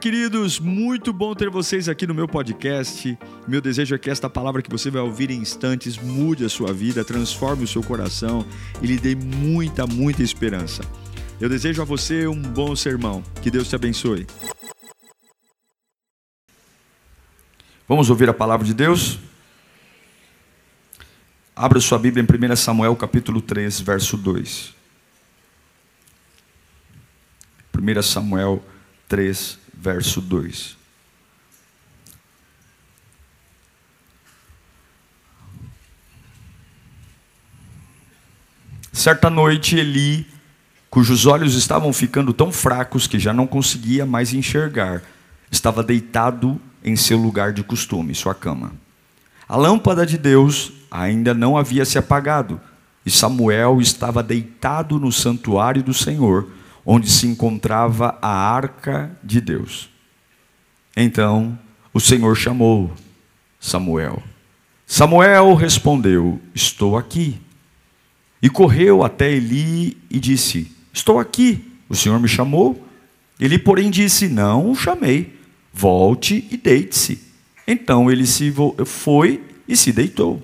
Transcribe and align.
Queridos, 0.00 0.58
muito 0.58 1.12
bom 1.12 1.34
ter 1.34 1.48
vocês 1.48 1.88
aqui 1.88 2.06
no 2.06 2.14
meu 2.14 2.26
podcast. 2.26 3.16
Meu 3.46 3.60
desejo 3.60 3.94
é 3.94 3.98
que 3.98 4.10
esta 4.10 4.28
palavra 4.28 4.60
que 4.60 4.70
você 4.70 4.90
vai 4.90 5.00
ouvir 5.00 5.30
em 5.30 5.38
instantes 5.38 5.96
mude 5.96 6.44
a 6.44 6.48
sua 6.48 6.72
vida, 6.72 7.04
transforme 7.04 7.64
o 7.64 7.68
seu 7.68 7.82
coração 7.82 8.44
e 8.82 8.86
lhe 8.86 8.98
dê 8.98 9.14
muita, 9.14 9.86
muita 9.86 10.22
esperança. 10.22 10.82
Eu 11.40 11.48
desejo 11.48 11.80
a 11.80 11.84
você 11.84 12.26
um 12.26 12.42
bom 12.42 12.74
sermão. 12.74 13.22
Que 13.40 13.50
Deus 13.50 13.68
te 13.68 13.76
abençoe. 13.76 14.26
Vamos 17.88 18.10
ouvir 18.10 18.28
a 18.28 18.34
palavra 18.34 18.66
de 18.66 18.74
Deus? 18.74 19.18
Abra 21.54 21.80
sua 21.80 21.98
Bíblia 21.98 22.22
em 22.22 22.52
1 22.52 22.56
Samuel 22.56 22.96
capítulo 22.96 23.40
3, 23.40 23.80
verso 23.80 24.16
2. 24.16 24.74
1 27.78 28.02
Samuel 28.02 28.62
3, 29.08 29.63
verso 29.78 30.20
2. 30.20 30.76
Certa 38.92 39.28
noite, 39.28 39.76
Eli, 39.76 40.26
cujos 40.88 41.26
olhos 41.26 41.54
estavam 41.54 41.92
ficando 41.92 42.32
tão 42.32 42.52
fracos 42.52 43.06
que 43.06 43.18
já 43.18 43.32
não 43.32 43.46
conseguia 43.46 44.06
mais 44.06 44.32
enxergar, 44.32 45.02
estava 45.50 45.82
deitado 45.82 46.60
em 46.82 46.94
seu 46.94 47.18
lugar 47.18 47.52
de 47.52 47.62
costume, 47.62 48.14
sua 48.14 48.34
cama. 48.34 48.72
A 49.48 49.56
lâmpada 49.56 50.06
de 50.06 50.16
Deus 50.16 50.72
ainda 50.90 51.34
não 51.34 51.56
havia 51.56 51.84
se 51.84 51.98
apagado, 51.98 52.60
e 53.04 53.10
Samuel 53.10 53.80
estava 53.80 54.22
deitado 54.22 54.98
no 54.98 55.10
santuário 55.10 55.82
do 55.82 55.92
Senhor 55.92 56.48
onde 56.84 57.10
se 57.10 57.26
encontrava 57.26 58.18
a 58.20 58.28
arca 58.28 59.16
de 59.22 59.40
Deus. 59.40 59.88
Então 60.96 61.58
o 61.92 62.00
Senhor 62.00 62.34
chamou 62.36 62.92
Samuel. 63.60 64.22
Samuel 64.86 65.54
respondeu: 65.54 66.40
Estou 66.54 66.96
aqui. 66.96 67.40
E 68.42 68.50
correu 68.50 69.02
até 69.02 69.32
Eli 69.32 69.96
e 70.10 70.20
disse: 70.20 70.70
Estou 70.92 71.18
aqui. 71.18 71.72
O 71.88 71.94
Senhor 71.94 72.20
me 72.20 72.28
chamou? 72.28 72.86
Ele, 73.40 73.58
porém, 73.58 73.90
disse: 73.90 74.28
Não 74.28 74.70
o 74.70 74.74
chamei. 74.74 75.38
Volte 75.72 76.46
e 76.50 76.56
deite-se. 76.56 77.20
Então 77.66 78.10
ele 78.10 78.26
se 78.26 78.52
foi 78.84 79.42
e 79.66 79.76
se 79.76 79.92
deitou. 79.92 80.42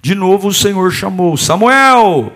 De 0.00 0.14
novo 0.14 0.48
o 0.48 0.54
Senhor 0.54 0.90
chamou: 0.90 1.36
Samuel! 1.36 2.32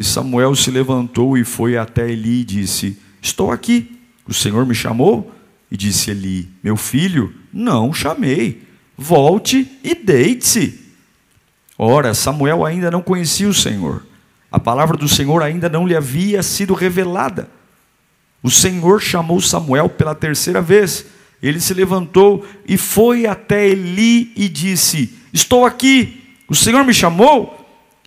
E 0.00 0.02
Samuel 0.02 0.56
se 0.56 0.70
levantou 0.70 1.36
e 1.36 1.44
foi 1.44 1.76
até 1.76 2.10
Eli 2.10 2.40
e 2.40 2.44
disse: 2.44 2.98
Estou 3.20 3.52
aqui. 3.52 4.00
O 4.26 4.32
Senhor 4.32 4.64
me 4.64 4.74
chamou? 4.74 5.30
E 5.70 5.76
disse 5.76 6.10
Eli: 6.10 6.48
Meu 6.64 6.74
filho, 6.74 7.34
não 7.52 7.92
chamei. 7.92 8.62
Volte 8.96 9.70
e 9.84 9.94
deite-se. 9.94 10.80
Ora, 11.76 12.14
Samuel 12.14 12.64
ainda 12.64 12.90
não 12.90 13.02
conhecia 13.02 13.46
o 13.46 13.52
Senhor. 13.52 14.06
A 14.50 14.58
palavra 14.58 14.96
do 14.96 15.06
Senhor 15.06 15.42
ainda 15.42 15.68
não 15.68 15.86
lhe 15.86 15.94
havia 15.94 16.42
sido 16.42 16.72
revelada. 16.72 17.50
O 18.42 18.50
Senhor 18.50 19.02
chamou 19.02 19.38
Samuel 19.38 19.90
pela 19.90 20.14
terceira 20.14 20.62
vez. 20.62 21.04
Ele 21.42 21.60
se 21.60 21.74
levantou 21.74 22.46
e 22.66 22.78
foi 22.78 23.26
até 23.26 23.68
Eli 23.68 24.32
e 24.34 24.48
disse: 24.48 25.12
Estou 25.30 25.66
aqui. 25.66 26.38
O 26.48 26.54
Senhor 26.54 26.84
me 26.84 26.94
chamou? 26.94 27.59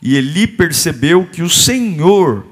E 0.05 0.17
Eli 0.17 0.45
percebeu 0.45 1.25
que 1.25 1.41
o 1.41 1.49
Senhor, 1.49 2.45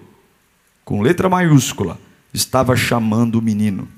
com 0.86 1.02
letra 1.02 1.28
maiúscula, 1.28 2.00
estava 2.34 2.78
chamando 2.78 3.36
o 3.36 3.42
menino. 3.42 3.90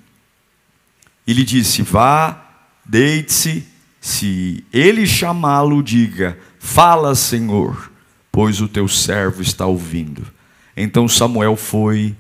Ele 1.28 1.46
disse: 1.46 1.84
Vá, 1.84 2.48
deite-se. 2.84 3.64
Se 4.02 4.66
ele 4.74 5.06
chamá-lo, 5.06 5.84
diga: 5.84 6.36
Fala, 6.58 7.14
Senhor, 7.14 7.92
pois 8.32 8.60
o 8.60 8.68
teu 8.68 8.88
servo 8.88 9.44
está 9.44 9.68
ouvindo. 9.68 10.26
Então 10.76 11.08
Samuel 11.08 11.56
foi 11.56 12.16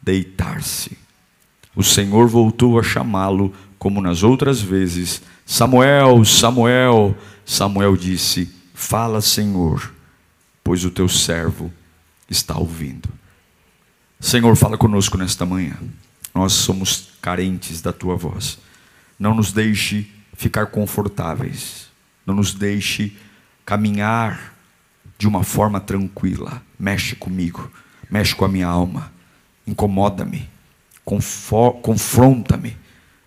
deitar-se. 0.00 0.96
O 1.76 1.84
Senhor 1.84 2.26
voltou 2.28 2.80
a 2.80 2.82
chamá-lo, 2.82 3.52
como 3.78 4.00
nas 4.00 4.22
outras 4.22 4.62
vezes: 4.62 5.20
Samuel, 5.44 6.24
Samuel. 6.24 7.14
Samuel 7.44 7.94
disse: 7.94 8.50
Fala, 8.72 9.20
Senhor 9.20 9.97
pois 10.68 10.84
o 10.84 10.90
teu 10.90 11.08
servo 11.08 11.72
está 12.28 12.58
ouvindo. 12.58 13.08
Senhor, 14.20 14.54
fala 14.54 14.76
conosco 14.76 15.16
nesta 15.16 15.46
manhã. 15.46 15.78
Nós 16.34 16.52
somos 16.52 17.08
carentes 17.22 17.80
da 17.80 17.90
tua 17.90 18.16
voz. 18.16 18.58
Não 19.18 19.34
nos 19.34 19.50
deixe 19.50 20.06
ficar 20.34 20.66
confortáveis. 20.66 21.88
Não 22.26 22.34
nos 22.34 22.52
deixe 22.52 23.16
caminhar 23.64 24.54
de 25.16 25.26
uma 25.26 25.42
forma 25.42 25.80
tranquila. 25.80 26.62
Mexe 26.78 27.16
comigo, 27.16 27.72
mexe 28.10 28.34
com 28.34 28.44
a 28.44 28.48
minha 28.48 28.68
alma. 28.68 29.10
Incomoda-me, 29.66 30.50
confronta-me. 31.80 32.76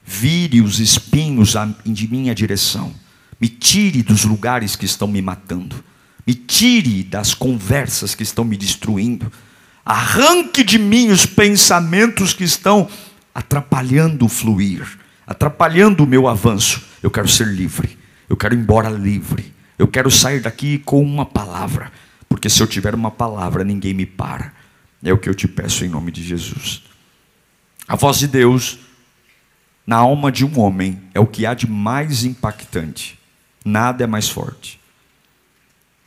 Vire 0.05 0.61
os 0.61 0.79
espinhos 0.79 1.55
de 1.83 2.07
minha 2.07 2.35
direção. 2.35 2.93
Me 3.39 3.49
tire 3.49 4.03
dos 4.03 4.25
lugares 4.25 4.75
que 4.75 4.85
estão 4.85 5.07
me 5.07 5.23
matando 5.23 5.83
me 6.25 6.33
tire 6.33 7.03
das 7.03 7.33
conversas 7.33 8.15
que 8.15 8.23
estão 8.23 8.43
me 8.43 8.57
destruindo, 8.57 9.31
arranque 9.85 10.63
de 10.63 10.77
mim 10.77 11.09
os 11.09 11.25
pensamentos 11.25 12.33
que 12.33 12.43
estão 12.43 12.87
atrapalhando 13.33 14.25
o 14.25 14.29
fluir, 14.29 14.99
atrapalhando 15.25 16.03
o 16.03 16.07
meu 16.07 16.27
avanço. 16.27 16.83
Eu 17.01 17.09
quero 17.09 17.27
ser 17.27 17.47
livre, 17.47 17.97
eu 18.29 18.37
quero 18.37 18.53
ir 18.53 18.59
embora 18.59 18.89
livre, 18.89 19.53
eu 19.77 19.87
quero 19.87 20.11
sair 20.11 20.41
daqui 20.41 20.77
com 20.79 21.01
uma 21.01 21.25
palavra, 21.25 21.91
porque 22.29 22.49
se 22.49 22.61
eu 22.61 22.67
tiver 22.67 22.93
uma 22.93 23.11
palavra, 23.11 23.63
ninguém 23.63 23.93
me 23.93 24.05
para. 24.05 24.53
É 25.03 25.11
o 25.11 25.17
que 25.17 25.27
eu 25.27 25.33
te 25.33 25.47
peço 25.47 25.83
em 25.83 25.89
nome 25.89 26.11
de 26.11 26.23
Jesus. 26.23 26.83
A 27.87 27.95
voz 27.95 28.19
de 28.19 28.27
Deus 28.27 28.77
na 29.85 29.97
alma 29.97 30.31
de 30.31 30.45
um 30.45 30.59
homem 30.59 31.01
é 31.13 31.19
o 31.19 31.25
que 31.25 31.45
há 31.45 31.53
de 31.53 31.67
mais 31.67 32.23
impactante. 32.23 33.19
Nada 33.65 34.03
é 34.03 34.07
mais 34.07 34.29
forte. 34.29 34.80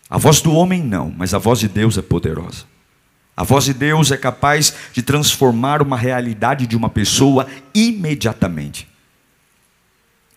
A 0.09 0.19
voz 0.19 0.41
do 0.41 0.53
homem 0.55 0.83
não, 0.83 1.13
mas 1.17 1.35
a 1.35 1.39
voz 1.39 1.59
de 1.59 1.69
Deus 1.69 1.97
é 1.97 2.03
poderosa. 2.03 2.65
A 3.37 3.43
voz 3.43 3.65
de 3.65 3.75
Deus 3.75 4.13
é 4.13 4.17
capaz 4.17 4.73
de 4.93 5.03
transformar 5.03 5.83
uma 5.83 5.97
realidade 5.97 6.67
de 6.67 6.77
uma 6.77 6.89
pessoa 6.89 7.49
imediatamente. 7.75 8.89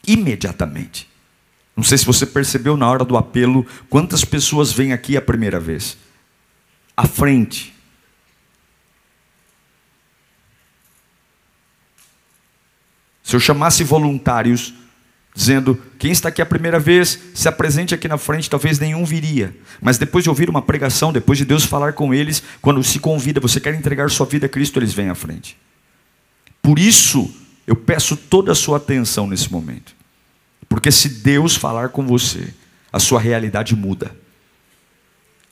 Imediatamente. 0.08 1.08
Não 1.76 1.84
sei 1.84 1.98
se 1.98 2.06
você 2.06 2.26
percebeu 2.26 2.76
na 2.76 2.90
hora 2.90 3.06
do 3.06 3.16
apelo 3.16 3.66
quantas 3.88 4.26
pessoas 4.26 4.72
vêm 4.72 4.94
aqui 4.94 5.16
a 5.16 5.22
primeira 5.22 5.60
vez. 5.60 5.96
À 6.96 7.06
frente. 7.06 7.76
Se 13.22 13.36
eu 13.36 13.40
chamasse 13.40 13.84
voluntários 13.84 14.74
dizendo: 15.38 15.80
quem 16.00 16.12
está 16.12 16.30
aqui 16.30 16.42
a 16.42 16.46
primeira 16.46 16.80
vez, 16.80 17.20
se 17.36 17.48
apresente 17.48 17.94
aqui 17.94 18.08
na 18.08 18.18
frente, 18.18 18.50
talvez 18.50 18.80
nenhum 18.80 19.06
viria. 19.06 19.56
Mas 19.80 20.00
depois 20.00 20.24
de 20.24 20.30
ouvir 20.32 20.50
uma 20.50 20.64
pregação, 20.64 21.14
depois 21.14 21.38
de 21.38 21.46
Deus 21.46 21.64
falar 21.64 21.94
com 21.94 22.12
eles, 22.12 22.42
quando 22.60 22.84
se 22.84 22.98
convida, 22.98 23.40
você 23.40 23.60
quer 23.60 23.76
entregar 23.76 24.10
sua 24.10 24.26
vida 24.26 24.48
a 24.48 24.50
Cristo, 24.50 24.80
eles 24.80 24.96
vêm 24.96 25.10
à 25.10 25.16
frente. 25.16 25.56
Por 26.60 26.80
isso, 26.80 27.32
eu 27.68 27.76
peço 27.76 28.18
toda 28.18 28.52
a 28.52 28.56
sua 28.56 28.78
atenção 28.78 29.28
nesse 29.28 29.52
momento. 29.52 29.96
Porque 30.68 30.92
se 30.92 31.08
Deus 31.08 31.56
falar 31.56 31.90
com 31.90 32.06
você, 32.06 32.52
a 32.92 33.00
sua 33.00 33.20
realidade 33.20 33.76
muda. 33.76 34.18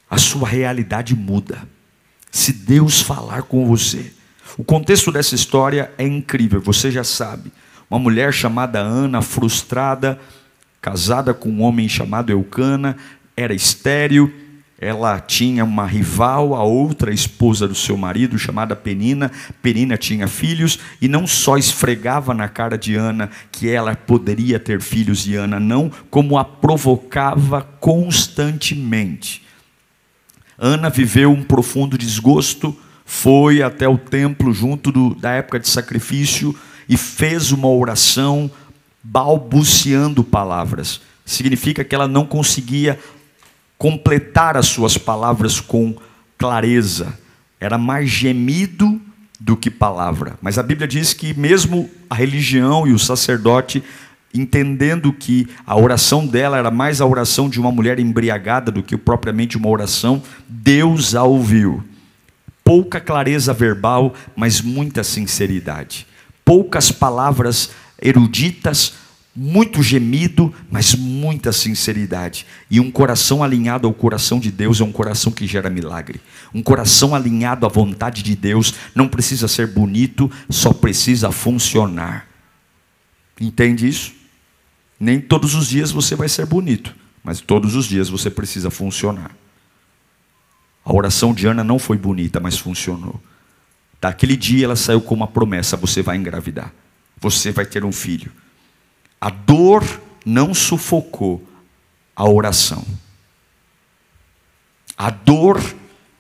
A 0.10 0.18
sua 0.18 0.48
realidade 0.48 1.16
muda. 1.16 1.62
Se 2.32 2.52
Deus 2.52 3.02
falar 3.02 3.44
com 3.44 3.68
você. 3.68 4.12
O 4.58 4.64
contexto 4.64 5.12
dessa 5.12 5.36
história 5.36 5.92
é 5.98 6.06
incrível, 6.08 6.60
você 6.60 6.90
já 6.90 7.04
sabe. 7.04 7.52
Uma 7.90 8.00
mulher 8.00 8.34
chamada 8.34 8.80
Ana, 8.80 9.22
frustrada, 9.22 10.20
casada 10.82 11.34
com 11.34 11.50
um 11.50 11.62
homem 11.62 11.88
chamado 11.88 12.32
Eucana, 12.32 12.98
era 13.36 13.54
estéril, 13.54 14.32
ela 14.78 15.20
tinha 15.22 15.64
uma 15.64 15.86
rival, 15.86 16.54
a 16.54 16.64
outra 16.64 17.14
esposa 17.14 17.68
do 17.68 17.74
seu 17.74 17.96
marido, 17.96 18.38
chamada 18.38 18.76
Penina. 18.76 19.32
Penina 19.62 19.98
tinha 19.98 20.28
filhos 20.28 20.80
e 21.02 21.08
não 21.08 21.26
só 21.26 21.58
esfregava 21.58 22.34
na 22.34 22.50
cara 22.50 22.78
de 22.78 22.94
Ana 22.96 23.30
que 23.52 23.70
ela 23.70 23.96
poderia 23.96 24.60
ter 24.60 24.82
filhos 24.82 25.24
de 25.24 25.36
Ana, 25.36 25.60
não, 25.60 25.90
como 26.10 26.38
a 26.38 26.44
provocava 26.44 27.62
constantemente. 27.62 29.44
Ana 30.58 30.90
viveu 30.90 31.32
um 31.32 31.44
profundo 31.44 31.98
desgosto, 31.98 32.78
foi 33.06 33.62
até 33.62 33.88
o 33.88 33.98
templo 33.98 34.54
junto 34.54 34.92
do, 34.92 35.16
da 35.16 35.32
época 35.32 35.60
de 35.60 35.70
sacrifício, 35.70 36.56
e 36.88 36.98
fez 36.98 37.52
uma 37.52 37.68
oração 37.68 38.50
balbuciando 39.04 40.24
palavras. 40.24 41.02
Significa 41.26 41.84
que 41.84 41.96
ela 41.96 42.08
não 42.08 42.26
conseguia 42.26 43.00
completar 43.78 44.58
as 44.58 44.68
suas 44.68 44.98
palavras 44.98 45.60
com 45.60 45.96
clareza. 46.38 47.18
Era 47.60 47.78
mais 47.78 48.10
gemido 48.10 49.00
do 49.40 49.56
que 49.56 49.70
palavra. 49.70 50.38
Mas 50.42 50.58
a 50.58 50.64
Bíblia 50.64 50.88
diz 50.88 51.14
que 51.14 51.34
mesmo 51.34 51.90
a 52.10 52.16
religião 52.16 52.88
e 52.88 52.94
o 52.94 53.00
sacerdote 53.00 53.84
entendendo 54.34 55.14
que 55.14 55.48
a 55.66 55.78
oração 55.78 56.28
dela 56.28 56.58
era 56.58 56.70
mais 56.70 57.00
a 57.00 57.06
oração 57.06 57.50
de 57.50 57.60
uma 57.60 57.72
mulher 57.72 58.00
embriagada 58.00 58.72
do 58.72 58.84
que 58.84 58.98
propriamente 58.98 59.58
uma 59.58 59.70
oração, 59.70 60.22
Deus 60.48 61.16
a 61.16 61.24
ouviu. 61.24 61.84
Pouca 62.64 63.00
clareza 63.00 63.54
verbal, 63.54 64.14
mas 64.36 64.62
muita 64.62 65.04
sinceridade. 65.04 66.06
Poucas 66.46 66.92
palavras 66.92 67.72
eruditas, 68.02 68.94
muito 69.36 69.84
gemido, 69.84 70.54
mas 70.72 70.96
muita 70.96 71.52
sinceridade. 71.52 72.46
E 72.72 72.80
um 72.80 72.90
coração 72.90 73.44
alinhado 73.44 73.86
ao 73.86 73.94
coração 73.94 74.40
de 74.40 74.50
Deus 74.50 74.80
é 74.80 74.84
um 74.84 74.92
coração 74.92 75.32
que 75.32 75.46
gera 75.46 75.70
milagre. 75.70 76.22
Um 76.54 76.64
coração 76.64 77.14
alinhado 77.14 77.66
à 77.66 77.70
vontade 77.70 78.24
de 78.24 78.36
Deus 78.36 78.74
não 78.94 79.10
precisa 79.10 79.48
ser 79.48 79.68
bonito, 79.68 80.32
só 80.50 80.72
precisa 80.72 81.32
funcionar. 81.32 82.28
Entende 83.42 83.88
isso? 83.88 84.14
Nem 84.98 85.20
todos 85.20 85.54
os 85.54 85.68
dias 85.68 85.92
você 85.92 86.16
vai 86.16 86.30
ser 86.30 86.46
bonito, 86.46 86.96
mas 87.22 87.42
todos 87.42 87.76
os 87.76 87.86
dias 87.86 88.08
você 88.08 88.30
precisa 88.30 88.70
funcionar. 88.70 89.36
A 90.86 90.94
oração 90.94 91.34
de 91.34 91.46
Ana 91.46 91.64
não 91.64 91.78
foi 91.78 91.98
bonita, 91.98 92.40
mas 92.40 92.58
funcionou. 92.58 93.20
Daquele 94.06 94.38
dia 94.38 94.66
ela 94.66 94.76
saiu 94.76 95.02
com 95.02 95.16
uma 95.16 95.28
promessa: 95.28 95.76
você 95.76 96.02
vai 96.04 96.18
engravidar, 96.18 96.72
você 97.20 97.52
vai 97.52 97.66
ter 97.66 97.84
um 97.84 97.92
filho. 97.92 98.32
A 99.20 99.32
dor 99.32 99.84
não 100.24 100.54
sufocou 100.54 101.44
a 102.16 102.30
oração. 102.30 102.86
A 104.96 105.10
dor 105.10 105.60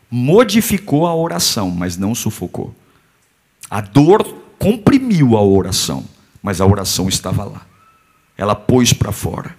modificou 0.09 1.05
a 1.05 1.15
oração, 1.15 1.69
mas 1.69 1.95
não 1.95 2.15
sufocou. 2.15 2.75
A 3.69 3.81
dor 3.81 4.23
comprimiu 4.57 5.37
a 5.37 5.43
oração, 5.43 6.05
mas 6.41 6.59
a 6.59 6.65
oração 6.65 7.07
estava 7.07 7.43
lá 7.43 7.65
ela 8.37 8.55
pôs 8.55 8.91
para 8.93 9.11
fora. 9.11 9.55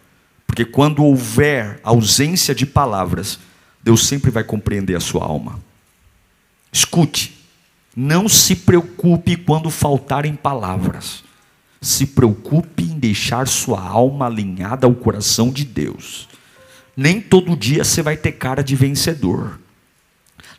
Porque 0.46 0.64
quando 0.64 1.02
houver 1.02 1.80
ausência 1.82 2.54
de 2.54 2.66
palavras, 2.66 3.38
Deus 3.82 4.06
sempre 4.06 4.30
vai 4.30 4.44
compreender 4.44 4.94
a 4.94 5.00
sua 5.00 5.24
alma. 5.24 5.58
Escute, 6.70 7.35
não 7.96 8.28
se 8.28 8.54
preocupe 8.54 9.36
quando 9.36 9.70
faltarem 9.70 10.34
palavras. 10.34 11.24
Se 11.80 12.06
preocupe 12.06 12.82
em 12.82 12.98
deixar 12.98 13.48
sua 13.48 13.80
alma 13.80 14.26
alinhada 14.26 14.86
ao 14.86 14.94
coração 14.94 15.50
de 15.50 15.64
Deus. 15.64 16.28
Nem 16.94 17.22
todo 17.22 17.56
dia 17.56 17.82
você 17.84 18.02
vai 18.02 18.16
ter 18.16 18.32
cara 18.32 18.62
de 18.62 18.76
vencedor. 18.76 19.58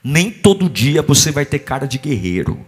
Nem 0.04 0.32
todo 0.32 0.68
dia 0.68 1.04
você 1.04 1.32
vai 1.32 1.46
ter 1.46 1.60
cara 1.60 1.88
de 1.88 2.00
guerreiro. 2.00 2.66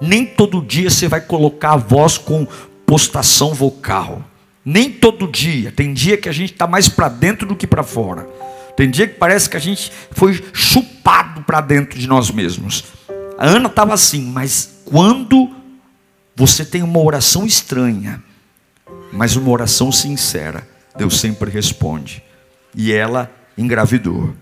Nem 0.00 0.26
todo 0.26 0.60
dia 0.60 0.90
você 0.90 1.08
vai 1.08 1.22
colocar 1.22 1.72
a 1.72 1.76
voz 1.76 2.18
com 2.18 2.46
postação 2.84 3.54
vocal. 3.54 4.22
Nem 4.62 4.90
todo 4.90 5.26
dia. 5.26 5.72
Tem 5.72 5.94
dia 5.94 6.18
que 6.18 6.28
a 6.28 6.32
gente 6.32 6.52
está 6.52 6.66
mais 6.66 6.90
para 6.90 7.08
dentro 7.08 7.46
do 7.46 7.56
que 7.56 7.66
para 7.66 7.82
fora. 7.82 8.28
Tem 8.76 8.90
dia 8.90 9.06
que 9.06 9.14
parece 9.14 9.48
que 9.48 9.56
a 9.56 9.60
gente 9.60 9.90
foi 10.10 10.42
chupado 10.52 11.42
para 11.42 11.60
dentro 11.60 11.98
de 11.98 12.06
nós 12.06 12.30
mesmos. 12.30 12.84
A 13.38 13.46
Ana 13.46 13.68
estava 13.68 13.94
assim, 13.94 14.22
mas 14.22 14.82
quando 14.84 15.50
você 16.34 16.64
tem 16.64 16.82
uma 16.82 17.00
oração 17.00 17.46
estranha, 17.46 18.22
mas 19.12 19.36
uma 19.36 19.50
oração 19.50 19.92
sincera, 19.92 20.66
Deus 20.96 21.18
sempre 21.18 21.50
responde. 21.50 22.22
E 22.74 22.92
ela 22.92 23.30
engravidou. 23.56 24.34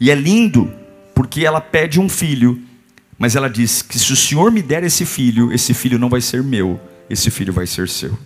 E 0.00 0.10
é 0.10 0.14
lindo, 0.14 0.72
porque 1.14 1.44
ela 1.44 1.60
pede 1.60 2.00
um 2.00 2.08
filho, 2.08 2.60
mas 3.18 3.36
ela 3.36 3.48
diz 3.48 3.82
que 3.82 3.98
se 3.98 4.12
o 4.12 4.16
Senhor 4.16 4.50
me 4.50 4.62
der 4.62 4.82
esse 4.82 5.04
filho, 5.04 5.52
esse 5.52 5.74
filho 5.74 5.98
não 5.98 6.08
vai 6.08 6.20
ser 6.20 6.42
meu, 6.42 6.80
esse 7.08 7.30
filho 7.30 7.52
vai 7.52 7.66
ser 7.66 7.88
seu. 7.88 8.18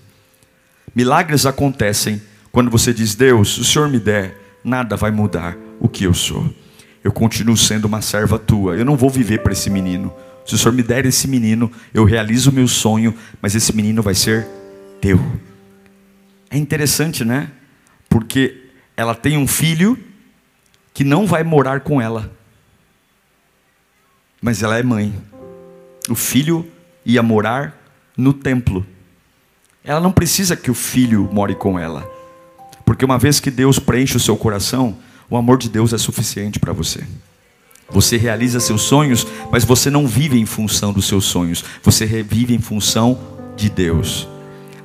Milagres 0.95 1.47
acontecem 1.47 2.21
quando 2.51 2.71
você 2.71 2.93
diz: 2.93 3.15
Deus, 3.15 3.55
se 3.55 3.61
o 3.61 3.65
Senhor 3.65 3.89
me 3.89 3.99
der, 3.99 4.37
nada 4.65 4.97
vai 4.97 5.11
mudar 5.11 5.57
o 5.81 5.89
que 5.89 6.05
eu 6.05 6.15
sou. 6.15 6.53
Eu 7.03 7.13
continuo 7.13 7.57
sendo 7.57 7.87
uma 7.87 8.03
serva 8.03 8.39
tua. 8.39 8.77
Eu 8.77 8.85
não 8.85 8.97
vou 8.97 9.11
viver 9.11 9.43
para 9.43 9.53
esse 9.53 9.71
menino. 9.71 10.13
Se 10.45 10.55
o 10.55 10.59
Senhor 10.59 10.73
me 10.73 10.83
der 10.83 11.05
esse 11.07 11.29
menino, 11.29 11.71
eu 11.93 12.05
realizo 12.05 12.51
o 12.51 12.53
meu 12.53 12.67
sonho, 12.67 13.15
mas 13.41 13.55
esse 13.55 13.75
menino 13.75 14.03
vai 14.03 14.15
ser 14.15 14.47
teu. 15.01 15.21
É 16.51 16.57
interessante, 16.57 17.25
né? 17.25 17.51
Porque 18.09 18.65
ela 18.97 19.15
tem 19.15 19.37
um 19.37 19.47
filho 19.47 19.99
que 20.95 21.05
não 21.05 21.27
vai 21.27 21.45
morar 21.45 21.81
com 21.81 22.01
ela, 22.01 22.33
mas 24.41 24.63
ela 24.63 24.79
é 24.79 24.83
mãe. 24.83 25.15
O 26.09 26.15
filho 26.15 26.67
ia 27.05 27.23
morar 27.23 27.79
no 28.17 28.33
templo. 28.33 28.85
Ela 29.85 30.01
não 30.01 30.11
precisa 30.11 30.57
que 30.57 30.71
o 30.71 30.75
filho 30.75 31.29
more 31.33 31.55
com 31.55 31.79
ela. 31.79 32.11
Porque 32.85 33.05
uma 33.05 33.19
vez 33.19 33.39
que 33.39 33.51
Deus 33.51 33.79
preenche 33.79 34.17
o 34.17 34.21
seu 34.21 34.37
coração, 34.37 34.97
o 35.31 35.37
amor 35.37 35.59
de 35.59 35.69
Deus 35.69 35.93
é 35.93 35.99
suficiente 35.99 36.59
para 36.59 36.73
você. 36.73 37.05
Você 37.91 38.17
realiza 38.17 38.61
seus 38.61 38.83
sonhos, 38.83 39.27
mas 39.51 39.65
você 39.65 39.91
não 39.91 40.07
vive 40.07 40.39
em 40.39 40.47
função 40.47 40.93
dos 40.93 41.07
seus 41.07 41.25
sonhos, 41.25 41.65
você 41.83 42.07
vive 42.23 42.55
em 42.55 42.61
função 42.61 43.19
de 43.57 43.71
Deus. 43.71 44.29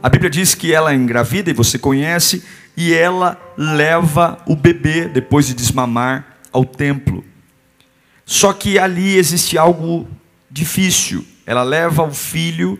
A 0.01 0.09
Bíblia 0.09 0.29
diz 0.29 0.55
que 0.55 0.73
ela 0.73 0.91
é 0.91 0.95
engravida, 0.95 1.49
e 1.49 1.53
você 1.53 1.77
conhece, 1.77 2.43
e 2.75 2.93
ela 2.93 3.39
leva 3.57 4.37
o 4.45 4.55
bebê, 4.55 5.07
depois 5.07 5.47
de 5.47 5.53
desmamar, 5.53 6.39
ao 6.51 6.65
templo. 6.65 7.23
Só 8.25 8.53
que 8.53 8.79
ali 8.79 9.15
existe 9.15 9.57
algo 9.57 10.07
difícil. 10.49 11.25
Ela 11.45 11.63
leva 11.63 12.03
o 12.03 12.13
filho 12.13 12.79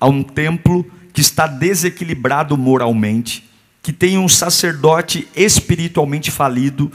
a 0.00 0.06
um 0.06 0.22
templo 0.22 0.84
que 1.12 1.20
está 1.20 1.46
desequilibrado 1.46 2.56
moralmente, 2.56 3.48
que 3.82 3.92
tem 3.92 4.16
um 4.16 4.28
sacerdote 4.28 5.28
espiritualmente 5.34 6.30
falido, 6.30 6.90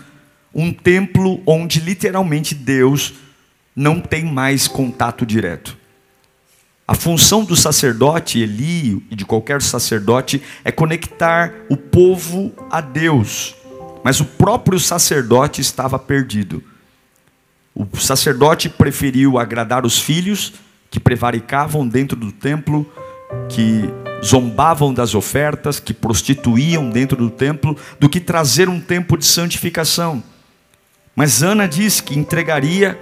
um 0.55 0.71
templo 0.71 1.41
onde 1.45 1.81
literalmente 1.81 2.55
Deus 2.55 3.13
não 3.75 3.99
tem 3.99 4.23
mais 4.23 4.67
contato 4.67 5.25
direto. 5.25 5.77
A 6.87 6.95
função 6.95 7.43
do 7.43 7.55
sacerdote, 7.55 8.39
Eli, 8.39 9.05
e 9.11 9.15
de 9.15 9.25
qualquer 9.25 9.61
sacerdote, 9.61 10.41
é 10.63 10.71
conectar 10.71 11.53
o 11.69 11.75
povo 11.75 12.53
a 12.71 12.79
Deus. 12.79 13.53
Mas 14.03 14.21
o 14.21 14.25
próprio 14.25 14.79
sacerdote 14.79 15.59
estava 15.59 15.99
perdido. 15.99 16.63
O 17.75 17.85
sacerdote 17.97 18.69
preferiu 18.69 19.37
agradar 19.37 19.85
os 19.85 19.99
filhos, 19.99 20.53
que 20.89 20.99
prevaricavam 20.99 21.85
dentro 21.85 22.15
do 22.15 22.31
templo, 22.31 22.89
que 23.49 23.83
zombavam 24.23 24.93
das 24.93 25.15
ofertas, 25.15 25.79
que 25.79 25.93
prostituíam 25.93 26.89
dentro 26.89 27.17
do 27.17 27.29
templo, 27.29 27.77
do 27.99 28.09
que 28.09 28.19
trazer 28.19 28.69
um 28.69 28.79
tempo 28.79 29.17
de 29.17 29.25
santificação. 29.25 30.23
Mas 31.15 31.41
Ana 31.41 31.67
diz 31.67 32.01
que 32.01 32.17
entregaria 32.17 32.99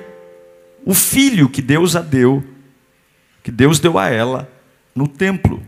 o 0.86 0.94
filho 0.94 1.50
que 1.50 1.62
Deus 1.62 1.96
a 1.96 2.01
deu, 2.01 2.44
que 3.44 3.51
Deus 3.51 3.80
deu 3.80 3.98
a 3.98 4.10
ela 4.10 4.50
no 4.94 5.08
templo. 5.08 5.62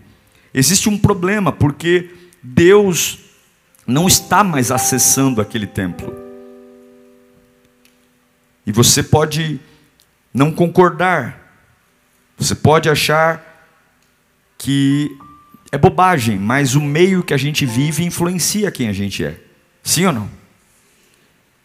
Existe 0.54 0.90
um 0.90 0.98
problema, 0.98 1.52
porque 1.52 2.10
Deus 2.42 3.20
não 3.86 4.08
está 4.08 4.44
mais 4.44 4.72
acessando 4.72 5.42
aquele 5.42 5.68
templo. 5.68 6.14
E 8.66 8.72
você 8.72 9.02
pode 9.02 9.60
não 10.34 10.52
concordar, 10.52 11.64
você 12.38 12.54
pode 12.54 12.90
achar 12.90 13.44
que 14.58 15.18
é 15.72 15.78
bobagem, 15.78 16.38
mas 16.38 16.76
o 16.76 16.82
meio 16.82 17.24
que 17.24 17.34
a 17.34 17.38
gente 17.38 17.66
vive 17.66 18.04
influencia 18.04 18.72
quem 18.72 18.88
a 18.88 18.94
gente 18.94 19.24
é. 19.24 19.38
Sim 19.84 20.06
ou 20.06 20.14
não? 20.14 20.30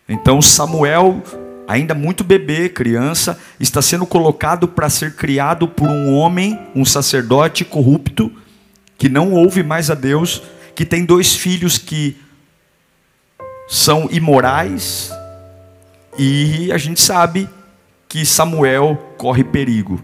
Então 0.08 0.42
Samuel, 0.42 1.22
ainda 1.66 1.94
muito 1.94 2.24
bebê, 2.24 2.68
criança, 2.68 3.38
está 3.60 3.80
sendo 3.80 4.04
colocado 4.04 4.66
para 4.66 4.90
ser 4.90 5.14
criado 5.14 5.68
por 5.68 5.88
um 5.88 6.14
homem, 6.14 6.58
um 6.74 6.84
sacerdote 6.84 7.64
corrupto, 7.64 8.30
que 8.98 9.08
não 9.08 9.32
ouve 9.32 9.62
mais 9.62 9.90
a 9.90 9.94
Deus, 9.94 10.42
que 10.74 10.84
tem 10.84 11.04
dois 11.04 11.34
filhos 11.34 11.78
que 11.78 12.16
são 13.68 14.08
imorais, 14.10 15.10
e 16.18 16.70
a 16.72 16.78
gente 16.78 17.00
sabe 17.00 17.48
que 18.08 18.26
Samuel 18.26 18.96
corre 19.16 19.42
perigo. 19.42 20.02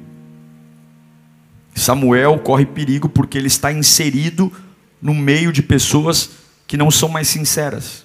Samuel 1.78 2.38
corre 2.38 2.66
perigo 2.66 3.08
porque 3.08 3.38
ele 3.38 3.46
está 3.46 3.72
inserido 3.72 4.52
no 5.00 5.14
meio 5.14 5.52
de 5.52 5.62
pessoas 5.62 6.30
que 6.66 6.76
não 6.76 6.90
são 6.90 7.08
mais 7.08 7.28
sinceras. 7.28 8.04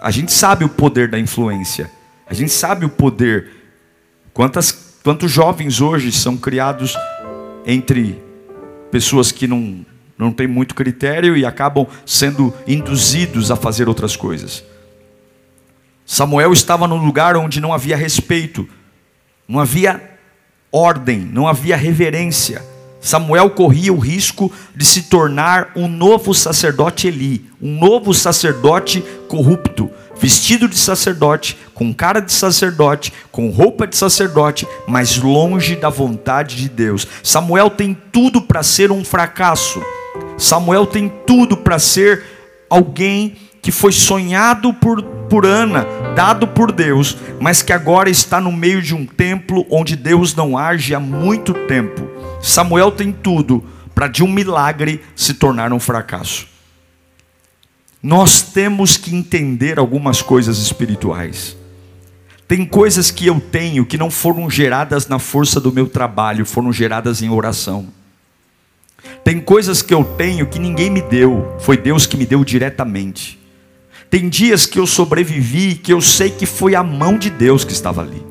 A 0.00 0.10
gente 0.10 0.32
sabe 0.32 0.64
o 0.64 0.68
poder 0.68 1.08
da 1.08 1.18
influência. 1.18 1.90
A 2.26 2.34
gente 2.34 2.52
sabe 2.52 2.84
o 2.84 2.88
poder. 2.88 3.50
Quantas, 4.32 4.96
quantos 5.02 5.30
jovens 5.30 5.80
hoje 5.80 6.12
são 6.12 6.36
criados 6.36 6.96
entre 7.66 8.22
pessoas 8.90 9.32
que 9.32 9.48
não, 9.48 9.84
não 10.16 10.32
têm 10.32 10.46
muito 10.46 10.74
critério 10.74 11.36
e 11.36 11.44
acabam 11.44 11.86
sendo 12.06 12.54
induzidos 12.66 13.50
a 13.50 13.56
fazer 13.56 13.88
outras 13.88 14.14
coisas. 14.14 14.64
Samuel 16.06 16.52
estava 16.52 16.86
num 16.86 17.04
lugar 17.04 17.36
onde 17.36 17.60
não 17.60 17.72
havia 17.72 17.96
respeito, 17.96 18.66
não 19.46 19.60
havia 19.60 20.17
ordem, 20.72 21.20
não 21.20 21.46
havia 21.46 21.76
reverência. 21.76 22.62
Samuel 23.00 23.50
corria 23.50 23.92
o 23.92 23.98
risco 23.98 24.52
de 24.74 24.84
se 24.84 25.02
tornar 25.02 25.70
um 25.76 25.86
novo 25.86 26.34
sacerdote 26.34 27.06
Eli, 27.06 27.44
um 27.62 27.78
novo 27.78 28.12
sacerdote 28.12 29.04
corrupto, 29.28 29.90
vestido 30.20 30.68
de 30.68 30.76
sacerdote, 30.76 31.56
com 31.74 31.94
cara 31.94 32.20
de 32.20 32.32
sacerdote, 32.32 33.12
com 33.30 33.50
roupa 33.50 33.86
de 33.86 33.96
sacerdote, 33.96 34.66
mas 34.86 35.16
longe 35.16 35.76
da 35.76 35.88
vontade 35.88 36.56
de 36.56 36.68
Deus. 36.68 37.06
Samuel 37.22 37.70
tem 37.70 37.96
tudo 38.12 38.42
para 38.42 38.62
ser 38.62 38.90
um 38.90 39.04
fracasso. 39.04 39.80
Samuel 40.36 40.86
tem 40.86 41.08
tudo 41.26 41.56
para 41.56 41.78
ser 41.78 42.24
alguém 42.68 43.36
que 43.68 43.72
foi 43.72 43.92
sonhado 43.92 44.72
por, 44.72 45.02
por 45.02 45.44
Ana, 45.44 45.86
dado 46.16 46.48
por 46.48 46.72
Deus, 46.72 47.18
mas 47.38 47.60
que 47.60 47.70
agora 47.70 48.08
está 48.08 48.40
no 48.40 48.50
meio 48.50 48.80
de 48.80 48.94
um 48.94 49.04
templo 49.04 49.66
onde 49.68 49.94
Deus 49.94 50.34
não 50.34 50.56
age 50.56 50.94
há 50.94 50.98
muito 50.98 51.52
tempo. 51.52 52.08
Samuel 52.40 52.90
tem 52.90 53.12
tudo 53.12 53.62
para 53.94 54.08
de 54.08 54.24
um 54.24 54.32
milagre 54.32 55.02
se 55.14 55.34
tornar 55.34 55.70
um 55.70 55.78
fracasso. 55.78 56.46
Nós 58.02 58.40
temos 58.40 58.96
que 58.96 59.14
entender 59.14 59.78
algumas 59.78 60.22
coisas 60.22 60.56
espirituais. 60.56 61.54
Tem 62.48 62.64
coisas 62.64 63.10
que 63.10 63.26
eu 63.26 63.38
tenho 63.38 63.84
que 63.84 63.98
não 63.98 64.10
foram 64.10 64.48
geradas 64.48 65.06
na 65.08 65.18
força 65.18 65.60
do 65.60 65.70
meu 65.70 65.86
trabalho, 65.86 66.46
foram 66.46 66.72
geradas 66.72 67.20
em 67.20 67.28
oração. 67.28 67.88
Tem 69.22 69.38
coisas 69.38 69.82
que 69.82 69.92
eu 69.92 70.02
tenho 70.02 70.46
que 70.46 70.58
ninguém 70.58 70.88
me 70.88 71.02
deu, 71.02 71.54
foi 71.60 71.76
Deus 71.76 72.06
que 72.06 72.16
me 72.16 72.24
deu 72.24 72.42
diretamente. 72.42 73.37
Tem 74.10 74.28
dias 74.28 74.64
que 74.64 74.78
eu 74.78 74.86
sobrevivi 74.86 75.74
que 75.74 75.92
eu 75.92 76.00
sei 76.00 76.30
que 76.30 76.46
foi 76.46 76.74
a 76.74 76.82
mão 76.82 77.18
de 77.18 77.28
Deus 77.28 77.62
que 77.62 77.72
estava 77.72 78.00
ali. 78.00 78.26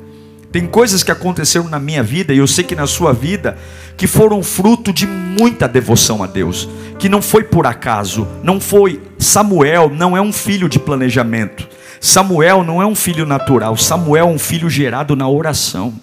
Tem 0.51 0.65
coisas 0.65 1.03
que 1.03 1.11
aconteceram 1.11 1.69
na 1.69 1.79
minha 1.79 2.01
vida 2.01 2.33
e 2.33 2.39
eu 2.39 2.47
sei 2.47 2.63
que 2.63 2.75
na 2.75 2.87
sua 2.87 3.13
vida 3.13 3.57
que 3.95 4.07
foram 4.07 4.41
fruto 4.41 4.91
de 4.91 5.05
muita 5.05 5.67
devoção 5.67 6.23
a 6.23 6.27
Deus, 6.27 6.67
que 6.97 7.07
não 7.07 7.21
foi 7.21 7.43
por 7.43 7.67
acaso, 7.67 8.27
não 8.41 8.59
foi 8.59 9.01
Samuel 9.19 9.91
não 9.93 10.17
é 10.17 10.21
um 10.21 10.33
filho 10.33 10.67
de 10.67 10.79
planejamento. 10.79 11.67
Samuel 11.99 12.63
não 12.63 12.81
é 12.81 12.85
um 12.85 12.95
filho 12.95 13.25
natural, 13.25 13.77
Samuel 13.77 14.27
é 14.27 14.31
um 14.31 14.39
filho 14.39 14.69
gerado 14.69 15.15
na 15.15 15.29
oração. 15.29 15.93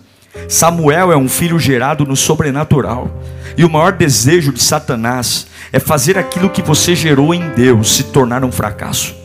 Samuel 0.48 1.10
é 1.10 1.16
um 1.16 1.28
filho 1.28 1.58
gerado 1.58 2.04
no 2.04 2.14
sobrenatural. 2.14 3.10
E 3.56 3.64
o 3.64 3.70
maior 3.70 3.92
desejo 3.92 4.52
de 4.52 4.62
Satanás 4.62 5.46
é 5.72 5.80
fazer 5.80 6.16
aquilo 6.18 6.50
que 6.50 6.62
você 6.62 6.94
gerou 6.94 7.34
em 7.34 7.48
Deus 7.50 7.96
se 7.96 8.04
tornar 8.04 8.44
um 8.44 8.52
fracasso. 8.52 9.23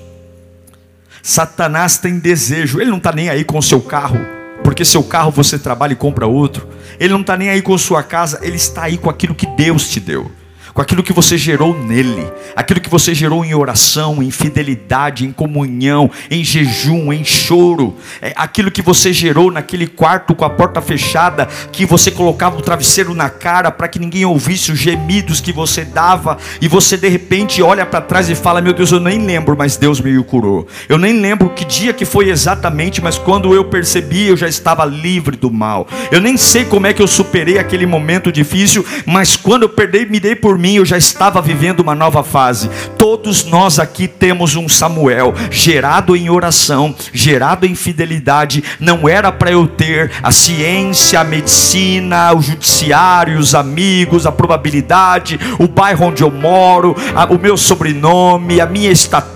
Satanás 1.22 1.98
tem 1.98 2.20
desejo, 2.20 2.80
ele 2.80 2.90
não 2.90 2.98
está 2.98 3.12
nem 3.12 3.30
aí 3.30 3.44
com 3.44 3.58
o 3.58 3.64
seu 3.64 3.82
carro, 3.82 4.20
porque 4.64 4.86
seu 4.86 5.04
carro 5.04 5.32
você 5.32 5.60
trabalha 5.60 5.94
e 5.94 5.96
compra 5.96 6.28
outro. 6.28 6.68
Ele 7.00 7.14
não 7.14 7.22
está 7.22 7.38
nem 7.38 7.50
aí 7.50 7.62
com 7.62 7.78
sua 7.78 8.04
casa, 8.04 8.40
ele 8.42 8.58
está 8.58 8.84
aí 8.84 8.98
com 8.98 9.10
aquilo 9.10 9.36
que 9.36 9.46
Deus 9.46 9.90
te 9.90 10.00
deu 10.00 10.32
com 10.74 10.82
aquilo 10.82 11.04
que 11.04 11.14
você 11.14 11.38
gerou 11.38 11.78
nele, 11.78 12.28
aquilo 12.56 12.80
que 12.80 12.90
você 12.90 13.14
gerou 13.14 13.44
em 13.44 13.54
oração, 13.54 14.22
em 14.22 14.32
fidelidade, 14.32 15.26
em 15.26 15.32
comunhão, 15.32 16.10
em 16.30 16.44
jejum, 16.44 17.12
em 17.12 17.24
choro, 17.24 17.96
é 18.22 18.34
aquilo 18.36 18.72
que 18.72 18.82
você 18.82 19.12
gerou 19.12 19.52
naquele 19.52 19.88
quarto 19.88 20.36
com 20.36 20.46
a 20.46 20.50
porta 20.50 20.82
fechada, 20.82 21.48
que 21.72 21.86
você 21.86 22.12
colocava 22.12 22.58
o 22.58 22.62
travesseiro 22.62 23.14
na 23.14 23.30
cara 23.30 23.72
para 23.72 23.88
que 23.88 24.00
ninguém 24.00 24.26
ouvisse 24.26 24.72
os 24.72 24.80
gemidos 24.80 25.42
que 25.42 25.52
você 25.52 25.84
dava, 25.84 26.38
e 26.62 26.68
você 26.68 26.98
de 26.98 27.08
repente 27.08 27.62
olha 27.62 27.86
para 27.86 28.02
trás 28.02 28.30
e 28.30 28.36
fala: 28.36 28.62
Meu 28.62 28.74
Deus, 28.74 28.92
eu 28.92 29.00
nem 29.00 29.26
lembro, 29.26 29.56
mas 29.58 29.78
Deus 29.78 30.00
me 30.00 30.22
curou. 30.24 30.68
Eu 30.88 30.98
nem 30.98 31.20
lembro 31.20 31.50
que 31.50 31.66
dia 31.66 31.94
que 31.94 32.06
foi 32.06 32.30
exatamente, 32.30 33.02
mas 33.02 33.18
quando 33.18 33.54
eu 33.54 33.66
percebi, 33.66 34.28
eu 34.28 34.38
já 34.38 34.48
estava 34.48 34.86
livre 34.86 35.36
do 35.36 35.50
mal. 35.50 35.88
Eu 36.12 36.22
nem 36.22 36.38
sei 36.38 36.66
como 36.66 36.88
é 36.88 36.94
que 36.94 37.02
eu 37.02 37.08
superei 37.08 37.58
aquele 37.58 37.86
momento 37.86 38.32
difícil, 38.32 38.86
mas 39.06 39.36
quando 39.36 39.64
eu 39.64 39.70
perdi, 39.70 40.06
me 40.06 40.20
dei 40.20 40.36
por 40.36 40.58
mim, 40.60 40.76
eu 40.76 40.86
já 40.86 40.98
estava 40.98 41.42
vivendo 41.42 41.80
uma 41.80 41.96
nova 41.96 42.24
fase. 42.24 42.70
Todos 42.98 43.46
nós 43.46 43.80
aqui 43.80 44.08
temos 44.08 44.56
um 44.56 44.68
Samuel 44.68 45.34
gerado 45.50 46.16
em 46.16 46.30
oração, 46.30 46.94
gerado 47.14 47.66
em 47.66 47.74
fidelidade. 47.74 48.64
Não 48.80 49.08
era 49.08 49.32
para 49.32 49.52
eu 49.52 49.68
ter 49.68 50.12
a 50.22 50.32
ciência, 50.32 51.20
a 51.20 51.24
medicina, 51.24 52.34
o 52.34 52.42
judiciário, 52.42 53.40
os 53.40 53.56
amigos, 53.56 54.26
a 54.26 54.32
probabilidade, 54.32 55.40
o 55.58 55.68
bairro 55.68 56.08
onde 56.08 56.24
eu 56.24 56.32
moro, 56.32 56.96
a, 57.16 57.26
o 57.26 57.40
meu 57.40 57.56
sobrenome, 57.56 58.60
a 58.60 58.66
minha 58.66 58.92
estatura, 58.92 59.30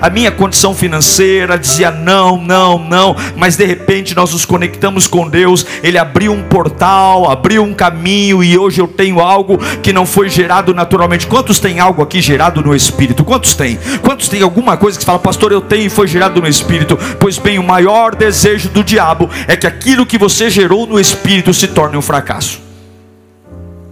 a 0.00 0.10
minha 0.10 0.30
condição 0.30 0.74
financeira. 0.74 1.58
Dizia 1.58 1.90
não, 1.90 2.36
não, 2.36 2.78
não. 2.78 3.16
Mas 3.36 3.56
de 3.56 3.64
repente 3.64 4.14
nós 4.14 4.32
nos 4.32 4.44
conectamos 4.44 5.06
com 5.06 5.28
Deus. 5.28 5.66
Ele 5.82 5.98
abriu 5.98 6.32
um 6.32 6.42
portal, 6.42 7.30
abriu 7.30 7.62
um 7.62 7.74
caminho 7.74 8.42
e 8.42 8.58
hoje 8.58 8.80
eu 8.80 8.88
tenho 8.88 9.20
algo 9.20 9.58
que 9.82 9.92
não 9.92 10.06
foi 10.06 10.28
gerado 10.28 10.74
naturalmente. 10.74 11.26
Quantos 11.26 11.60
tem 11.60 11.80
algo 11.80 12.02
aqui 12.02 12.20
gerado 12.20 12.62
no 12.62 12.74
Espírito? 12.74 13.24
Quantos 13.24 13.54
tem? 13.54 13.78
Quantos 14.02 14.28
tem 14.28 14.42
alguma 14.42 14.76
coisa 14.76 14.98
que 14.98 15.04
fala, 15.04 15.18
pastor, 15.18 15.52
eu 15.52 15.60
tenho 15.60 15.86
e 15.86 15.90
foi 15.90 16.06
gerado 16.06 16.40
no 16.40 16.48
Espírito? 16.48 16.98
Pois 17.18 17.38
bem, 17.38 17.58
o 17.58 17.64
maior 17.64 18.14
desejo 18.14 18.68
do 18.68 18.84
diabo 18.84 19.28
é 19.46 19.56
que 19.56 19.66
aquilo 19.66 20.06
que 20.06 20.18
você 20.18 20.50
gerou 20.50 20.86
no 20.86 20.98
Espírito 20.98 21.52
se 21.52 21.68
torne 21.68 21.96
um 21.96 22.02
fracasso. 22.02 22.60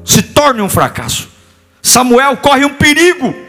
Se 0.04 0.22
torne 0.22 0.62
um 0.62 0.68
fracasso. 0.68 1.28
Samuel 1.82 2.36
corre 2.36 2.64
um 2.64 2.74
perigo. 2.74 3.45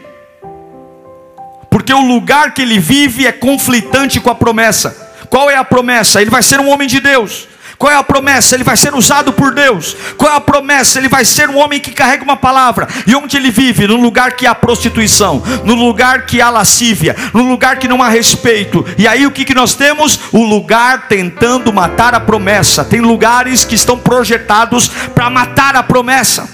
Porque 1.88 2.02
o 2.02 2.06
lugar 2.06 2.52
que 2.52 2.60
ele 2.60 2.78
vive 2.78 3.26
é 3.26 3.32
conflitante 3.32 4.20
com 4.20 4.28
a 4.28 4.34
promessa. 4.34 4.94
Qual 5.30 5.48
é 5.48 5.56
a 5.56 5.64
promessa? 5.64 6.20
Ele 6.20 6.28
vai 6.28 6.42
ser 6.42 6.60
um 6.60 6.68
homem 6.68 6.86
de 6.86 7.00
Deus. 7.00 7.48
Qual 7.78 7.90
é 7.90 7.96
a 7.96 8.02
promessa? 8.02 8.54
Ele 8.54 8.62
vai 8.62 8.76
ser 8.76 8.94
usado 8.94 9.32
por 9.32 9.54
Deus. 9.54 9.96
Qual 10.18 10.30
é 10.30 10.36
a 10.36 10.40
promessa? 10.40 10.98
Ele 10.98 11.08
vai 11.08 11.24
ser 11.24 11.48
um 11.48 11.56
homem 11.56 11.80
que 11.80 11.90
carrega 11.92 12.22
uma 12.22 12.36
palavra. 12.36 12.86
E 13.06 13.14
onde 13.14 13.38
ele 13.38 13.50
vive? 13.50 13.86
No 13.86 13.96
lugar 13.96 14.32
que 14.32 14.46
há 14.46 14.54
prostituição, 14.54 15.42
no 15.64 15.74
lugar 15.74 16.26
que 16.26 16.42
há 16.42 16.50
lascívia, 16.50 17.16
no 17.32 17.48
lugar 17.48 17.78
que 17.78 17.88
não 17.88 18.02
há 18.02 18.10
respeito. 18.10 18.84
E 18.98 19.08
aí 19.08 19.26
o 19.26 19.30
que, 19.30 19.46
que 19.46 19.54
nós 19.54 19.74
temos? 19.74 20.20
O 20.30 20.44
lugar 20.44 21.08
tentando 21.08 21.72
matar 21.72 22.14
a 22.14 22.20
promessa. 22.20 22.84
Tem 22.84 23.00
lugares 23.00 23.64
que 23.64 23.74
estão 23.74 23.98
projetados 23.98 24.88
para 25.14 25.30
matar 25.30 25.74
a 25.74 25.82
promessa. 25.82 26.46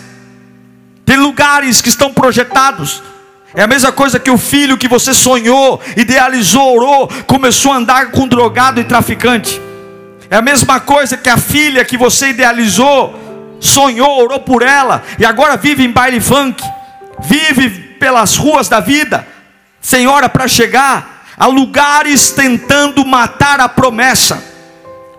Tem 1.05 1.17
lugares 1.17 1.83
que 1.83 1.89
estão 1.89 2.15
projetados. 2.15 3.03
É 3.57 3.63
a 3.63 3.67
mesma 3.69 3.93
coisa 3.93 4.19
que 4.19 4.31
o 4.31 4.37
filho 4.37 4.77
que 4.77 4.89
você 4.89 5.15
sonhou, 5.15 5.81
idealizou, 5.97 6.77
orou, 6.77 7.09
começou 7.27 7.73
a 7.73 7.77
andar 7.77 8.11
com 8.11 8.27
drogado 8.27 8.81
e 8.81 8.85
traficante. 8.85 9.61
É 10.29 10.37
a 10.37 10.43
mesma 10.43 10.81
coisa 10.81 11.17
que 11.17 11.29
a 11.29 11.37
filha 11.37 11.85
que 11.85 11.97
você 11.97 12.31
idealizou, 12.31 13.15
sonhou, 13.61 14.19
orou 14.19 14.41
por 14.41 14.63
ela, 14.63 15.05
e 15.19 15.25
agora 15.25 15.57
vive 15.57 15.85
em 15.85 15.91
baile 15.91 16.21
funk, 16.21 16.65
vive 17.21 17.71
pelas 17.71 18.37
ruas 18.37 18.69
da 18.69 18.81
vida, 18.81 19.25
sem 19.81 20.09
hora 20.09 20.29
para 20.29 20.49
chegar, 20.49 21.25
a 21.39 21.47
lugares 21.47 22.31
tentando 22.31 23.05
matar 23.05 23.61
a 23.61 23.69
promessa. 23.69 24.43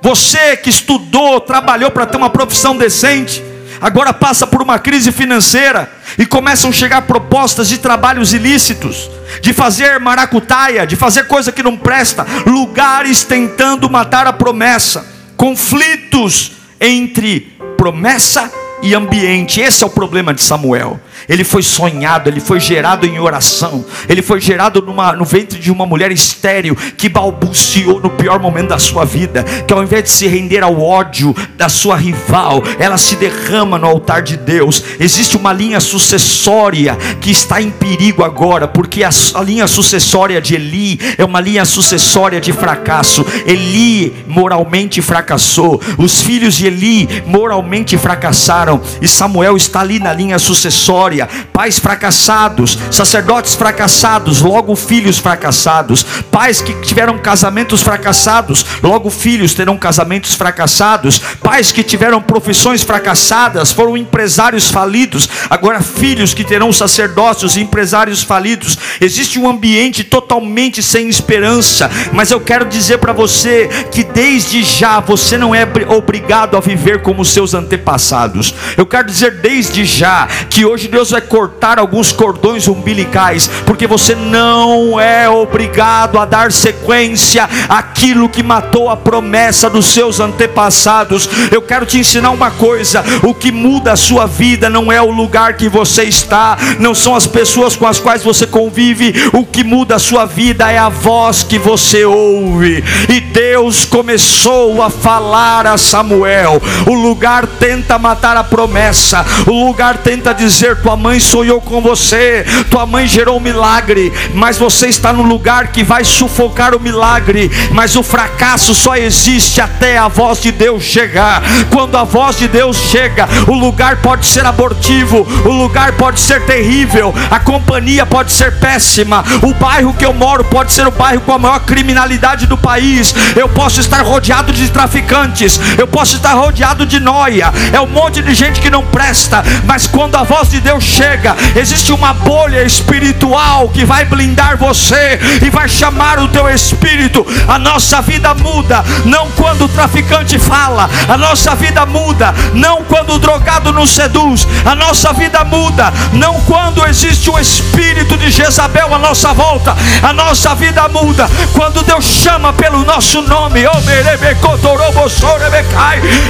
Você 0.01 0.57
que 0.57 0.69
estudou, 0.69 1.39
trabalhou 1.39 1.89
para 1.89 2.05
ter 2.05 2.17
uma 2.17 2.29
profissão 2.29 2.75
decente, 2.75 3.41
agora 3.81 4.13
passa 4.13 4.45
por 4.47 4.61
uma 4.61 4.79
crise 4.79 5.11
financeira 5.11 5.91
e 6.17 6.25
começam 6.25 6.69
a 6.69 6.73
chegar 6.73 7.01
propostas 7.03 7.67
de 7.67 7.77
trabalhos 7.77 8.33
ilícitos, 8.33 9.09
de 9.41 9.53
fazer 9.53 9.99
maracutaia, 9.99 10.85
de 10.85 10.95
fazer 10.95 11.27
coisa 11.27 11.51
que 11.51 11.63
não 11.63 11.77
presta, 11.77 12.25
lugares 12.45 13.23
tentando 13.23 13.89
matar 13.89 14.27
a 14.27 14.33
promessa, 14.33 15.05
conflitos 15.35 16.53
entre 16.79 17.55
promessa 17.77 18.51
e 18.81 18.93
ambiente. 18.93 19.59
Esse 19.59 19.83
é 19.83 19.87
o 19.87 19.89
problema 19.89 20.33
de 20.33 20.41
Samuel 20.41 20.99
ele 21.27 21.43
foi 21.43 21.63
sonhado, 21.63 22.29
ele 22.29 22.39
foi 22.39 22.59
gerado 22.59 23.05
em 23.05 23.19
oração, 23.19 23.85
ele 24.07 24.21
foi 24.21 24.39
gerado 24.39 24.81
numa, 24.81 25.13
no 25.13 25.25
ventre 25.25 25.59
de 25.59 25.71
uma 25.71 25.85
mulher 25.85 26.11
estéril 26.11 26.75
que 26.97 27.09
balbuciou 27.09 27.99
no 27.99 28.09
pior 28.09 28.39
momento 28.39 28.69
da 28.69 28.79
sua 28.79 29.05
vida, 29.05 29.43
que 29.67 29.73
ao 29.73 29.83
invés 29.83 30.03
de 30.03 30.09
se 30.09 30.27
render 30.27 30.63
ao 30.63 30.81
ódio 30.81 31.35
da 31.57 31.69
sua 31.69 31.95
rival, 31.95 32.63
ela 32.79 32.97
se 32.97 33.15
derrama 33.15 33.77
no 33.77 33.87
altar 33.87 34.21
de 34.21 34.37
Deus. 34.37 34.83
Existe 34.99 35.37
uma 35.37 35.53
linha 35.53 35.79
sucessória 35.79 36.95
que 37.19 37.31
está 37.31 37.61
em 37.61 37.71
perigo 37.71 38.23
agora, 38.23 38.67
porque 38.67 39.03
a, 39.03 39.09
a 39.35 39.41
linha 39.41 39.67
sucessória 39.67 40.41
de 40.41 40.55
Eli 40.55 40.99
é 41.17 41.25
uma 41.25 41.41
linha 41.41 41.65
sucessória 41.65 42.39
de 42.39 42.53
fracasso. 42.53 43.25
Eli 43.45 44.13
moralmente 44.27 45.01
fracassou, 45.01 45.81
os 45.97 46.21
filhos 46.21 46.55
de 46.55 46.67
Eli 46.67 47.23
moralmente 47.25 47.97
fracassaram, 47.97 48.81
e 49.01 49.07
Samuel 49.07 49.57
está 49.57 49.81
ali 49.81 49.99
na 49.99 50.13
linha 50.13 50.37
sucessória 50.39 51.14
história, 51.15 51.44
pais 51.55 51.79
fracassados, 51.79 52.77
sacerdotes 52.91 53.55
fracassados, 53.55 54.41
logo 54.41 54.75
filhos 54.75 55.17
fracassados, 55.17 56.05
pais 56.29 56.59
que 56.59 56.73
tiveram 56.81 57.17
casamentos 57.17 57.81
fracassados, 57.81 58.65
logo 58.83 59.09
filhos 59.09 59.53
terão 59.53 59.77
casamentos 59.77 60.35
fracassados, 60.35 61.17
pais 61.41 61.71
que 61.71 61.81
tiveram 61.81 62.21
profissões 62.21 62.83
fracassadas, 62.83 63.71
foram 63.71 63.95
empresários 63.95 64.69
falidos, 64.69 65.29
agora 65.49 65.79
filhos 65.79 66.33
que 66.33 66.43
terão 66.43 66.73
sacerdócios 66.73 67.55
e 67.55 67.61
empresários 67.61 68.21
falidos. 68.21 68.77
Existe 68.99 69.39
um 69.39 69.49
ambiente 69.49 70.03
totalmente 70.03 70.83
sem 70.83 71.07
esperança, 71.07 71.89
mas 72.11 72.31
eu 72.31 72.41
quero 72.41 72.65
dizer 72.65 72.97
para 72.97 73.13
você 73.13 73.69
que 73.93 74.03
desde 74.03 74.61
já 74.61 74.99
você 74.99 75.37
não 75.37 75.55
é 75.55 75.65
obrigado 75.87 76.57
a 76.57 76.59
viver 76.59 77.01
como 77.01 77.23
seus 77.23 77.53
antepassados. 77.53 78.53
Eu 78.75 78.85
quero 78.85 79.07
dizer 79.07 79.39
desde 79.39 79.85
já 79.85 80.27
que 80.49 80.65
hoje 80.65 80.89
Deus 80.89 81.11
vai 81.11 81.21
cortar 81.21 81.44
alguns 81.79 82.11
cordões 82.11 82.67
umbilicais, 82.67 83.49
porque 83.65 83.87
você 83.87 84.15
não 84.15 84.99
é 84.99 85.29
obrigado 85.29 86.17
a 86.19 86.25
dar 86.25 86.51
sequência 86.51 87.49
àquilo 87.67 88.29
que 88.29 88.43
matou 88.43 88.89
a 88.89 88.95
promessa 88.95 89.69
dos 89.69 89.87
seus 89.87 90.19
antepassados. 90.19 91.29
Eu 91.51 91.61
quero 91.61 91.85
te 91.85 91.97
ensinar 91.97 92.31
uma 92.31 92.51
coisa: 92.51 93.03
o 93.23 93.33
que 93.33 93.51
muda 93.51 93.93
a 93.93 93.97
sua 93.97 94.25
vida 94.25 94.69
não 94.69 94.91
é 94.91 95.01
o 95.01 95.11
lugar 95.11 95.55
que 95.55 95.67
você 95.67 96.03
está, 96.03 96.57
não 96.79 96.93
são 96.93 97.15
as 97.15 97.27
pessoas 97.27 97.75
com 97.75 97.87
as 97.87 97.99
quais 97.99 98.23
você 98.23 98.47
convive, 98.47 99.13
o 99.33 99.45
que 99.45 99.63
muda 99.63 99.95
a 99.95 99.99
sua 99.99 100.25
vida 100.25 100.71
é 100.71 100.77
a 100.77 100.89
voz 100.89 101.43
que 101.43 101.57
você 101.57 102.05
ouve. 102.05 102.83
E 103.09 103.24
Deus 103.35 103.83
começou 103.83 104.81
a 104.81 104.89
falar 104.89 105.67
a 105.67 105.77
Samuel: 105.77 106.61
o 106.87 106.93
lugar 106.93 107.45
tenta 107.45 107.99
matar 107.99 108.37
a 108.37 108.45
promessa, 108.45 109.25
o 109.45 109.65
lugar 109.65 109.97
tenta 109.97 110.33
dizer: 110.33 110.81
tua 110.81 110.95
mãe 110.95 111.19
sonhou 111.19 111.59
com 111.59 111.81
você, 111.81 112.45
tua 112.71 112.85
mãe 112.85 113.05
gerou 113.05 113.35
um 113.35 113.41
milagre, 113.41 114.13
mas 114.33 114.57
você 114.57 114.87
está 114.87 115.11
no 115.11 115.21
lugar 115.21 115.73
que 115.73 115.83
vai 115.83 116.05
sufocar 116.05 116.73
o 116.73 116.79
milagre, 116.79 117.51
mas 117.71 117.97
o 117.97 118.03
fracasso 118.03 118.73
só 118.73 118.95
existe 118.95 119.59
até 119.59 119.97
a 119.97 120.07
voz 120.07 120.41
de 120.41 120.53
Deus 120.53 120.83
chegar. 120.83 121.43
Quando 121.69 121.97
a 121.97 122.05
voz 122.05 122.37
de 122.37 122.47
Deus 122.47 122.77
chega, 122.77 123.27
o 123.49 123.53
lugar 123.53 123.97
pode 123.97 124.25
ser 124.25 124.45
abortivo, 124.45 125.27
o 125.43 125.51
lugar 125.51 125.91
pode 125.97 126.21
ser 126.21 126.45
terrível, 126.45 127.13
a 127.29 127.39
companhia 127.39 128.05
pode 128.05 128.31
ser 128.31 128.59
péssima, 128.59 129.25
o 129.41 129.53
bairro 129.53 129.93
que 129.93 130.05
eu 130.05 130.13
moro 130.13 130.45
pode 130.45 130.71
ser 130.71 130.87
o 130.87 130.91
bairro 130.91 131.19
com 131.19 131.33
a 131.33 131.39
maior 131.39 131.59
criminalidade 131.59 132.47
do 132.47 132.57
país. 132.57 133.13
Eu 133.35 133.49
posso 133.49 133.79
estar 133.79 134.01
rodeado 134.01 134.51
de 134.51 134.69
traficantes, 134.69 135.59
eu 135.77 135.87
posso 135.87 136.15
estar 136.15 136.33
rodeado 136.33 136.85
de 136.85 136.99
noia, 136.99 137.51
é 137.71 137.79
um 137.79 137.87
monte 137.87 138.21
de 138.21 138.33
gente 138.33 138.59
que 138.59 138.69
não 138.69 138.85
presta, 138.85 139.43
mas 139.65 139.87
quando 139.87 140.15
a 140.15 140.23
voz 140.23 140.49
de 140.49 140.59
Deus 140.59 140.83
chega, 140.83 141.35
existe 141.55 141.91
uma 141.91 142.13
bolha 142.13 142.63
espiritual 142.63 143.69
que 143.69 143.85
vai 143.85 144.05
blindar 144.05 144.57
você 144.57 145.19
e 145.41 145.49
vai 145.49 145.67
chamar 145.67 146.19
o 146.19 146.27
teu 146.27 146.49
espírito. 146.49 147.25
A 147.47 147.57
nossa 147.57 148.01
vida 148.01 148.33
muda, 148.33 148.83
não 149.05 149.29
quando 149.31 149.65
o 149.65 149.69
traficante 149.69 150.37
fala, 150.37 150.89
a 151.07 151.17
nossa 151.17 151.55
vida 151.55 151.85
muda, 151.85 152.33
não 152.53 152.83
quando 152.83 153.13
o 153.13 153.19
drogado 153.19 153.71
nos 153.71 153.91
seduz, 153.91 154.47
a 154.65 154.75
nossa 154.75 155.13
vida 155.13 155.43
muda, 155.43 155.91
não 156.13 156.39
quando 156.41 156.85
existe 156.87 157.29
o 157.29 157.39
espírito 157.39 158.17
de 158.17 158.29
Jezabel 158.29 158.93
à 158.93 158.99
nossa 158.99 159.33
volta, 159.33 159.75
a 160.01 160.13
nossa 160.13 160.55
vida 160.55 160.87
muda 160.87 161.29
quando 161.53 161.83
Deus 161.83 162.05
chama 162.05 162.53
pelo 162.53 162.83
nosso 162.83 163.14
nome. 163.21 163.63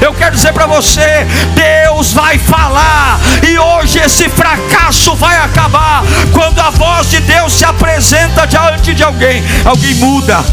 Eu 0.01 0.13
quero 0.13 0.35
dizer 0.35 0.53
para 0.53 0.67
você: 0.67 1.25
Deus 1.55 2.13
vai 2.13 2.37
falar, 2.37 3.19
e 3.47 3.57
hoje 3.57 3.99
esse 3.99 4.29
fracasso 4.29 5.15
vai 5.15 5.37
acabar 5.37 6.03
quando 6.31 6.59
a 6.59 6.69
voz 6.69 7.09
de 7.09 7.19
Deus 7.21 7.53
se 7.53 7.65
apresenta 7.65 8.45
diante 8.45 8.93
de 8.93 9.03
alguém. 9.03 9.43
Alguém 9.63 9.95
muda. 9.95 10.43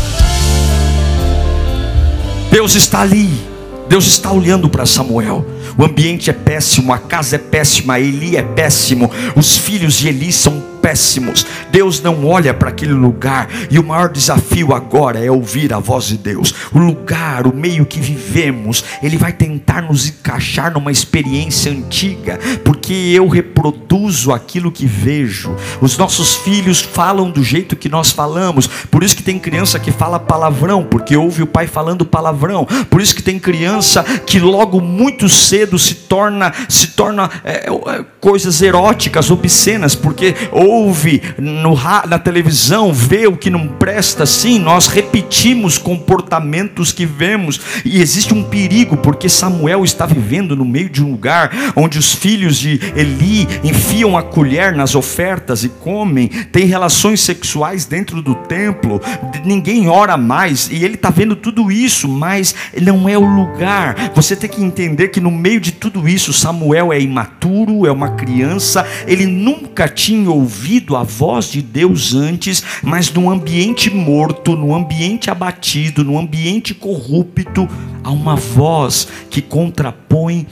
Deus 2.51 2.75
está 2.75 3.01
ali. 3.01 3.53
Deus 3.89 4.07
está 4.07 4.31
olhando 4.31 4.69
para 4.69 4.87
Samuel. 4.87 5.45
O 5.77 5.85
ambiente 5.85 6.31
é 6.31 6.33
péssimo, 6.33 6.93
a 6.93 6.99
casa 6.99 7.37
é 7.37 7.39
péssima, 7.39 7.99
Eli 7.99 8.37
é 8.37 8.43
péssimo, 8.43 9.11
os 9.35 9.57
filhos 9.57 9.95
de 9.95 10.09
Eli 10.09 10.33
são 10.33 10.72
péssimos. 10.83 11.47
Deus 11.71 12.03
não 12.03 12.27
olha 12.27 12.53
para 12.53 12.69
aquele 12.69 12.93
lugar. 12.93 13.49
E 13.71 13.79
o 13.79 13.85
maior 13.85 14.11
desafio 14.11 14.75
agora 14.75 15.25
é 15.25 15.31
ouvir 15.31 15.73
a 15.73 15.79
voz 15.79 16.07
de 16.07 16.19
Deus. 16.19 16.53
O 16.75 16.79
lugar, 16.79 17.47
o 17.47 17.55
meio 17.55 17.87
que 17.87 18.01
vivemos, 18.01 18.85
ele 19.03 19.17
vai 19.17 19.33
tentar 19.33 19.83
nos 19.83 20.09
encaixar 20.09 20.73
numa 20.73 20.91
experiência 20.91 21.71
antiga, 21.71 22.39
porque 22.65 22.93
eu 22.93 23.29
reproduzo 23.29 24.33
aquilo 24.33 24.73
que 24.73 24.85
vejo. 24.85 25.55
Os 25.81 25.97
nossos 25.97 26.35
filhos 26.35 26.81
falam 26.81 27.31
do 27.31 27.43
jeito 27.43 27.77
que 27.77 27.89
nós 27.89 28.11
falamos. 28.11 28.67
Por 28.67 29.05
isso 29.05 29.17
que 29.17 29.23
tem 29.23 29.39
criança 29.39 29.79
que 29.79 29.93
fala 29.93 30.19
palavrão, 30.19 30.83
porque 30.83 31.17
ouve 31.17 31.43
o 31.43 31.47
pai 31.47 31.67
falando 31.67 32.05
palavrão. 32.05 32.67
Por 32.91 33.01
isso 33.01 33.15
que 33.15 33.23
tem 33.23 33.39
criança 33.39 34.03
que 34.27 34.41
logo 34.41 34.81
muito 34.81 35.29
cedo 35.29 35.79
se 35.79 35.95
torna 35.95 36.53
se 36.69 36.89
torna 36.89 37.31
é, 37.45 37.69
é, 37.69 38.05
coisas 38.21 38.61
eróticas, 38.61 39.31
obscenas, 39.31 39.95
porque 39.95 40.35
ou 40.51 40.72
ouve 40.73 41.23
no, 41.39 41.77
na 42.09 42.19
televisão, 42.19 42.93
vê 42.93 43.27
o 43.27 43.37
que 43.37 43.51
não 43.51 43.69
presta, 43.69 44.25
sim, 44.25 44.59
nós 44.59 44.87
repetimos 44.87 45.77
comportamentos 45.77 46.93
que 46.93 47.05
vemos, 47.05 47.61
e 47.85 48.01
existe 48.01 48.33
um 48.33 48.43
perigo, 48.43 48.97
porque 48.97 49.29
Samuel 49.29 49.85
está 49.85 50.07
vivendo 50.07 50.57
no 50.57 50.65
meio 50.65 50.89
de 50.89 51.05
um 51.05 51.11
lugar 51.11 51.51
onde 51.77 51.99
os 51.99 52.15
filhos 52.15 52.57
de 52.57 52.81
Eli 52.97 53.47
enfiam 53.63 54.17
a 54.17 54.23
colher 54.23 54.75
nas 54.75 54.95
ofertas 54.95 55.63
e 55.63 55.69
comem, 55.69 56.29
tem 56.29 56.65
relações 56.65 57.21
sexuais 57.21 57.85
dentro 57.85 58.23
do 58.23 58.35
templo, 58.35 59.01
ninguém 59.45 59.89
ora 59.89 60.17
mais, 60.17 60.71
e 60.71 60.85
ele 60.85 60.95
está 60.95 61.11
vendo 61.11 61.37
tudo 61.37 61.71
isso, 61.71 62.09
mas 62.09 62.55
não 62.81 63.09
é 63.09 63.19
o 63.19 63.25
lugar. 63.25 64.13
Você 64.15 64.35
tem 64.35 64.49
que 64.49 64.63
entender 64.63 65.09
que 65.09 65.21
no 65.21 65.31
meio 65.31 65.61
de 65.61 65.73
tudo 65.73 66.09
isso, 66.09 66.33
Samuel 66.33 66.93
é 66.93 67.01
imaturo, 67.01 67.87
é 67.87 67.93
uma 67.93 68.13
criança, 68.13 68.87
ele 69.07 69.27
nunca 69.27 69.87
tinha 69.89 70.31
ouvido 70.31 70.62
ouvido 70.63 70.95
a 70.95 71.03
voz 71.03 71.47
de 71.47 71.61
Deus 71.61 72.15
antes, 72.15 72.63
mas 72.85 73.13
num 73.13 73.29
ambiente 73.29 73.91
morto, 73.91 74.55
num 74.55 74.73
ambiente 74.73 75.29
abatido, 75.29 76.05
num 76.05 76.17
ambiente 76.17 76.73
corrupto, 76.73 77.69
há 78.05 78.13
uma 78.13 78.37
voz 78.37 79.09
que 79.29 79.43
contrapõe 79.43 80.47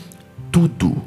tudo. 0.50 1.00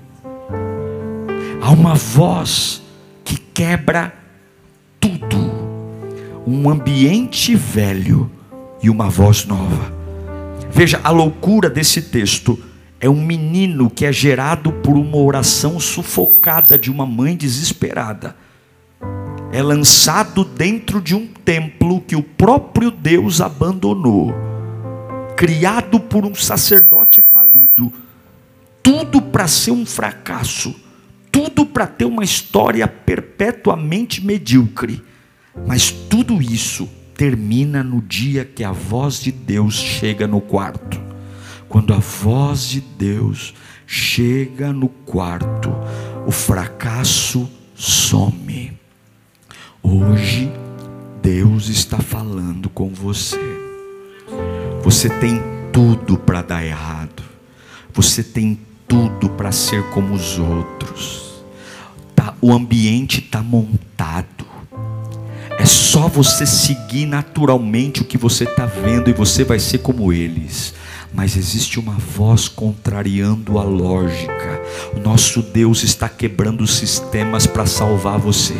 Há 1.62 1.70
uma 1.72 1.96
voz 1.96 2.82
que 3.26 3.36
quebra 3.54 4.13
tudo. 5.02 5.52
Um 6.48 6.70
ambiente 6.70 7.56
velho 7.56 8.32
e 8.82 8.89
uma 8.89 9.10
voz 9.10 9.44
nova. 9.46 9.92
Veja 10.72 11.02
a 11.04 11.10
loucura 11.10 11.70
desse 11.70 12.04
texto. 12.04 12.58
É 13.02 13.10
um 13.10 13.22
menino 13.22 13.89
que 13.89 14.06
é 14.06 14.13
gerado 14.13 14.72
por 14.72 14.96
uma 14.96 15.18
oração 15.18 15.78
sufocada 15.78 16.78
de 16.78 16.89
uma 16.89 17.06
mãe 17.06 17.36
desesperada 17.36 18.42
é 19.54 19.62
lançado 19.62 20.44
dentro 20.44 21.00
de 21.00 21.13
um 21.13 21.28
templo 21.28 22.02
que 22.02 22.16
o 22.16 22.24
próprio 22.24 22.89
Deus 22.89 23.39
abandonou, 23.39 24.34
criado 25.38 26.00
por 26.00 26.26
um 26.26 26.34
sacerdote 26.34 27.22
falido, 27.22 27.94
tudo 28.82 29.22
para 29.22 29.48
ser 29.48 29.70
um 29.70 29.86
fracasso, 29.86 30.76
tudo 31.32 31.68
para 31.68 31.86
ter 31.86 32.06
uma 32.06 32.24
história 32.24 32.88
perpetuamente 32.88 34.26
medíocre, 34.26 35.04
mas 35.68 35.92
tudo 35.92 36.42
isso 36.42 36.89
termina 37.16 37.84
no 37.84 38.02
dia 38.02 38.44
que 38.44 38.63
a 38.63 38.72
voz 38.72 39.20
de 39.22 39.32
Deus 39.32 39.76
chega 39.76 40.26
no 40.26 40.42
quarto. 40.42 41.00
Quando 41.70 41.94
a 41.94 42.00
voz 42.00 42.70
de 42.70 42.82
Deus 42.82 43.54
chega 43.86 44.74
no 44.74 44.89
quarto, 44.89 45.70
o 46.26 46.32
fracasso 46.32 47.48
some. 47.76 48.83
Hoje, 49.84 50.50
Deus 51.22 51.67
está 51.67 52.00
falando 52.00 52.69
com 52.69 52.89
você. 52.93 53.38
Você 54.82 55.10
tem 55.10 55.41
tudo 55.74 56.17
para 56.17 56.41
dar 56.41 56.65
errado. 56.65 57.22
Você 57.93 58.24
tem 58.24 58.58
tudo 58.88 59.30
para 59.30 59.52
ser 59.52 59.84
como 59.89 60.15
os 60.15 60.39
outros. 60.39 61.43
Tá, 62.15 62.34
o 62.41 62.54
ambiente 62.54 63.19
está 63.19 63.43
montado. 63.43 64.46
É 65.60 65.65
só 65.65 66.08
você 66.08 66.46
seguir 66.46 67.06
naturalmente 67.06 68.02
o 68.02 68.06
que 68.06 68.17
você 68.17 68.46
está 68.46 68.65
vendo 68.65 69.10
e 69.10 69.13
você 69.13 69.43
vai 69.43 69.60
ser 69.60 69.80
como 69.80 70.13
eles. 70.13 70.74
Mas 71.13 71.38
existe 71.38 71.80
uma 71.80 71.93
voz 71.93 72.47
contrariando 72.47 73.60
a 73.60 73.63
lógica 73.63 74.62
O 74.95 74.99
nosso 74.99 75.41
Deus 75.41 75.84
está 75.84 76.10
quebrando 76.10 76.65
sistemas 76.65 77.45
para 77.45 77.65
salvar 77.65 78.17
você. 78.17 78.56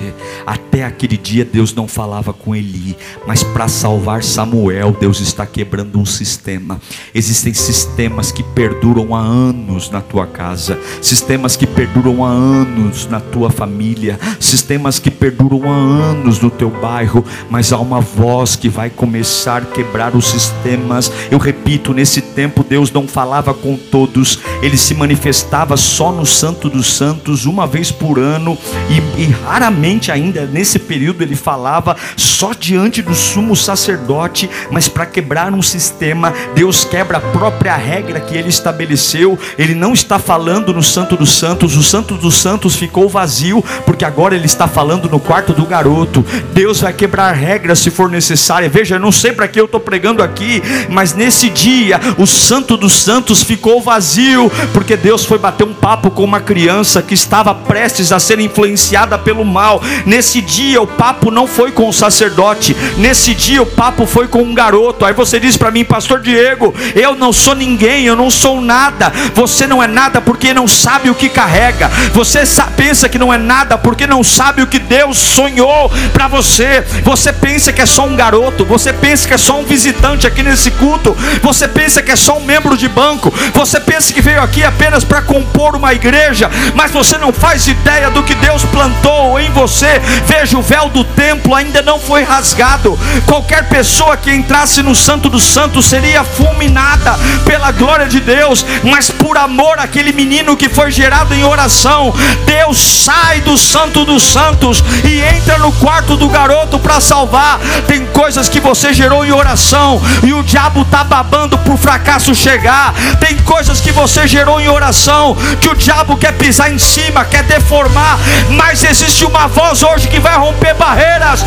Até 0.46 0.84
aquele 0.84 1.18
dia 1.18 1.44
Deus 1.44 1.74
não 1.74 1.88
falava 1.88 2.32
com 2.32 2.56
Eli, 2.56 2.96
mas 3.26 3.44
para 3.44 3.68
salvar 3.68 4.24
Samuel, 4.24 4.96
Deus 5.00 5.20
está 5.20 5.46
quebrando 5.46 6.00
um 6.00 6.06
sistema. 6.06 6.80
Existem 7.14 7.54
sistemas 7.54 8.32
que 8.32 8.44
perduram 8.44 9.16
há 9.16 9.20
anos 9.20 9.90
na 9.90 10.02
tua 10.02 10.28
casa, 10.28 10.80
sistemas 11.02 11.56
que 11.56 11.66
perduram 11.66 12.24
há 12.24 12.30
anos 12.30 13.08
na 13.08 13.20
tua 13.20 13.50
família, 13.50 14.20
sistemas 14.40 15.00
que 15.00 15.10
perduram 15.10 15.72
há 15.72 15.76
anos 15.76 16.40
no 16.40 16.52
teu 16.52 16.70
bairro, 16.70 17.26
mas 17.50 17.72
há 17.72 17.80
uma 17.80 18.02
voz 18.02 18.56
que 18.56 18.70
vai 18.70 18.90
começar 18.90 19.64
a 19.64 19.66
quebrar 19.66 20.16
os 20.16 20.28
sistemas. 20.28 21.12
Eu 21.32 21.38
repito, 21.38 21.94
nesse 21.94 22.22
tempo 22.22 22.43
Deus 22.68 22.92
não 22.92 23.08
falava 23.08 23.54
com 23.54 23.78
todos, 23.78 24.40
ele 24.62 24.78
se 24.78 24.94
manifestava 24.94 25.78
só 25.78 26.12
no 26.12 26.26
Santo 26.26 26.70
dos 26.70 26.94
Santos 26.94 27.46
uma 27.46 27.68
vez 27.68 27.92
por 27.92 28.20
ano 28.20 28.58
e, 28.90 29.24
e 29.24 29.26
raramente 29.46 30.12
ainda 30.12 30.46
nesse 30.46 30.80
período 30.80 31.22
ele 31.22 31.36
falava 31.36 31.96
só 32.16 32.52
diante 32.54 33.02
do 33.02 33.14
sumo 33.14 33.56
sacerdote, 33.56 34.50
mas 34.72 34.88
para 34.88 35.06
quebrar 35.06 35.54
um 35.54 35.62
sistema, 35.62 36.34
Deus 36.56 36.86
quebra 36.86 37.18
a 37.18 37.22
própria 37.22 37.76
regra 37.76 38.20
que 38.20 38.36
ele 38.36 38.50
estabeleceu. 38.50 39.38
Ele 39.58 39.74
não 39.74 39.94
está 39.94 40.20
falando 40.20 40.74
no 40.74 40.84
Santo 40.84 41.16
dos 41.16 41.32
Santos, 41.38 41.76
o 41.76 41.84
Santo 41.84 42.16
dos 42.16 42.36
Santos 42.36 42.76
ficou 42.76 43.08
vazio, 43.08 43.64
porque 43.86 44.06
agora 44.06 44.36
ele 44.36 44.46
está 44.46 44.68
falando 44.68 45.10
no 45.10 45.20
quarto 45.20 45.54
do 45.54 45.66
garoto. 45.66 46.26
Deus 46.54 46.82
vai 46.82 46.94
quebrar 46.94 47.32
regras 47.32 47.80
se 47.80 47.90
for 47.90 48.10
necessário. 48.10 48.70
Veja, 48.70 48.96
eu 48.96 49.00
não 49.00 49.12
sei 49.12 49.32
para 49.32 49.48
que 49.48 49.60
eu 49.60 49.66
estou 49.66 49.80
pregando 49.80 50.22
aqui, 50.22 50.62
mas 50.90 51.14
nesse 51.14 51.50
dia 51.50 52.00
o 52.18 52.26
Santo 52.34 52.78
dos 52.78 52.94
Santos 52.94 53.44
ficou 53.44 53.82
vazio, 53.82 54.52
porque 54.74 54.98
Deus 54.98 55.26
foi 55.26 55.38
bater 55.38 55.66
um 55.66 55.74
papo 55.74 56.12
com 56.12 56.24
uma 56.24 56.40
criança 56.40 57.02
que 57.02 57.14
estava 57.14 57.54
prestes 57.54 58.12
a 58.12 58.20
ser 58.20 58.40
influenciada 58.40 59.18
pelo 59.18 59.46
mal. 59.46 59.82
Nesse 60.06 60.42
dia 60.42 60.82
o 60.82 60.88
papo 60.88 61.32
não 61.32 61.48
foi 61.48 61.72
com 61.72 61.88
o 61.88 61.94
sacerdote, 61.94 62.76
nesse 62.98 63.34
dia 63.34 63.62
o 63.62 63.66
papo 63.66 64.06
foi 64.06 64.28
com 64.28 64.42
um 64.42 64.54
garoto. 64.54 65.06
Aí 65.06 65.14
você 65.14 65.40
diz 65.40 65.58
para 65.58 65.72
mim, 65.72 65.84
Pastor 65.84 66.20
Diego, 66.20 66.74
eu 66.96 67.16
não 67.16 67.32
sou 67.32 67.56
ninguém, 67.56 68.06
eu 68.06 68.16
não 68.16 68.30
sou 68.30 68.62
nada. 68.62 69.12
Você 69.34 69.68
não 69.68 69.82
é 69.82 69.88
nada 69.88 70.22
porque 70.22 70.54
não 70.54 70.68
sabe 70.68 71.10
o 71.10 71.16
que 71.16 71.30
carrega. 71.30 71.90
Você 72.14 72.44
pensa 72.76 73.08
que 73.10 73.20
não 73.20 73.34
é 73.34 73.38
nada 73.38 73.78
porque 73.78 74.08
não 74.08 74.24
sabe 74.24 74.62
o 74.62 74.68
que 74.68 74.80
Deus 74.80 75.18
sonhou 75.18 75.92
para 76.14 76.28
você. 76.28 76.84
Você 77.04 77.32
pensa 77.32 77.72
que 77.72 77.82
é 77.82 77.86
só 77.86 78.06
um 78.06 78.16
garoto, 78.16 78.66
você 78.66 78.92
pensa 78.92 79.28
que 79.28 79.34
é 79.34 79.38
só 79.38 79.60
um 79.60 79.64
visitante 79.64 80.28
aqui 80.28 80.44
nesse 80.44 80.72
culto, 80.72 81.16
você 81.42 81.68
pensa 81.68 82.02
que 82.02 82.12
é 82.12 82.16
só 82.24 82.38
um 82.38 82.46
membro 82.46 82.78
de 82.78 82.88
banco, 82.88 83.34
você 83.54 83.82
pensa 83.82 84.14
que 84.14 84.22
veio 84.22 84.42
aqui 84.42 84.64
apenas 84.64 85.04
para 85.04 85.22
compor 85.22 85.76
uma 85.76 85.94
igreja, 85.94 86.50
mas 86.74 86.90
você 86.90 87.18
não 87.18 87.34
faz 87.34 87.68
ideia 87.68 88.10
do 88.10 88.24
que 88.24 88.34
Deus 88.36 88.64
plantou 88.64 89.38
em 89.38 89.52
você. 89.52 90.00
Veja, 90.26 90.58
o 90.58 90.62
véu 90.62 90.88
do 90.88 91.04
templo 91.04 91.54
ainda 91.54 91.82
não 91.82 92.00
foi 92.00 92.24
rasgado. 92.24 92.98
Qualquer 93.26 93.68
pessoa 93.68 94.16
que 94.16 94.34
entrasse 94.34 94.82
no 94.82 94.96
Santo 94.96 95.30
dos 95.30 95.44
Santos 95.44 95.86
seria 95.86 96.24
fulminada 96.24 97.20
pela 97.46 97.74
glória 97.74 98.08
de 98.08 98.22
Deus, 98.22 98.66
mas 98.84 99.12
por 99.12 99.38
amor 99.38 99.78
àquele 99.80 100.14
menino 100.14 100.56
que 100.56 100.70
foi 100.70 100.92
gerado 100.92 101.34
em 101.34 101.44
oração, 101.44 102.14
Deus 102.46 102.78
sai 102.78 103.42
do 103.42 103.58
Santo 103.58 104.06
dos 104.06 104.24
Santos 104.24 104.82
e 105.04 105.20
entra 105.20 105.58
no 105.58 105.74
quarto 105.74 106.16
do 106.16 106.30
garoto 106.30 106.80
para 106.80 107.02
salvar. 107.02 107.60
Tem 107.86 108.06
coisas 108.08 108.48
que 108.48 108.62
você 108.62 108.94
gerou 108.94 109.26
em 109.26 109.32
oração 109.34 110.02
e 110.24 110.34
o 110.34 110.42
diabo 110.42 110.84
está 110.84 111.04
babando 111.04 111.58
para 111.58 111.74
o 111.74 111.78
fracasso 112.14 112.36
chegar. 112.36 112.94
Tem 113.20 113.38
coisas 113.38 113.80
que 113.82 113.92
você 113.92 114.28
gerou 114.28 114.60
em 114.60 114.68
oração 114.68 115.36
que 115.60 115.70
o 115.70 115.76
diabo 115.76 116.18
quer 116.18 116.34
pisar 116.34 116.72
em 116.72 116.78
cima, 116.78 117.26
quer 117.26 117.44
deformar, 117.44 118.20
mas 118.52 118.84
existe 118.84 119.26
uma 119.26 119.48
voz 119.48 119.82
hoje 119.82 120.08
que 120.08 120.20
vai 120.20 120.38
romper 120.38 120.74
barreiras. 120.76 121.44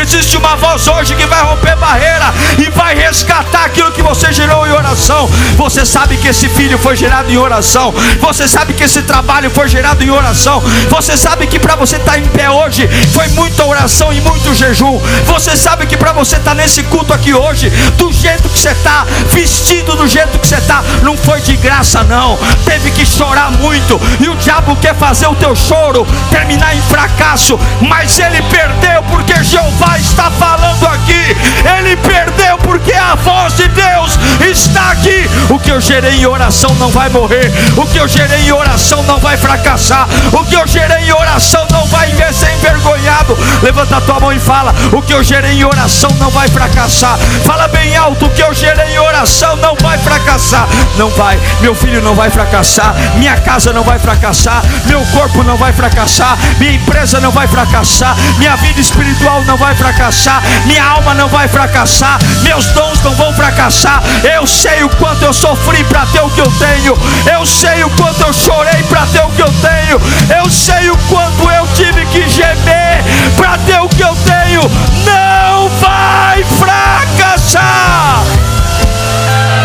Existe 0.00 0.36
uma 0.36 0.56
voz 0.56 0.86
hoje 0.86 1.14
que 1.14 1.26
vai 1.26 1.42
romper 1.42 1.76
barreira 1.76 2.32
e 2.58 2.70
vai 2.70 2.94
resgatar 2.94 3.64
aquilo 3.64 3.90
que 3.92 4.02
você 4.02 4.32
gerou 4.32 4.66
em 4.66 4.70
oração. 4.70 5.28
Você 5.56 5.84
sabe 5.84 6.16
que 6.16 6.28
esse 6.28 6.48
filho 6.48 6.78
foi 6.78 6.96
gerado 6.96 7.30
em 7.30 7.36
oração. 7.36 7.92
Você 8.20 8.46
sabe 8.46 8.74
que 8.74 8.84
esse 8.84 9.02
trabalho 9.02 9.50
foi 9.50 9.68
gerado 9.68 10.02
em 10.02 10.10
oração. 10.10 10.62
Você 10.88 11.16
sabe 11.16 11.46
que 11.46 11.58
para 11.58 11.74
você 11.76 11.96
estar 11.96 12.12
tá 12.12 12.18
em 12.18 12.26
pé 12.28 12.48
hoje 12.50 12.88
foi 13.12 13.28
muita 13.28 13.64
oração 13.64 14.12
e 14.12 14.20
muito 14.20 14.54
jejum. 14.54 14.98
Você 15.26 15.56
sabe 15.56 15.86
que 15.86 15.96
para 15.96 16.12
você 16.12 16.36
estar 16.36 16.50
tá 16.50 16.54
nesse 16.54 16.82
culto 16.84 17.12
aqui 17.12 17.34
hoje, 17.34 17.70
do 17.96 18.12
jeito 18.12 18.48
que 18.48 18.58
você 18.58 18.70
está, 18.70 19.06
vestido 19.30 19.96
do 19.96 20.06
jeito 20.06 20.38
que 20.38 20.46
você 20.46 20.56
está, 20.56 20.82
não 21.02 21.16
foi 21.16 21.40
de 21.40 21.56
graça 21.56 22.02
não. 22.04 22.38
Teve 22.64 22.90
que 22.90 23.04
chorar 23.06 23.50
muito 23.52 24.00
e 24.20 24.28
o 24.28 24.36
diabo 24.36 24.76
quer 24.76 24.94
fazer 24.94 25.26
o 25.26 25.34
teu 25.34 25.54
choro 25.54 26.06
terminar 26.30 26.74
em 26.74 26.82
fracasso, 26.82 27.58
mas 27.80 28.18
ele 28.18 28.42
perdeu 28.42 29.02
porque 29.10 29.42
Jeová 29.42 29.98
está 29.98 30.30
falando 30.30 30.86
aqui. 30.86 31.36
Ele 31.78 31.96
perdeu 31.96 32.58
porque 32.58 32.92
a 32.92 33.14
voz 33.14 33.54
de 33.54 33.68
Deus 33.68 34.18
está 34.40 34.92
aqui. 34.92 35.28
O 35.50 35.58
que 35.58 35.70
eu 35.70 35.80
gerei 35.80 36.20
em 36.20 36.26
oração 36.26 36.74
não 36.76 36.90
vai 36.90 37.08
morrer. 37.08 37.52
O 37.76 37.86
que 37.86 37.98
eu 37.98 38.08
gerei 38.08 38.46
em 38.46 38.52
oração 38.52 39.02
não 39.04 39.18
vai 39.18 39.36
fracassar. 39.36 40.08
O 40.32 40.44
que 40.44 40.54
eu 40.54 40.66
gerei 40.66 41.06
em 41.06 41.12
oração 41.12 41.66
não 41.70 41.86
vai 41.86 42.08
ser 42.32 42.52
envergonhado. 42.54 43.36
Levanta 43.62 43.96
a 43.96 44.00
tua 44.00 44.20
mão 44.20 44.32
e 44.32 44.38
fala: 44.38 44.74
O 44.92 45.02
que 45.02 45.12
eu 45.12 45.22
gerei 45.22 45.52
em 45.52 45.64
oração 45.64 46.10
não 46.18 46.30
vai 46.30 46.48
fracassar. 46.48 47.18
Fala 47.44 47.67
bem 47.68 47.96
alto: 47.96 48.28
que 48.30 48.42
eu 48.42 48.52
gerei 48.54 48.98
oração 48.98 49.56
não 49.56 49.74
vai 49.80 49.98
fracassar. 49.98 50.68
Não 50.96 51.08
vai. 51.10 51.38
Meu 51.60 51.74
filho 51.74 52.00
não 52.02 52.14
vai 52.14 52.30
fracassar. 52.30 52.94
Minha 53.16 53.36
casa 53.36 53.72
não 53.72 53.82
vai 53.82 53.98
fracassar. 53.98 54.62
Meu 54.86 55.04
corpo 55.06 55.42
não 55.42 55.56
vai 55.56 55.72
fracassar. 55.72 56.38
Minha 56.58 56.72
empresa 56.72 57.20
não 57.20 57.30
vai 57.30 57.46
fracassar. 57.46 58.16
Minha 58.38 58.56
vida 58.56 58.80
espiritual 58.80 59.44
não 59.44 59.56
vai 59.56 59.74
fracassar. 59.74 60.42
Minha 60.66 60.84
alma 60.84 61.14
não 61.14 61.28
vai 61.28 61.48
fracassar. 61.48 62.18
Meus 62.42 62.66
dons 62.66 63.00
não 63.02 63.14
vão 63.14 63.32
fracassar. 63.34 64.02
Eu 64.22 64.46
sei 64.46 64.82
o 64.84 64.88
quanto 64.96 65.22
eu 65.24 65.32
sofri 65.32 65.82
para 65.84 66.06
ter 66.06 66.20
o 66.20 66.30
que 66.30 66.40
eu 66.40 66.52
tenho. 66.52 66.94
Eu 67.32 67.44
sei 67.44 67.84
o 67.84 67.90
quanto 67.90 68.20
eu 68.22 68.32
chorei 68.32 68.82
para 68.84 69.06
ter 69.06 69.22
o 69.22 69.30
que 69.30 69.42
eu 69.42 69.52
tenho. 69.60 70.00
Eu 70.40 70.50
sei 70.50 70.90
o 70.90 70.98
quanto 71.08 71.50
eu 71.50 71.66
tive 71.74 72.04
que 72.06 72.28
gemer 72.28 73.02
para 73.36 73.58
ter 73.58 73.80
o 73.80 73.88
que 73.88 74.02
eu 74.02 74.14
Não 74.56 75.68
vai 75.68 76.44
fracassar. 76.44 78.22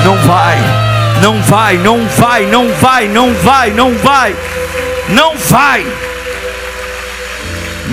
Não 0.04 0.18
vai. 0.24 0.58
Não 1.22 1.42
vai, 1.42 1.78
não 1.78 2.08
vai, 2.08 2.46
não 2.46 2.74
vai, 2.74 3.08
não 3.08 3.34
vai, 3.34 3.72
não 3.72 3.96
vai. 3.98 4.36
Não 5.10 5.38
vai. 5.38 5.86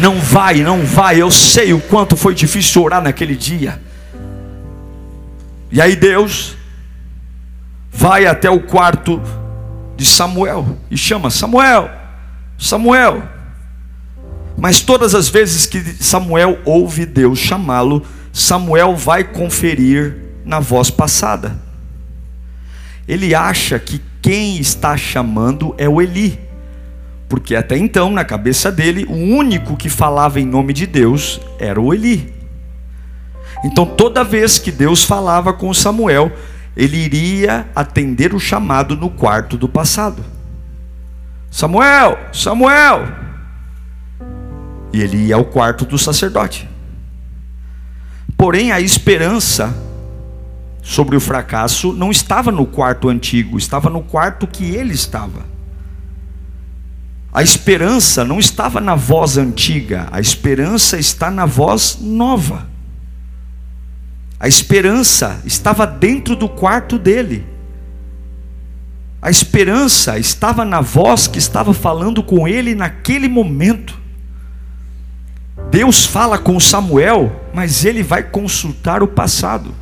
Não 0.01 0.21
vai, 0.21 0.55
não 0.63 0.85
vai. 0.85 1.21
Eu 1.21 1.31
sei 1.31 1.73
o 1.73 1.81
quanto 1.81 2.17
foi 2.17 2.35
difícil 2.35 2.83
orar 2.83 3.03
naquele 3.03 3.37
dia. 3.37 3.81
E 5.71 5.81
aí 5.81 5.95
Deus 5.95 6.57
vai 7.93 8.27
até 8.27 8.51
o 8.51 8.61
quarto 8.61 9.23
de 9.97 10.05
Samuel 10.05 10.79
e 10.91 10.97
chama 10.97 11.31
Samuel, 11.31 11.91
Samuel. 12.59 13.23
Mas 14.57 14.81
todas 14.81 15.15
as 15.15 15.29
vezes 15.29 15.67
que 15.67 15.81
Samuel 16.03 16.59
ouve 16.65 17.07
Deus 17.07 17.39
chamá-lo, 17.39 18.05
Samuel 18.33 18.95
vai 18.95 19.25
conferir 19.25 20.17
na 20.45 20.61
voz 20.61 20.91
passada. 20.91 21.57
Ele 23.09 23.35
acha 23.35 23.79
que 23.79 24.01
quem 24.23 24.59
está 24.59 24.97
chamando 24.97 25.75
é 25.79 25.89
o 25.89 26.01
Eli, 26.01 26.39
porque 27.29 27.55
até 27.55 27.77
então, 27.77 28.11
na 28.11 28.25
cabeça 28.25 28.71
dele, 28.71 29.07
o 29.09 29.15
único 29.15 29.77
que 29.77 29.89
falava 29.89 30.41
em 30.41 30.45
nome 30.45 30.73
de 30.73 30.87
Deus 30.87 31.41
era 31.59 31.81
o 31.81 31.95
Eli. 31.95 32.33
Então, 33.65 33.85
toda 33.87 34.25
vez 34.25 34.59
que 34.59 34.73
Deus 34.73 35.05
falava 35.05 35.53
com 35.53 35.73
Samuel, 35.73 36.33
ele 36.77 36.97
iria 36.97 37.69
atender 37.75 38.35
o 38.35 38.41
chamado 38.41 38.97
no 38.97 39.11
quarto 39.11 39.57
do 39.57 39.69
passado. 39.69 40.25
Samuel, 41.51 42.19
Samuel. 42.33 43.30
E 44.93 45.01
ele 45.01 45.17
ia 45.27 45.37
ao 45.37 45.45
quarto 45.45 45.85
do 45.85 45.99
sacerdote. 45.99 46.69
Porém, 48.37 48.73
a 48.73 48.81
esperança 48.81 49.75
sobre 50.83 51.17
o 51.17 51.21
fracasso 51.21 51.93
não 51.93 52.11
estava 52.11 52.51
no 52.51 52.67
quarto 52.67 53.09
antigo, 53.09 53.59
estava 53.59 53.91
no 53.91 54.03
quarto 54.03 54.47
que 54.47 54.65
ele 54.65 54.95
estava. 54.95 55.45
A 57.33 57.43
esperança 57.43 58.25
não 58.25 58.41
estava 58.41 58.81
na 58.81 58.97
voz 58.97 59.37
antiga, 59.37 60.09
a 60.11 60.21
esperança 60.21 60.99
está 60.99 61.31
na 61.31 61.47
voz 61.47 61.99
nova. 62.01 62.67
A 64.39 64.49
esperança 64.49 65.41
estava 65.45 65.87
dentro 65.87 66.35
do 66.35 66.49
quarto 66.49 66.99
dele. 66.99 67.47
A 69.23 69.31
esperança 69.31 70.19
estava 70.19 70.65
na 70.65 70.81
voz 70.81 71.27
que 71.27 71.39
estava 71.39 71.75
falando 71.75 72.23
com 72.23 72.49
ele 72.49 72.75
naquele 72.75 73.29
momento. 73.29 74.00
Deus 75.71 76.05
fala 76.05 76.37
com 76.37 76.59
Samuel, 76.59 77.31
mas 77.55 77.85
ele 77.85 78.03
vai 78.03 78.25
consultar 78.25 79.03
o 79.03 79.09
passado. 79.09 79.73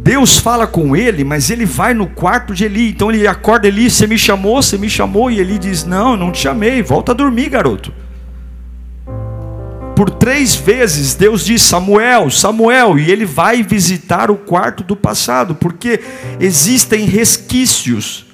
Deus 0.00 0.38
fala 0.38 0.66
com 0.66 0.96
ele, 0.96 1.22
mas 1.22 1.50
ele 1.50 1.64
vai 1.64 1.94
no 1.94 2.06
quarto 2.08 2.54
de 2.54 2.64
Eli. 2.64 2.90
Então 2.90 3.10
ele 3.10 3.26
acorda 3.26 3.68
Eli, 3.68 3.88
você 3.88 4.06
me 4.06 4.18
chamou, 4.18 4.60
você 4.60 4.76
me 4.76 4.90
chamou, 4.90 5.30
e 5.30 5.38
Eli 5.38 5.58
diz: 5.58 5.84
Não, 5.84 6.16
não 6.16 6.32
te 6.32 6.38
chamei, 6.38 6.82
volta 6.82 7.12
a 7.12 7.14
dormir, 7.14 7.50
garoto. 7.50 7.92
Por 9.94 10.10
três 10.10 10.56
vezes 10.56 11.14
Deus 11.14 11.44
diz: 11.44 11.62
Samuel, 11.62 12.30
Samuel, 12.30 12.98
e 12.98 13.10
ele 13.10 13.26
vai 13.26 13.62
visitar 13.62 14.30
o 14.30 14.36
quarto 14.36 14.82
do 14.82 14.96
passado, 14.96 15.54
porque 15.54 16.00
existem 16.40 17.04
resquícios 17.04 18.26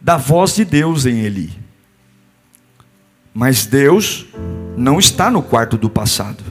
da 0.00 0.16
voz 0.16 0.54
de 0.54 0.64
Deus 0.64 1.04
em 1.06 1.20
Eli. 1.20 1.65
Mas 3.38 3.66
Deus 3.66 4.24
não 4.78 4.98
está 4.98 5.30
no 5.30 5.42
quarto 5.42 5.76
do 5.76 5.90
passado. 5.90 6.42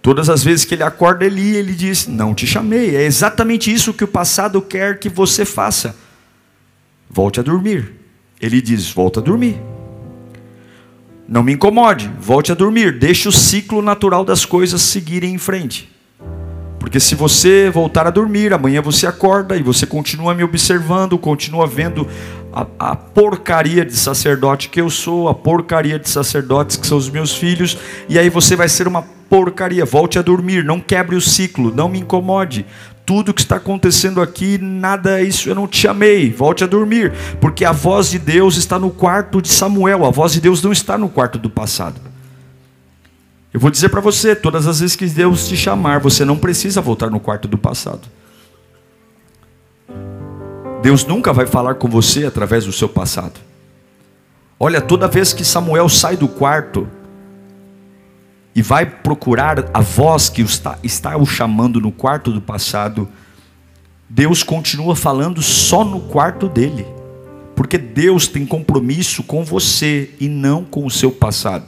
Todas 0.00 0.30
as 0.30 0.44
vezes 0.44 0.64
que 0.64 0.76
ele 0.76 0.84
acorda 0.84 1.24
Eli, 1.24 1.56
ele 1.56 1.72
diz: 1.72 2.06
Não 2.06 2.36
te 2.36 2.46
chamei. 2.46 2.94
É 2.94 3.02
exatamente 3.02 3.74
isso 3.74 3.92
que 3.92 4.04
o 4.04 4.08
passado 4.08 4.62
quer 4.62 5.00
que 5.00 5.08
você 5.08 5.44
faça. 5.44 5.96
Volte 7.10 7.40
a 7.40 7.42
dormir. 7.42 7.94
Ele 8.40 8.62
diz: 8.62 8.88
Volta 8.92 9.18
a 9.18 9.22
dormir. 9.24 9.60
Não 11.26 11.42
me 11.42 11.54
incomode, 11.54 12.08
volte 12.20 12.52
a 12.52 12.54
dormir. 12.54 12.96
Deixe 12.96 13.28
o 13.28 13.32
ciclo 13.32 13.82
natural 13.82 14.24
das 14.24 14.44
coisas 14.44 14.80
seguirem 14.80 15.34
em 15.34 15.38
frente. 15.38 15.92
Porque 16.78 17.00
se 17.00 17.16
você 17.16 17.70
voltar 17.70 18.06
a 18.06 18.10
dormir, 18.10 18.52
amanhã 18.52 18.80
você 18.80 19.04
acorda 19.04 19.56
e 19.56 19.64
você 19.64 19.84
continua 19.84 20.32
me 20.32 20.44
observando, 20.44 21.18
continua 21.18 21.66
vendo 21.66 22.06
a, 22.58 22.90
a, 22.90 22.96
porcaria 22.96 23.84
de 23.84 23.96
sacerdote 23.96 24.68
que 24.68 24.80
eu 24.80 24.90
sou, 24.90 25.28
a 25.28 25.34
porcaria 25.34 25.96
de 25.96 26.08
sacerdotes 26.08 26.76
que 26.76 26.86
são 26.86 26.98
os 26.98 27.08
meus 27.08 27.32
filhos, 27.32 27.78
e 28.08 28.18
aí 28.18 28.28
você 28.28 28.56
vai 28.56 28.68
ser 28.68 28.88
uma 28.88 29.02
porcaria. 29.30 29.84
Volte 29.84 30.18
a 30.18 30.22
dormir, 30.22 30.64
não 30.64 30.80
quebre 30.80 31.14
o 31.14 31.20
ciclo, 31.20 31.72
não 31.72 31.88
me 31.88 32.00
incomode. 32.00 32.66
Tudo 33.06 33.32
que 33.32 33.40
está 33.40 33.56
acontecendo 33.56 34.20
aqui, 34.20 34.58
nada 34.58 35.22
isso, 35.22 35.48
eu 35.48 35.54
não 35.54 35.68
te 35.68 35.78
chamei. 35.78 36.32
Volte 36.32 36.64
a 36.64 36.66
dormir, 36.66 37.12
porque 37.40 37.64
a 37.64 37.72
voz 37.72 38.10
de 38.10 38.18
Deus 38.18 38.56
está 38.56 38.76
no 38.76 38.90
quarto 38.90 39.40
de 39.40 39.48
Samuel, 39.48 40.04
a 40.04 40.10
voz 40.10 40.32
de 40.32 40.40
Deus 40.40 40.60
não 40.60 40.72
está 40.72 40.98
no 40.98 41.08
quarto 41.08 41.38
do 41.38 41.48
passado. 41.48 42.00
Eu 43.54 43.60
vou 43.60 43.70
dizer 43.70 43.88
para 43.88 44.00
você, 44.00 44.34
todas 44.34 44.66
as 44.66 44.80
vezes 44.80 44.96
que 44.96 45.06
Deus 45.06 45.48
te 45.48 45.56
chamar, 45.56 46.00
você 46.00 46.24
não 46.24 46.36
precisa 46.36 46.80
voltar 46.80 47.08
no 47.08 47.20
quarto 47.20 47.46
do 47.46 47.56
passado. 47.56 48.17
Deus 50.82 51.04
nunca 51.04 51.32
vai 51.32 51.46
falar 51.46 51.74
com 51.74 51.88
você 51.88 52.24
através 52.24 52.64
do 52.64 52.72
seu 52.72 52.88
passado. 52.88 53.40
Olha, 54.60 54.80
toda 54.80 55.08
vez 55.08 55.32
que 55.32 55.44
Samuel 55.44 55.88
sai 55.88 56.16
do 56.16 56.28
quarto 56.28 56.88
e 58.54 58.62
vai 58.62 58.86
procurar 58.86 59.70
a 59.72 59.80
voz 59.80 60.28
que 60.28 60.42
está, 60.42 60.78
está 60.82 61.16
o 61.16 61.26
chamando 61.26 61.80
no 61.80 61.92
quarto 61.92 62.32
do 62.32 62.40
passado, 62.40 63.08
Deus 64.08 64.42
continua 64.42 64.96
falando 64.96 65.42
só 65.42 65.84
no 65.84 66.00
quarto 66.00 66.48
dele, 66.48 66.86
porque 67.54 67.76
Deus 67.76 68.26
tem 68.26 68.46
compromisso 68.46 69.22
com 69.22 69.44
você 69.44 70.10
e 70.18 70.28
não 70.28 70.64
com 70.64 70.86
o 70.86 70.90
seu 70.90 71.10
passado. 71.10 71.66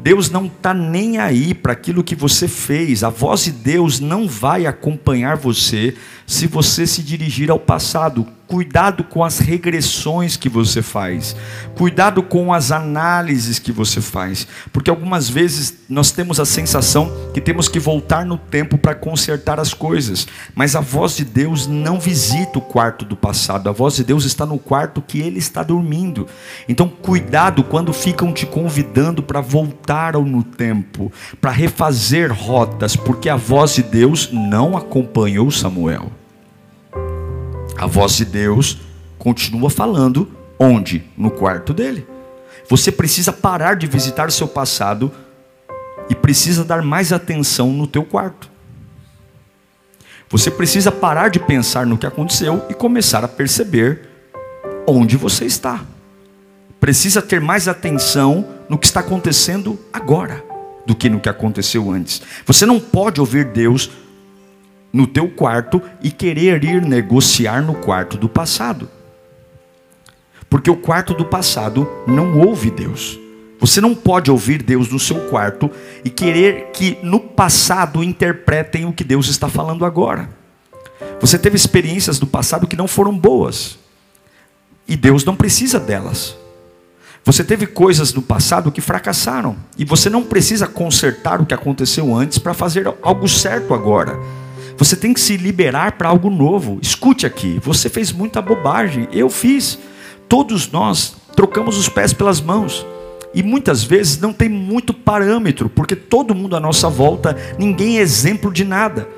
Deus 0.00 0.30
não 0.30 0.46
está 0.46 0.72
nem 0.72 1.18
aí 1.18 1.52
para 1.52 1.72
aquilo 1.72 2.04
que 2.04 2.14
você 2.14 2.46
fez. 2.46 3.02
A 3.02 3.10
voz 3.10 3.44
de 3.44 3.52
Deus 3.52 3.98
não 4.00 4.28
vai 4.28 4.64
acompanhar 4.64 5.36
você 5.36 5.96
se 6.28 6.46
você 6.46 6.86
se 6.86 7.02
dirigir 7.02 7.50
ao 7.50 7.58
passado. 7.58 8.26
Cuidado 8.46 9.04
com 9.04 9.22
as 9.22 9.40
regressões 9.40 10.36
que 10.36 10.48
você 10.48 10.80
faz. 10.80 11.36
Cuidado 11.74 12.22
com 12.22 12.52
as 12.52 12.70
análises 12.70 13.58
que 13.58 13.70
você 13.70 14.00
faz. 14.00 14.46
Porque 14.72 14.88
algumas 14.88 15.28
vezes 15.28 15.74
nós 15.88 16.10
temos 16.10 16.40
a 16.40 16.46
sensação 16.46 17.12
que 17.34 17.42
temos 17.42 17.68
que 17.68 17.78
voltar 17.78 18.24
no 18.24 18.38
tempo 18.38 18.78
para 18.78 18.94
consertar 18.94 19.60
as 19.60 19.74
coisas. 19.74 20.26
Mas 20.54 20.74
a 20.74 20.80
voz 20.80 21.16
de 21.16 21.24
Deus 21.24 21.66
não 21.66 22.00
visita 22.00 22.58
o 22.58 22.62
quarto 22.62 23.04
do 23.04 23.16
passado. 23.16 23.68
A 23.68 23.72
voz 23.72 23.96
de 23.96 24.04
Deus 24.04 24.24
está 24.24 24.46
no 24.46 24.58
quarto 24.58 25.02
que 25.02 25.20
ele 25.20 25.38
está 25.38 25.62
dormindo. 25.62 26.26
Então, 26.66 26.88
cuidado 26.88 27.62
quando 27.62 27.92
ficam 27.92 28.32
te 28.32 28.46
convidando 28.46 29.22
para 29.22 29.42
voltar 29.42 30.14
no 30.14 30.42
tempo, 30.42 31.12
para 31.38 31.50
refazer 31.50 32.32
rotas, 32.32 32.96
porque 32.96 33.28
a 33.28 33.36
voz 33.36 33.74
de 33.74 33.82
Deus 33.82 34.30
não 34.32 34.76
acompanhou 34.76 35.50
Samuel. 35.50 36.17
A 37.78 37.86
voz 37.86 38.16
de 38.16 38.24
Deus 38.24 38.76
continua 39.18 39.70
falando 39.70 40.28
onde? 40.58 41.04
No 41.16 41.30
quarto 41.30 41.72
dele. 41.72 42.04
Você 42.68 42.90
precisa 42.90 43.32
parar 43.32 43.76
de 43.76 43.86
visitar 43.86 44.26
o 44.26 44.32
seu 44.32 44.48
passado 44.48 45.12
e 46.10 46.14
precisa 46.14 46.64
dar 46.64 46.82
mais 46.82 47.12
atenção 47.12 47.72
no 47.72 47.86
teu 47.86 48.04
quarto. 48.04 48.50
Você 50.28 50.50
precisa 50.50 50.90
parar 50.90 51.30
de 51.30 51.38
pensar 51.38 51.86
no 51.86 51.96
que 51.96 52.06
aconteceu 52.06 52.66
e 52.68 52.74
começar 52.74 53.24
a 53.24 53.28
perceber 53.28 54.08
onde 54.84 55.16
você 55.16 55.44
está. 55.44 55.84
Precisa 56.80 57.22
ter 57.22 57.40
mais 57.40 57.68
atenção 57.68 58.44
no 58.68 58.76
que 58.76 58.86
está 58.86 59.00
acontecendo 59.00 59.78
agora 59.92 60.44
do 60.84 60.96
que 60.96 61.08
no 61.08 61.20
que 61.20 61.28
aconteceu 61.28 61.90
antes. 61.92 62.22
Você 62.44 62.66
não 62.66 62.80
pode 62.80 63.20
ouvir 63.20 63.44
Deus 63.44 63.88
no 64.92 65.06
teu 65.06 65.28
quarto 65.28 65.82
e 66.02 66.10
querer 66.10 66.64
ir 66.64 66.82
negociar 66.82 67.62
no 67.62 67.74
quarto 67.74 68.16
do 68.16 68.28
passado. 68.28 68.88
Porque 70.48 70.70
o 70.70 70.76
quarto 70.76 71.12
do 71.12 71.24
passado 71.24 71.88
não 72.06 72.38
ouve 72.38 72.70
Deus. 72.70 73.18
Você 73.60 73.80
não 73.80 73.94
pode 73.94 74.30
ouvir 74.30 74.62
Deus 74.62 74.88
no 74.88 74.98
seu 74.98 75.28
quarto 75.28 75.70
e 76.04 76.10
querer 76.10 76.70
que 76.72 76.96
no 77.02 77.18
passado 77.18 78.02
interpretem 78.04 78.86
o 78.86 78.92
que 78.92 79.04
Deus 79.04 79.28
está 79.28 79.48
falando 79.48 79.84
agora. 79.84 80.28
Você 81.20 81.38
teve 81.38 81.56
experiências 81.56 82.18
do 82.18 82.26
passado 82.26 82.66
que 82.66 82.76
não 82.76 82.86
foram 82.86 83.16
boas. 83.16 83.78
E 84.86 84.96
Deus 84.96 85.24
não 85.24 85.36
precisa 85.36 85.78
delas. 85.78 86.36
Você 87.24 87.44
teve 87.44 87.66
coisas 87.66 88.12
do 88.12 88.22
passado 88.22 88.72
que 88.72 88.80
fracassaram. 88.80 89.56
E 89.76 89.84
você 89.84 90.08
não 90.08 90.22
precisa 90.22 90.66
consertar 90.66 91.40
o 91.40 91.46
que 91.46 91.52
aconteceu 91.52 92.14
antes 92.14 92.38
para 92.38 92.54
fazer 92.54 92.86
algo 93.02 93.28
certo 93.28 93.74
agora. 93.74 94.18
Você 94.78 94.94
tem 94.94 95.12
que 95.12 95.20
se 95.20 95.36
liberar 95.36 95.92
para 95.98 96.08
algo 96.08 96.30
novo. 96.30 96.78
Escute 96.80 97.26
aqui, 97.26 97.60
você 97.60 97.88
fez 97.88 98.12
muita 98.12 98.40
bobagem, 98.40 99.08
eu 99.12 99.28
fiz. 99.28 99.76
Todos 100.28 100.70
nós 100.70 101.16
trocamos 101.34 101.76
os 101.76 101.88
pés 101.88 102.12
pelas 102.12 102.40
mãos. 102.40 102.86
E 103.34 103.42
muitas 103.42 103.82
vezes 103.82 104.20
não 104.20 104.32
tem 104.32 104.48
muito 104.48 104.94
parâmetro, 104.94 105.68
porque 105.68 105.96
todo 105.96 106.34
mundo 106.34 106.56
à 106.56 106.60
nossa 106.60 106.88
volta, 106.88 107.36
ninguém 107.58 107.98
é 107.98 108.00
exemplo 108.00 108.52
de 108.52 108.64
nada. 108.64 109.08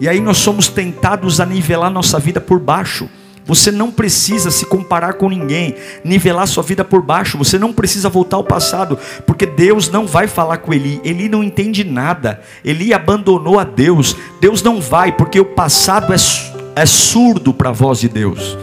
E 0.00 0.08
aí 0.08 0.20
nós 0.20 0.38
somos 0.38 0.68
tentados 0.68 1.40
a 1.40 1.46
nivelar 1.46 1.90
nossa 1.90 2.18
vida 2.18 2.40
por 2.40 2.58
baixo. 2.58 3.08
Você 3.46 3.70
não 3.70 3.90
precisa 3.90 4.50
se 4.50 4.64
comparar 4.64 5.14
com 5.14 5.28
ninguém, 5.28 5.74
nivelar 6.02 6.46
sua 6.46 6.62
vida 6.62 6.82
por 6.84 7.02
baixo. 7.02 7.36
Você 7.36 7.58
não 7.58 7.72
precisa 7.72 8.08
voltar 8.08 8.36
ao 8.36 8.44
passado, 8.44 8.98
porque 9.26 9.44
Deus 9.44 9.90
não 9.90 10.06
vai 10.06 10.26
falar 10.26 10.58
com 10.58 10.72
Eli. 10.72 11.00
Eli 11.04 11.28
não 11.28 11.44
entende 11.44 11.84
nada. 11.84 12.40
Eli 12.64 12.94
abandonou 12.94 13.58
a 13.58 13.64
Deus. 13.64 14.16
Deus 14.40 14.62
não 14.62 14.80
vai, 14.80 15.12
porque 15.12 15.38
o 15.38 15.44
passado 15.44 16.12
é, 16.12 16.16
é 16.74 16.86
surdo 16.86 17.52
para 17.52 17.68
a 17.68 17.72
voz 17.72 18.00
de 18.00 18.08
Deus. 18.08 18.56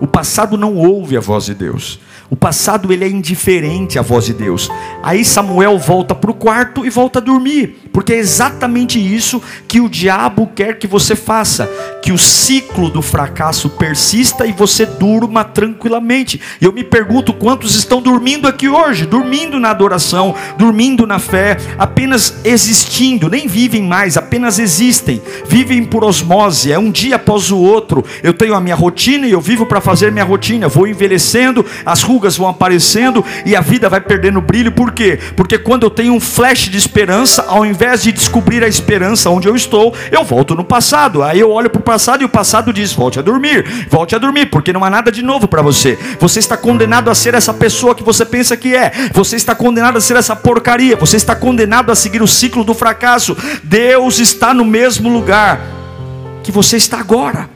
O 0.00 0.06
passado 0.06 0.56
não 0.56 0.76
ouve 0.76 1.16
a 1.16 1.20
voz 1.20 1.44
de 1.46 1.54
Deus. 1.54 1.98
O 2.30 2.36
passado 2.36 2.92
ele 2.92 3.04
é 3.04 3.08
indiferente 3.08 3.98
à 3.98 4.02
voz 4.02 4.26
de 4.26 4.32
Deus. 4.32 4.70
Aí 5.02 5.24
Samuel 5.24 5.76
volta 5.78 6.14
para 6.14 6.30
o 6.30 6.34
quarto 6.34 6.86
e 6.86 6.90
volta 6.90 7.18
a 7.18 7.22
dormir, 7.22 7.88
porque 7.92 8.12
é 8.12 8.18
exatamente 8.18 9.00
isso 9.00 9.42
que 9.66 9.80
o 9.80 9.88
diabo 9.88 10.48
quer 10.54 10.78
que 10.78 10.86
você 10.86 11.16
faça, 11.16 11.68
que 12.00 12.12
o 12.12 12.18
ciclo 12.18 12.88
do 12.88 13.02
fracasso 13.02 13.68
persista 13.70 14.46
e 14.46 14.52
você 14.52 14.86
durma 14.86 15.42
tranquilamente. 15.42 16.40
Eu 16.60 16.72
me 16.72 16.84
pergunto 16.84 17.32
quantos 17.32 17.74
estão 17.74 18.00
dormindo 18.00 18.46
aqui 18.46 18.68
hoje, 18.68 19.06
dormindo 19.06 19.58
na 19.58 19.70
adoração, 19.70 20.32
dormindo 20.56 21.08
na 21.08 21.18
fé, 21.18 21.56
apenas 21.76 22.36
existindo, 22.44 23.28
nem 23.28 23.48
vivem 23.48 23.82
mais, 23.82 24.16
apenas 24.16 24.60
existem, 24.60 25.20
vivem 25.48 25.84
por 25.84 26.04
osmose, 26.04 26.70
é 26.70 26.78
um 26.78 26.92
dia 26.92 27.16
após 27.16 27.50
o 27.50 27.58
outro. 27.58 28.04
Eu 28.22 28.32
tenho 28.32 28.54
a 28.54 28.60
minha 28.60 28.76
rotina 28.76 29.26
e 29.26 29.32
eu 29.32 29.40
vivo 29.40 29.66
para 29.66 29.80
fazer 29.80 30.12
minha 30.12 30.24
rotina, 30.24 30.68
vou 30.68 30.86
envelhecendo, 30.86 31.66
as 31.84 32.02
rugas 32.20 32.36
vão 32.36 32.48
aparecendo 32.48 33.24
e 33.46 33.56
a 33.56 33.62
vida 33.62 33.88
vai 33.88 34.00
perdendo 34.00 34.42
brilho. 34.42 34.70
Por 34.70 34.92
quê? 34.92 35.18
Porque 35.34 35.58
quando 35.58 35.84
eu 35.84 35.90
tenho 35.90 36.12
um 36.12 36.20
flash 36.20 36.68
de 36.68 36.76
esperança, 36.76 37.46
ao 37.48 37.64
invés 37.64 38.02
de 38.02 38.12
descobrir 38.12 38.62
a 38.62 38.68
esperança 38.68 39.30
onde 39.30 39.48
eu 39.48 39.56
estou, 39.56 39.94
eu 40.12 40.22
volto 40.22 40.54
no 40.54 40.62
passado. 40.62 41.22
Aí 41.22 41.40
eu 41.40 41.50
olho 41.50 41.70
para 41.70 41.80
o 41.80 41.82
passado 41.82 42.20
e 42.20 42.26
o 42.26 42.28
passado 42.28 42.72
diz: 42.72 42.92
volte 42.92 43.18
a 43.18 43.22
dormir, 43.22 43.86
volte 43.88 44.14
a 44.14 44.18
dormir, 44.18 44.46
porque 44.46 44.72
não 44.72 44.84
há 44.84 44.90
nada 44.90 45.10
de 45.10 45.22
novo 45.22 45.48
para 45.48 45.62
você. 45.62 45.98
Você 46.18 46.38
está 46.38 46.56
condenado 46.56 47.10
a 47.10 47.14
ser 47.14 47.32
essa 47.32 47.54
pessoa 47.54 47.94
que 47.94 48.02
você 48.02 48.26
pensa 48.26 48.54
que 48.56 48.76
é. 48.76 48.92
Você 49.14 49.36
está 49.36 49.54
condenado 49.54 49.96
a 49.96 50.00
ser 50.00 50.16
essa 50.16 50.36
porcaria. 50.36 50.96
Você 50.96 51.16
está 51.16 51.34
condenado 51.34 51.90
a 51.90 51.94
seguir 51.94 52.20
o 52.20 52.28
ciclo 52.28 52.62
do 52.62 52.74
fracasso. 52.74 53.34
Deus 53.64 54.18
está 54.18 54.52
no 54.52 54.64
mesmo 54.64 55.08
lugar 55.08 55.60
que 56.42 56.52
você 56.52 56.76
está 56.76 57.00
agora. 57.00 57.48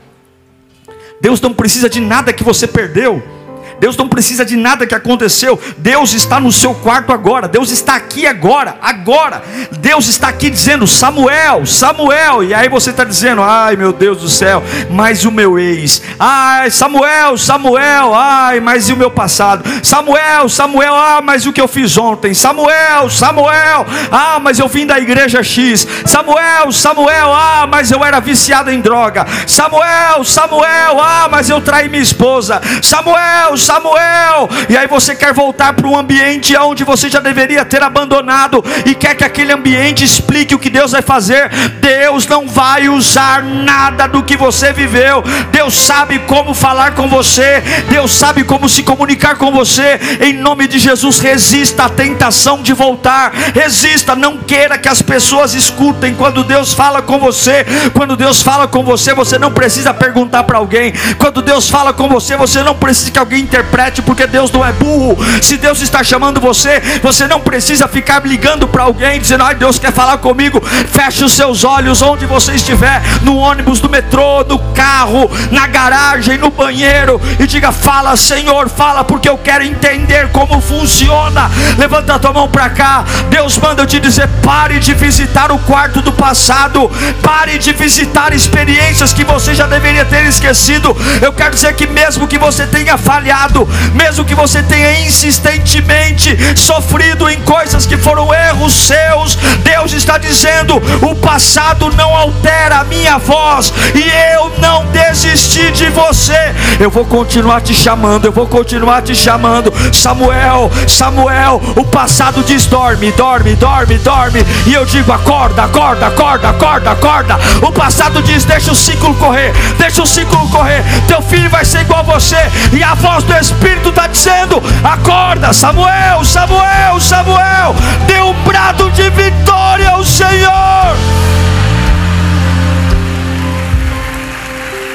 Deus 1.21 1.39
não 1.39 1.53
precisa 1.53 1.87
de 1.87 1.99
nada 1.99 2.33
que 2.33 2.43
você 2.43 2.67
perdeu. 2.67 3.34
Deus 3.79 3.97
não 3.97 4.07
precisa 4.07 4.45
de 4.45 4.55
nada 4.55 4.85
que 4.85 4.95
aconteceu. 4.95 5.59
Deus 5.77 6.13
está 6.13 6.39
no 6.39 6.51
seu 6.51 6.73
quarto 6.73 7.11
agora. 7.11 7.47
Deus 7.47 7.71
está 7.71 7.95
aqui 7.95 8.25
agora. 8.25 8.77
Agora. 8.81 9.43
Deus 9.79 10.07
está 10.07 10.29
aqui 10.29 10.49
dizendo: 10.49 10.87
Samuel, 10.87 11.65
Samuel. 11.65 12.43
E 12.43 12.53
aí 12.53 12.69
você 12.69 12.89
está 12.89 13.03
dizendo: 13.03 13.41
Ai 13.41 13.75
meu 13.75 13.93
Deus 13.93 14.21
do 14.21 14.29
céu, 14.29 14.63
mas 14.89 15.25
o 15.25 15.31
meu 15.31 15.59
ex. 15.59 16.01
Ai, 16.19 16.71
Samuel, 16.71 17.37
Samuel. 17.37 18.13
Ai, 18.13 18.59
mas 18.59 18.89
e 18.89 18.93
o 18.93 18.97
meu 18.97 19.11
passado. 19.11 19.63
Samuel, 19.83 20.49
Samuel. 20.49 20.95
Ah, 20.95 21.21
mas 21.21 21.45
o 21.45 21.53
que 21.53 21.61
eu 21.61 21.67
fiz 21.67 21.97
ontem. 21.97 22.33
Samuel, 22.33 23.09
Samuel. 23.09 23.85
Ah, 24.11 24.39
mas 24.41 24.59
eu 24.59 24.67
vim 24.67 24.85
da 24.85 24.99
igreja 24.99 25.43
X. 25.43 25.87
Samuel, 26.05 26.71
Samuel. 26.71 27.33
Ah, 27.33 27.67
mas 27.69 27.91
eu 27.91 28.03
era 28.03 28.19
viciado 28.19 28.71
em 28.71 28.81
droga. 28.81 29.25
Samuel, 29.47 30.23
Samuel. 30.23 30.99
Ah, 30.99 31.27
mas 31.29 31.49
eu 31.49 31.61
traí 31.61 31.89
minha 31.89 32.01
esposa. 32.01 32.61
Samuel, 32.81 33.57
Samuel. 33.65 34.47
E 34.69 34.77
aí 34.77 34.85
você 34.85 35.15
quer 35.15 35.33
voltar 35.33 35.73
para 35.73 35.87
um 35.87 35.97
ambiente 35.97 36.55
onde 36.55 36.83
você 36.83 37.09
já 37.09 37.19
deveria 37.19 37.65
ter 37.65 37.81
abandonado 37.81 38.63
e 38.85 38.93
quer 38.93 39.15
que 39.15 39.23
aquele 39.23 39.51
ambiente 39.51 40.03
explique 40.03 40.53
o 40.53 40.59
que 40.59 40.69
Deus 40.69 40.91
vai 40.91 41.01
fazer. 41.01 41.49
Deus 41.81 42.27
não 42.27 42.47
vai 42.47 42.87
usar 42.87 43.41
nada 43.43 44.07
do 44.07 44.21
que 44.21 44.37
você 44.37 44.71
viveu. 44.71 45.23
Deus 45.51 45.75
sabe 45.75 46.19
como 46.19 46.53
falar 46.53 46.93
com 46.93 47.07
você. 47.07 47.63
Deus 47.89 48.13
sabe 48.13 48.43
como 48.43 48.69
se 48.69 48.83
comunicar 48.83 49.35
com 49.37 49.51
você. 49.51 49.99
Em 50.21 50.33
nome 50.33 50.67
de 50.67 50.77
Jesus, 50.77 51.19
resista 51.19 51.85
à 51.85 51.89
tentação 51.89 52.61
de 52.61 52.71
voltar. 52.71 53.33
Resista, 53.33 54.15
não 54.15 54.37
queira 54.37 54.77
que 54.77 54.87
as 54.87 55.01
pessoas 55.01 55.55
escutem 55.55 56.13
quando 56.13 56.43
Deus 56.43 56.71
fala 56.71 57.01
com 57.01 57.17
você. 57.17 57.65
Quando 57.93 58.15
Deus 58.15 58.43
fala 58.43 58.67
com 58.67 58.83
você, 58.83 59.13
você 59.13 59.39
não 59.39 59.51
precisa 59.51 59.91
perguntar 59.91 60.43
para 60.43 60.59
alguém. 60.59 60.93
Quando 61.17 61.41
Deus 61.41 61.67
fala 61.67 61.93
com 61.93 62.07
você, 62.07 62.37
você 62.37 62.61
não 62.61 62.75
precisa 62.75 63.09
que 63.09 63.19
alguém 63.19 63.47
interprete, 63.55 64.01
porque 64.01 64.27
Deus 64.27 64.51
não 64.51 64.65
é 64.65 64.73
burro. 64.73 65.17
Se 65.41 65.55
Deus 65.57 65.81
está 65.81 66.03
chamando 66.03 66.41
você, 66.41 66.81
você 67.01 67.25
não 67.27 67.39
precisa 67.39 67.87
ficar 67.87 68.25
ligando 68.25 68.67
para 68.67 68.83
alguém, 68.83 69.19
dizendo: 69.19 69.43
Ai, 69.43 69.55
Deus 69.55 69.79
quer 69.79 69.93
falar 69.93 70.17
comigo. 70.17 70.61
Feche 70.91 71.23
os 71.23 71.33
seus 71.33 71.63
olhos 71.63 72.01
onde 72.01 72.25
você 72.25 72.53
estiver 72.53 73.01
no 73.21 73.37
ônibus, 73.37 73.81
no 73.81 73.89
metrô, 73.89 74.43
no 74.43 74.59
carro, 74.73 75.31
na 75.51 75.67
garagem, 75.67 76.37
no 76.37 76.51
banheiro 76.51 77.21
e 77.39 77.47
diga: 77.47 77.71
Fala, 77.71 78.17
Senhor, 78.17 78.67
fala, 78.69 79.03
porque 79.03 79.29
eu 79.29 79.37
quero 79.37 79.63
entender 79.63 80.29
como 80.31 80.59
funciona. 80.59 81.49
Levanta 81.77 82.15
a 82.15 82.19
tua 82.19 82.33
mão 82.33 82.49
para 82.49 82.69
cá. 82.69 83.05
Deus 83.29 83.57
manda 83.57 83.81
eu 83.81 83.87
te 83.87 83.99
dizer: 83.99 84.27
pare 84.43 84.79
de 84.79 84.93
visitar 84.93 85.51
o 85.51 85.59
quarto 85.59 86.01
do 86.01 86.11
passado, 86.11 86.91
pare 87.21 87.57
de 87.57 87.71
visitar 87.71 88.33
experiências 88.33 89.13
que 89.13 89.23
você 89.23 89.55
já 89.55 89.65
deveria 89.65 90.03
ter 90.03 90.25
esquecido. 90.25 90.95
Eu 91.21 91.31
quero 91.31 91.51
dizer 91.51 91.73
que 91.73 91.87
mesmo 91.87 92.27
que 92.27 92.37
você 92.37 92.67
tenha 92.67 92.97
falhado, 92.97 93.44
mesmo 93.93 94.25
que 94.25 94.35
você 94.35 94.61
tenha 94.63 94.99
insistentemente 95.01 96.37
sofrido 96.55 97.29
em 97.29 97.39
coisas 97.41 97.85
que 97.85 97.97
foram 97.97 98.33
erros 98.33 98.73
seus, 98.73 99.35
Deus 99.63 99.93
está 99.93 100.17
dizendo: 100.17 100.75
o 101.01 101.15
passado 101.15 101.91
não 101.95 102.15
altera 102.15 102.79
a 102.79 102.83
minha 102.83 103.17
voz, 103.17 103.73
e 103.93 104.33
eu 104.33 104.51
não 104.59 104.85
desisti 104.87 105.71
de 105.71 105.89
você. 105.89 106.53
Eu 106.79 106.89
vou 106.89 107.05
continuar 107.05 107.61
te 107.61 107.73
chamando, 107.73 108.25
eu 108.25 108.31
vou 108.31 108.47
continuar 108.47 109.01
te 109.01 109.15
chamando, 109.15 109.73
Samuel, 109.93 110.71
Samuel. 110.87 111.61
O 111.75 111.83
passado 111.83 112.43
diz: 112.43 112.65
dorme, 112.65 113.11
dorme, 113.11 113.55
dorme, 113.55 113.97
dorme, 113.99 114.45
e 114.65 114.73
eu 114.73 114.85
digo: 114.85 115.11
acorda, 115.11 115.63
acorda, 115.63 116.07
acorda, 116.07 116.49
acorda, 116.49 116.91
acorda. 116.91 117.39
O 117.61 117.71
passado 117.71 118.21
diz: 118.23 118.43
deixa 118.45 118.71
o 118.71 118.75
ciclo 118.75 119.13
correr, 119.15 119.53
deixa 119.77 120.01
o 120.01 120.07
ciclo 120.07 120.47
correr. 120.49 120.83
Teu 121.07 121.21
filho 121.21 121.49
vai 121.49 121.63
ser 121.65 121.81
igual 121.81 121.99
a 122.01 122.03
você, 122.03 122.37
e 122.73 122.83
a 122.83 122.93
voz 122.95 123.23
do 123.23 123.33
Espírito 123.39 123.89
está 123.89 124.07
dizendo: 124.07 124.61
acorda, 124.83 125.53
Samuel, 125.53 126.23
Samuel, 126.23 126.99
Samuel. 126.99 127.75
Dê 128.07 128.21
um 128.21 128.33
brado 128.43 128.89
de 128.91 129.09
vitória 129.09 129.89
ao 129.89 130.03
Senhor. 130.03 130.95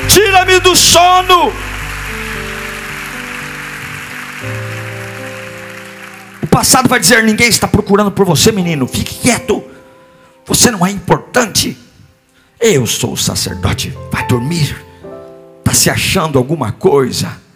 Tira-me 0.08 0.58
do 0.60 0.74
sono. 0.74 1.52
O 6.42 6.46
passado 6.46 6.88
vai 6.88 6.98
dizer: 6.98 7.22
ninguém 7.22 7.48
está 7.48 7.68
procurando 7.68 8.10
por 8.10 8.26
você, 8.26 8.50
menino. 8.50 8.86
Fique 8.86 9.14
quieto. 9.14 9.62
Você 10.46 10.70
não 10.70 10.84
é 10.84 10.90
importante. 10.90 11.78
Eu 12.60 12.86
sou 12.86 13.12
o 13.12 13.16
sacerdote. 13.16 13.96
Vai 14.10 14.26
dormir. 14.26 14.76
Está 15.60 15.72
se 15.72 15.88
achando 15.88 16.38
alguma 16.38 16.72
coisa. 16.72 17.49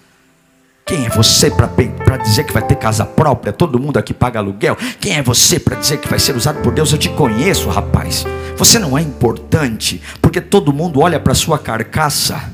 Quem 0.86 1.06
é 1.06 1.08
você 1.08 1.50
para 1.50 2.18
dizer 2.18 2.44
que 2.44 2.52
vai 2.52 2.62
ter 2.62 2.74
casa 2.74 3.06
própria? 3.06 3.54
Todo 3.54 3.80
mundo 3.80 3.96
aqui 3.96 4.12
paga 4.12 4.38
aluguel. 4.38 4.76
Quem 5.00 5.16
é 5.16 5.22
você 5.22 5.58
para 5.58 5.76
dizer 5.76 5.98
que 5.98 6.08
vai 6.08 6.18
ser 6.18 6.36
usado 6.36 6.60
por 6.60 6.74
Deus? 6.74 6.92
Eu 6.92 6.98
te 6.98 7.08
conheço, 7.08 7.70
rapaz. 7.70 8.26
Você 8.58 8.78
não 8.78 8.96
é 8.96 9.00
importante, 9.00 10.02
porque 10.20 10.42
todo 10.42 10.74
mundo 10.74 11.00
olha 11.00 11.18
para 11.18 11.32
sua 11.32 11.58
carcaça 11.58 12.52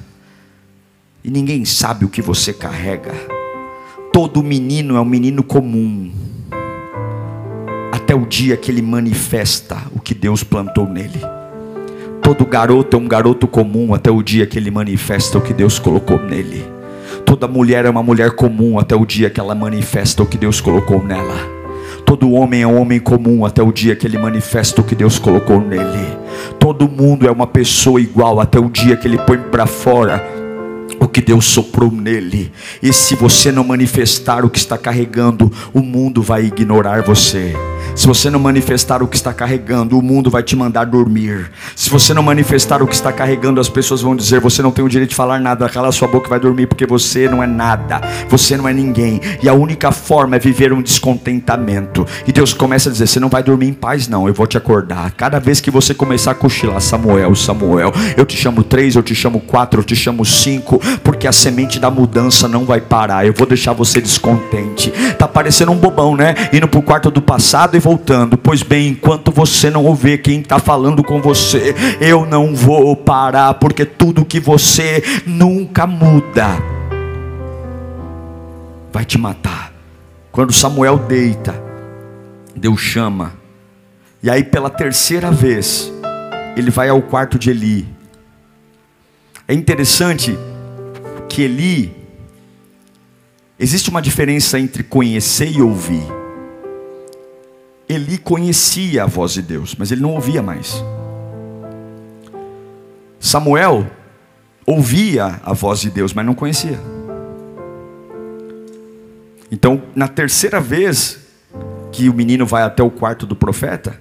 e 1.24 1.30
ninguém 1.30 1.64
sabe 1.64 2.04
o 2.04 2.08
que 2.08 2.22
você 2.22 2.52
carrega. 2.52 3.12
Todo 4.12 4.44
menino 4.44 4.96
é 4.96 5.00
um 5.00 5.04
menino 5.04 5.42
comum, 5.42 6.12
até 7.90 8.14
o 8.14 8.24
dia 8.24 8.56
que 8.56 8.70
ele 8.70 8.82
manifesta 8.82 9.76
o 9.92 9.98
que 10.00 10.14
Deus 10.14 10.44
plantou 10.44 10.88
nele. 10.88 11.20
Todo 12.22 12.46
garoto 12.46 12.96
é 12.96 13.00
um 13.00 13.08
garoto 13.08 13.48
comum 13.48 13.92
até 13.92 14.10
o 14.10 14.22
dia 14.22 14.46
que 14.46 14.56
ele 14.56 14.70
manifesta 14.70 15.36
o 15.36 15.40
que 15.40 15.52
Deus 15.52 15.80
colocou 15.80 16.18
nele. 16.18 16.79
Toda 17.30 17.46
mulher 17.46 17.84
é 17.84 17.88
uma 17.88 18.02
mulher 18.02 18.32
comum 18.32 18.76
até 18.76 18.96
o 18.96 19.06
dia 19.06 19.30
que 19.30 19.38
ela 19.38 19.54
manifesta 19.54 20.20
o 20.20 20.26
que 20.26 20.36
Deus 20.36 20.60
colocou 20.60 21.00
nela. 21.00 21.36
Todo 22.04 22.32
homem 22.32 22.62
é 22.62 22.66
um 22.66 22.80
homem 22.80 22.98
comum 22.98 23.46
até 23.46 23.62
o 23.62 23.70
dia 23.70 23.94
que 23.94 24.04
ele 24.04 24.18
manifesta 24.18 24.80
o 24.80 24.84
que 24.84 24.96
Deus 24.96 25.16
colocou 25.16 25.60
nele. 25.60 26.18
Todo 26.58 26.88
mundo 26.88 27.28
é 27.28 27.30
uma 27.30 27.46
pessoa 27.46 28.00
igual 28.00 28.40
até 28.40 28.58
o 28.58 28.68
dia 28.68 28.96
que 28.96 29.06
ele 29.06 29.16
põe 29.16 29.38
para 29.38 29.64
fora 29.64 30.20
o 30.98 31.06
que 31.06 31.20
Deus 31.20 31.44
soprou 31.44 31.92
nele. 31.92 32.50
E 32.82 32.92
se 32.92 33.14
você 33.14 33.52
não 33.52 33.62
manifestar 33.62 34.44
o 34.44 34.50
que 34.50 34.58
está 34.58 34.76
carregando, 34.76 35.52
o 35.72 35.78
mundo 35.82 36.20
vai 36.20 36.46
ignorar 36.46 37.00
você. 37.02 37.54
Se 37.94 38.06
você 38.06 38.30
não 38.30 38.38
manifestar 38.38 39.02
o 39.02 39.08
que 39.08 39.16
está 39.16 39.32
carregando, 39.32 39.98
o 39.98 40.02
mundo 40.02 40.30
vai 40.30 40.42
te 40.42 40.54
mandar 40.56 40.84
dormir. 40.84 41.50
Se 41.74 41.90
você 41.90 42.14
não 42.14 42.22
manifestar 42.22 42.82
o 42.82 42.86
que 42.86 42.94
está 42.94 43.12
carregando, 43.12 43.60
as 43.60 43.68
pessoas 43.68 44.00
vão 44.00 44.16
dizer: 44.16 44.40
você 44.40 44.62
não 44.62 44.70
tem 44.70 44.84
o 44.84 44.88
direito 44.88 45.10
de 45.10 45.16
falar 45.16 45.40
nada, 45.40 45.68
cala 45.68 45.92
sua 45.92 46.08
boca 46.08 46.26
e 46.26 46.30
vai 46.30 46.40
dormir, 46.40 46.66
porque 46.66 46.86
você 46.86 47.28
não 47.28 47.42
é 47.42 47.46
nada, 47.46 48.00
você 48.28 48.56
não 48.56 48.68
é 48.68 48.72
ninguém. 48.72 49.20
E 49.42 49.48
a 49.48 49.52
única 49.52 49.92
forma 49.92 50.36
é 50.36 50.38
viver 50.38 50.72
um 50.72 50.80
descontentamento. 50.80 52.06
E 52.26 52.32
Deus 52.32 52.54
começa 52.54 52.88
a 52.88 52.92
dizer: 52.92 53.06
você 53.06 53.20
não 53.20 53.28
vai 53.28 53.42
dormir 53.42 53.68
em 53.68 53.74
paz, 53.74 54.08
não, 54.08 54.26
eu 54.26 54.34
vou 54.34 54.46
te 54.46 54.56
acordar. 54.56 55.10
Cada 55.12 55.38
vez 55.38 55.60
que 55.60 55.70
você 55.70 55.92
começar 55.92 56.30
a 56.30 56.34
cochilar, 56.34 56.80
Samuel, 56.80 57.34
Samuel, 57.34 57.92
eu 58.16 58.24
te 58.24 58.36
chamo 58.36 58.62
três, 58.62 58.94
eu 58.94 59.02
te 59.02 59.14
chamo 59.14 59.40
quatro, 59.40 59.80
eu 59.80 59.84
te 59.84 59.96
chamo 59.96 60.24
cinco, 60.24 60.80
porque 61.02 61.26
a 61.26 61.32
semente 61.32 61.78
da 61.78 61.90
mudança 61.90 62.46
não 62.48 62.64
vai 62.64 62.80
parar. 62.80 63.26
Eu 63.26 63.34
vou 63.34 63.46
deixar 63.46 63.72
você 63.72 64.00
descontente. 64.00 64.90
Tá 65.18 65.26
parecendo 65.26 65.72
um 65.72 65.76
bobão, 65.76 66.16
né? 66.16 66.34
Indo 66.52 66.68
para 66.68 66.80
o 66.80 66.82
quarto 66.82 67.10
do 67.10 67.20
passado 67.20 67.79
voltando. 67.80 68.38
Pois 68.38 68.62
bem, 68.62 68.88
enquanto 68.88 69.32
você 69.32 69.70
não 69.70 69.84
ouvir 69.84 70.22
quem 70.22 70.40
está 70.40 70.58
falando 70.58 71.02
com 71.02 71.20
você, 71.20 71.74
eu 72.00 72.24
não 72.24 72.54
vou 72.54 72.94
parar, 72.94 73.54
porque 73.54 73.84
tudo 73.84 74.24
que 74.24 74.38
você 74.38 75.02
nunca 75.26 75.86
muda 75.86 76.62
vai 78.92 79.04
te 79.04 79.18
matar. 79.18 79.72
Quando 80.30 80.52
Samuel 80.52 80.98
deita, 80.98 81.60
Deus 82.54 82.80
chama, 82.80 83.32
e 84.22 84.30
aí 84.30 84.44
pela 84.44 84.70
terceira 84.70 85.30
vez, 85.30 85.92
ele 86.56 86.70
vai 86.70 86.88
ao 86.88 87.02
quarto 87.02 87.38
de 87.38 87.50
Eli. 87.50 87.88
É 89.48 89.54
interessante 89.54 90.38
que 91.28 91.42
Eli, 91.42 91.92
existe 93.58 93.90
uma 93.90 94.02
diferença 94.02 94.58
entre 94.58 94.82
conhecer 94.82 95.50
e 95.50 95.62
ouvir. 95.62 96.19
Eli 97.90 98.18
conhecia 98.18 99.02
a 99.02 99.06
voz 99.06 99.32
de 99.32 99.42
Deus, 99.42 99.74
mas 99.76 99.90
ele 99.90 100.00
não 100.00 100.14
ouvia 100.14 100.40
mais. 100.40 100.80
Samuel 103.18 103.84
ouvia 104.64 105.40
a 105.42 105.52
voz 105.52 105.80
de 105.80 105.90
Deus, 105.90 106.14
mas 106.14 106.24
não 106.24 106.32
conhecia. 106.32 106.78
Então, 109.50 109.82
na 109.92 110.06
terceira 110.06 110.60
vez 110.60 111.18
que 111.90 112.08
o 112.08 112.14
menino 112.14 112.46
vai 112.46 112.62
até 112.62 112.80
o 112.80 112.92
quarto 112.92 113.26
do 113.26 113.34
profeta, 113.34 114.00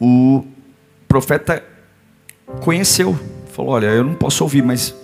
o 0.00 0.44
profeta 1.08 1.64
conheceu, 2.60 3.18
falou: 3.50 3.72
Olha, 3.72 3.86
eu 3.86 4.04
não 4.04 4.14
posso 4.14 4.44
ouvir, 4.44 4.62
mas 4.62 4.94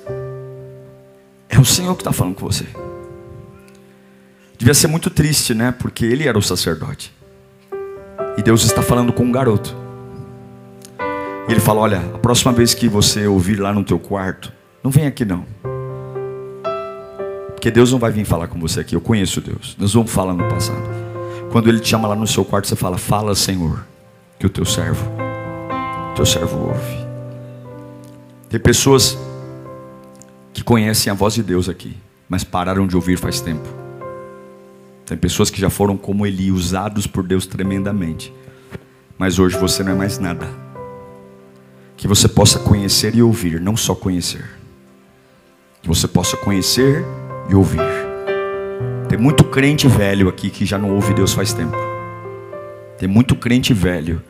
é 1.48 1.58
o 1.58 1.64
Senhor 1.64 1.96
que 1.96 2.02
está 2.02 2.12
falando 2.12 2.36
com 2.36 2.46
você. 2.46 2.66
Devia 4.56 4.72
ser 4.72 4.86
muito 4.86 5.10
triste, 5.10 5.52
né? 5.52 5.74
Porque 5.76 6.04
ele 6.04 6.28
era 6.28 6.38
o 6.38 6.42
sacerdote. 6.42 7.12
E 8.36 8.42
Deus 8.42 8.64
está 8.64 8.82
falando 8.82 9.12
com 9.12 9.24
um 9.24 9.32
garoto. 9.32 9.76
E 11.48 11.52
ele 11.52 11.60
fala: 11.60 11.80
Olha, 11.80 11.98
a 12.14 12.18
próxima 12.18 12.52
vez 12.52 12.72
que 12.72 12.88
você 12.88 13.26
ouvir 13.26 13.56
lá 13.56 13.72
no 13.72 13.84
teu 13.84 13.98
quarto, 13.98 14.52
não 14.82 14.90
vem 14.90 15.06
aqui 15.06 15.24
não. 15.24 15.44
Porque 17.48 17.70
Deus 17.70 17.92
não 17.92 17.98
vai 17.98 18.10
vir 18.10 18.24
falar 18.24 18.48
com 18.48 18.58
você 18.58 18.80
aqui. 18.80 18.96
Eu 18.96 19.00
conheço 19.00 19.40
Deus. 19.40 19.76
Deus 19.78 19.94
não 19.94 20.06
fala 20.06 20.32
no 20.32 20.48
passado. 20.48 20.82
Quando 21.50 21.68
Ele 21.68 21.78
te 21.78 21.88
chama 21.88 22.08
lá 22.08 22.16
no 22.16 22.26
seu 22.26 22.44
quarto, 22.44 22.68
você 22.68 22.76
fala: 22.76 22.96
Fala, 22.96 23.34
Senhor, 23.34 23.84
que 24.38 24.46
o 24.46 24.50
teu 24.50 24.64
servo, 24.64 25.06
o 26.10 26.14
teu 26.14 26.26
servo 26.26 26.68
ouve. 26.68 27.06
Tem 28.48 28.58
pessoas 28.58 29.16
que 30.52 30.64
conhecem 30.64 31.10
a 31.10 31.14
voz 31.14 31.34
de 31.34 31.42
Deus 31.42 31.68
aqui, 31.68 31.96
mas 32.28 32.44
pararam 32.44 32.86
de 32.86 32.96
ouvir 32.96 33.18
faz 33.18 33.40
tempo. 33.40 33.81
Tem 35.06 35.16
pessoas 35.16 35.50
que 35.50 35.60
já 35.60 35.68
foram 35.68 35.96
como 35.96 36.26
Eli, 36.26 36.50
usados 36.50 37.06
por 37.06 37.26
Deus 37.26 37.46
tremendamente, 37.46 38.32
mas 39.18 39.38
hoje 39.38 39.58
você 39.58 39.82
não 39.82 39.92
é 39.92 39.94
mais 39.94 40.18
nada. 40.18 40.48
Que 41.96 42.08
você 42.08 42.28
possa 42.28 42.58
conhecer 42.58 43.14
e 43.14 43.22
ouvir, 43.22 43.60
não 43.60 43.76
só 43.76 43.94
conhecer. 43.94 44.44
Que 45.82 45.88
você 45.88 46.08
possa 46.08 46.36
conhecer 46.36 47.04
e 47.48 47.54
ouvir. 47.54 47.80
Tem 49.08 49.18
muito 49.18 49.44
crente 49.44 49.86
velho 49.86 50.28
aqui 50.28 50.48
que 50.48 50.64
já 50.64 50.78
não 50.78 50.94
ouve 50.94 51.12
Deus 51.12 51.32
faz 51.32 51.52
tempo. 51.52 51.76
Tem 52.98 53.08
muito 53.08 53.34
crente 53.34 53.74
velho 53.74 54.22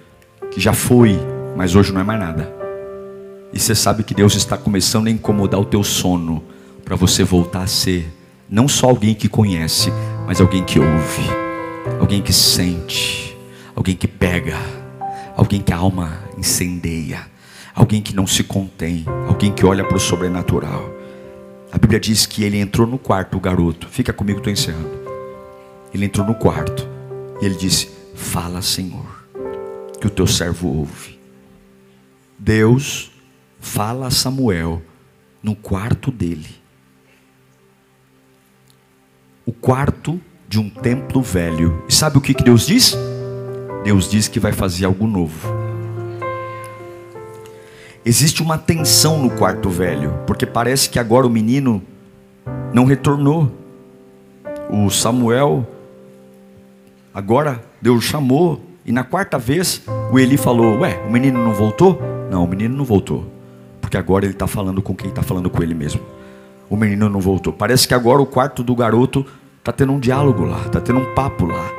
que 0.51 0.61
já 0.61 0.73
foi, 0.73 1.19
mas 1.57 1.75
hoje 1.75 1.93
não 1.93 2.01
é 2.01 2.05
mais 2.05 2.19
nada. 2.19 2.53
E 3.53 3.59
você 3.59 3.75
sabe 3.75 4.03
que 4.03 4.15
Deus 4.15 4.35
está 4.35 4.57
começando 4.57 5.07
a 5.07 5.11
incomodar 5.11 5.61
o 5.61 5.65
teu 5.65 5.85
sono 5.85 6.43
para 6.85 6.97
você 6.97 7.23
voltar 7.23 7.63
a 7.63 7.67
ser 7.67 8.11
não 8.49 8.67
só 8.67 8.89
alguém 8.89 9.15
que 9.15 9.29
conhece, 9.29 9.93
mas 10.33 10.41
alguém 10.41 10.65
que 10.65 10.81
ouve, 10.81 11.29
alguém 12.01 12.23
que 12.23 12.33
sente, 12.33 13.37
alguém 13.77 13.95
que 13.95 14.09
pega, 14.09 14.57
alguém 15.37 15.61
que 15.61 15.75
a 15.75 15.77
alma 15.77 16.23
incendeia, 16.39 17.31
alguém 17.75 18.01
que 18.01 18.17
não 18.17 18.27
se 18.27 18.43
contém, 18.43 19.05
alguém 19.29 19.53
que 19.53 19.67
olha 19.67 19.85
para 19.85 19.99
o 19.99 20.01
sobrenatural. 20.01 20.91
A 21.71 21.77
Bíblia 21.77 22.01
diz 22.01 22.25
que 22.25 22.45
ele 22.45 22.57
entrou 22.57 22.87
no 22.87 22.97
quarto, 22.97 23.37
o 23.37 23.41
garoto. 23.41 23.87
Fica 23.89 24.11
comigo, 24.11 24.39
estou 24.39 24.51
encerrando. 24.51 25.03
Ele 25.93 26.07
entrou 26.07 26.27
no 26.27 26.35
quarto 26.35 26.89
e 27.43 27.45
ele 27.45 27.55
disse: 27.55 27.91
Fala, 28.15 28.63
Senhor, 28.63 29.27
que 30.01 30.07
o 30.07 30.11
teu 30.11 30.27
servo 30.27 30.67
ouve. 30.67 31.21
Deus 32.39 33.13
fala 33.61 34.07
a 34.07 34.11
Samuel 34.11 34.81
no 35.43 35.55
quarto 35.55 36.11
dele. 36.11 36.62
O 39.45 39.53
quarto 39.53 40.21
de 40.49 40.61
um 40.61 40.71
templo 40.71 41.21
velho. 41.21 41.83
E 41.89 41.95
sabe 41.95 42.19
o 42.19 42.21
que 42.21 42.35
Deus 42.35 42.67
diz? 42.67 42.97
Deus 43.83 44.09
diz 44.09 44.29
que 44.29 44.39
vai 44.39 44.53
fazer 44.53 44.85
algo 44.85 45.07
novo. 45.07 45.49
Existe 48.05 48.43
uma 48.43 48.59
tensão 48.59 49.23
no 49.23 49.31
quarto 49.31 49.69
velho, 49.69 50.13
porque 50.27 50.45
parece 50.45 50.91
que 50.91 50.99
agora 50.99 51.27
o 51.27 51.31
menino 51.31 51.83
não 52.73 52.85
retornou. 52.85 53.51
O 54.71 54.91
Samuel, 54.91 55.67
agora 57.13 57.63
Deus 57.81 58.05
chamou, 58.05 58.61
e 58.85 58.93
na 58.93 59.05
quarta 59.05 59.39
vez 59.39 59.83
o 60.11 60.19
Eli 60.19 60.37
falou: 60.37 60.81
Ué, 60.81 61.03
o 61.07 61.11
menino 61.11 61.43
não 61.43 61.55
voltou? 61.55 62.01
Não, 62.31 62.45
o 62.45 62.49
menino 62.49 62.77
não 62.77 62.85
voltou, 62.85 63.25
porque 63.81 63.97
agora 63.97 64.25
ele 64.25 64.35
está 64.35 64.47
falando 64.47 64.83
com 64.83 64.95
quem 64.95 65.09
está 65.09 65.23
falando 65.23 65.51
com 65.51 65.63
ele 65.63 65.75
mesmo. 65.75 66.01
O 66.73 66.77
menino 66.77 67.07
não 67.07 67.21
voltou. 67.21 67.53
Parece 67.53 67.87
que 67.87 67.93
agora 67.93 68.23
o 68.23 68.25
quarto 68.25 68.63
do 68.63 68.75
garoto 68.75 69.27
está 69.59 69.71
tendo 69.71 69.93
um 69.93 70.01
diálogo 70.01 70.43
lá, 70.47 70.63
está 70.65 70.81
tendo 70.81 71.01
um 71.01 71.15
papo 71.15 71.45
lá. 71.45 71.71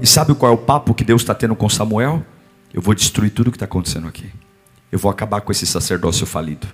E 0.00 0.06
sabe 0.06 0.32
qual 0.36 0.52
é 0.52 0.54
o 0.54 0.56
papo 0.56 0.94
que 0.94 1.02
Deus 1.02 1.22
está 1.22 1.34
tendo 1.34 1.56
com 1.56 1.68
Samuel? 1.68 2.24
Eu 2.72 2.80
vou 2.80 2.94
destruir 2.94 3.32
tudo 3.32 3.48
o 3.48 3.50
que 3.50 3.56
está 3.56 3.64
acontecendo 3.64 4.06
aqui. 4.06 4.30
Eu 4.92 5.00
vou 5.00 5.10
acabar 5.10 5.40
com 5.40 5.50
esse 5.50 5.66
sacerdócio 5.66 6.24
falido. 6.26 6.68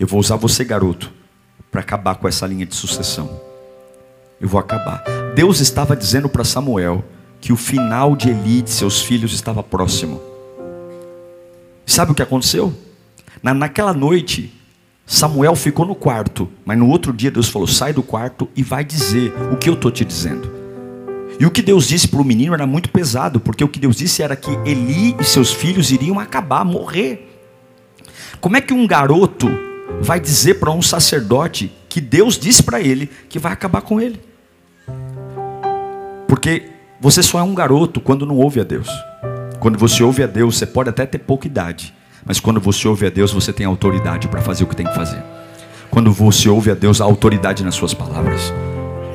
Eu 0.00 0.06
vou 0.08 0.18
usar 0.18 0.34
você, 0.34 0.64
garoto, 0.64 1.12
para 1.70 1.80
acabar 1.80 2.16
com 2.16 2.26
essa 2.26 2.44
linha 2.44 2.66
de 2.66 2.74
sucessão. 2.74 3.40
Eu 4.40 4.48
vou 4.48 4.58
acabar. 4.58 5.04
Deus 5.36 5.60
estava 5.60 5.94
dizendo 5.94 6.28
para 6.28 6.42
Samuel 6.42 7.04
que 7.40 7.52
o 7.52 7.56
final 7.56 8.16
de 8.16 8.30
Eli 8.30 8.58
e 8.58 8.62
de 8.62 8.70
seus 8.70 9.00
filhos 9.00 9.32
estava 9.32 9.62
próximo. 9.62 10.20
Sabe 11.86 12.10
o 12.10 12.14
que 12.16 12.22
aconteceu? 12.22 12.74
Na, 13.40 13.54
naquela 13.54 13.94
noite, 13.94 14.52
Samuel 15.06 15.54
ficou 15.54 15.86
no 15.86 15.94
quarto, 15.94 16.48
mas 16.64 16.78
no 16.78 16.88
outro 16.88 17.12
dia 17.12 17.30
Deus 17.30 17.48
falou: 17.48 17.68
sai 17.68 17.92
do 17.92 18.02
quarto 18.02 18.48
e 18.56 18.62
vai 18.62 18.84
dizer 18.84 19.32
o 19.52 19.56
que 19.56 19.68
eu 19.68 19.74
estou 19.74 19.90
te 19.90 20.04
dizendo. 20.04 20.50
E 21.38 21.46
o 21.46 21.50
que 21.50 21.62
Deus 21.62 21.88
disse 21.88 22.06
para 22.06 22.20
o 22.20 22.24
menino 22.24 22.54
era 22.54 22.66
muito 22.66 22.90
pesado, 22.90 23.40
porque 23.40 23.64
o 23.64 23.68
que 23.68 23.80
Deus 23.80 23.96
disse 23.96 24.22
era 24.22 24.36
que 24.36 24.50
Eli 24.64 25.16
e 25.18 25.24
seus 25.24 25.52
filhos 25.52 25.90
iriam 25.90 26.20
acabar, 26.20 26.64
morrer. 26.64 27.28
Como 28.40 28.56
é 28.56 28.60
que 28.60 28.72
um 28.72 28.86
garoto 28.86 29.48
vai 30.00 30.20
dizer 30.20 30.54
para 30.60 30.70
um 30.70 30.82
sacerdote 30.82 31.72
que 31.88 32.00
Deus 32.00 32.38
disse 32.38 32.62
para 32.62 32.80
ele 32.80 33.10
que 33.28 33.38
vai 33.38 33.52
acabar 33.52 33.82
com 33.82 34.00
ele? 34.00 34.20
Porque 36.28 36.70
você 37.00 37.22
só 37.22 37.38
é 37.40 37.42
um 37.42 37.54
garoto 37.54 38.00
quando 38.00 38.24
não 38.24 38.36
ouve 38.36 38.60
a 38.60 38.64
Deus. 38.64 38.88
Quando 39.58 39.78
você 39.78 40.02
ouve 40.02 40.22
a 40.22 40.26
Deus, 40.26 40.56
você 40.56 40.66
pode 40.66 40.90
até 40.90 41.06
ter 41.06 41.18
pouca 41.18 41.46
idade, 41.46 41.94
mas 42.24 42.40
quando 42.40 42.60
você 42.60 42.86
ouve 42.86 43.06
a 43.06 43.10
Deus, 43.10 43.32
você 43.32 43.52
tem 43.52 43.66
autoridade 43.66 44.28
para 44.28 44.40
fazer 44.40 44.64
o 44.64 44.66
que 44.66 44.76
tem 44.76 44.86
que 44.86 44.94
fazer. 44.94 45.22
Quando 45.90 46.12
você 46.12 46.48
ouve 46.48 46.70
a 46.70 46.74
Deus, 46.74 47.00
há 47.00 47.04
autoridade 47.04 47.62
nas 47.64 47.74
suas 47.74 47.92
palavras. 47.92 48.52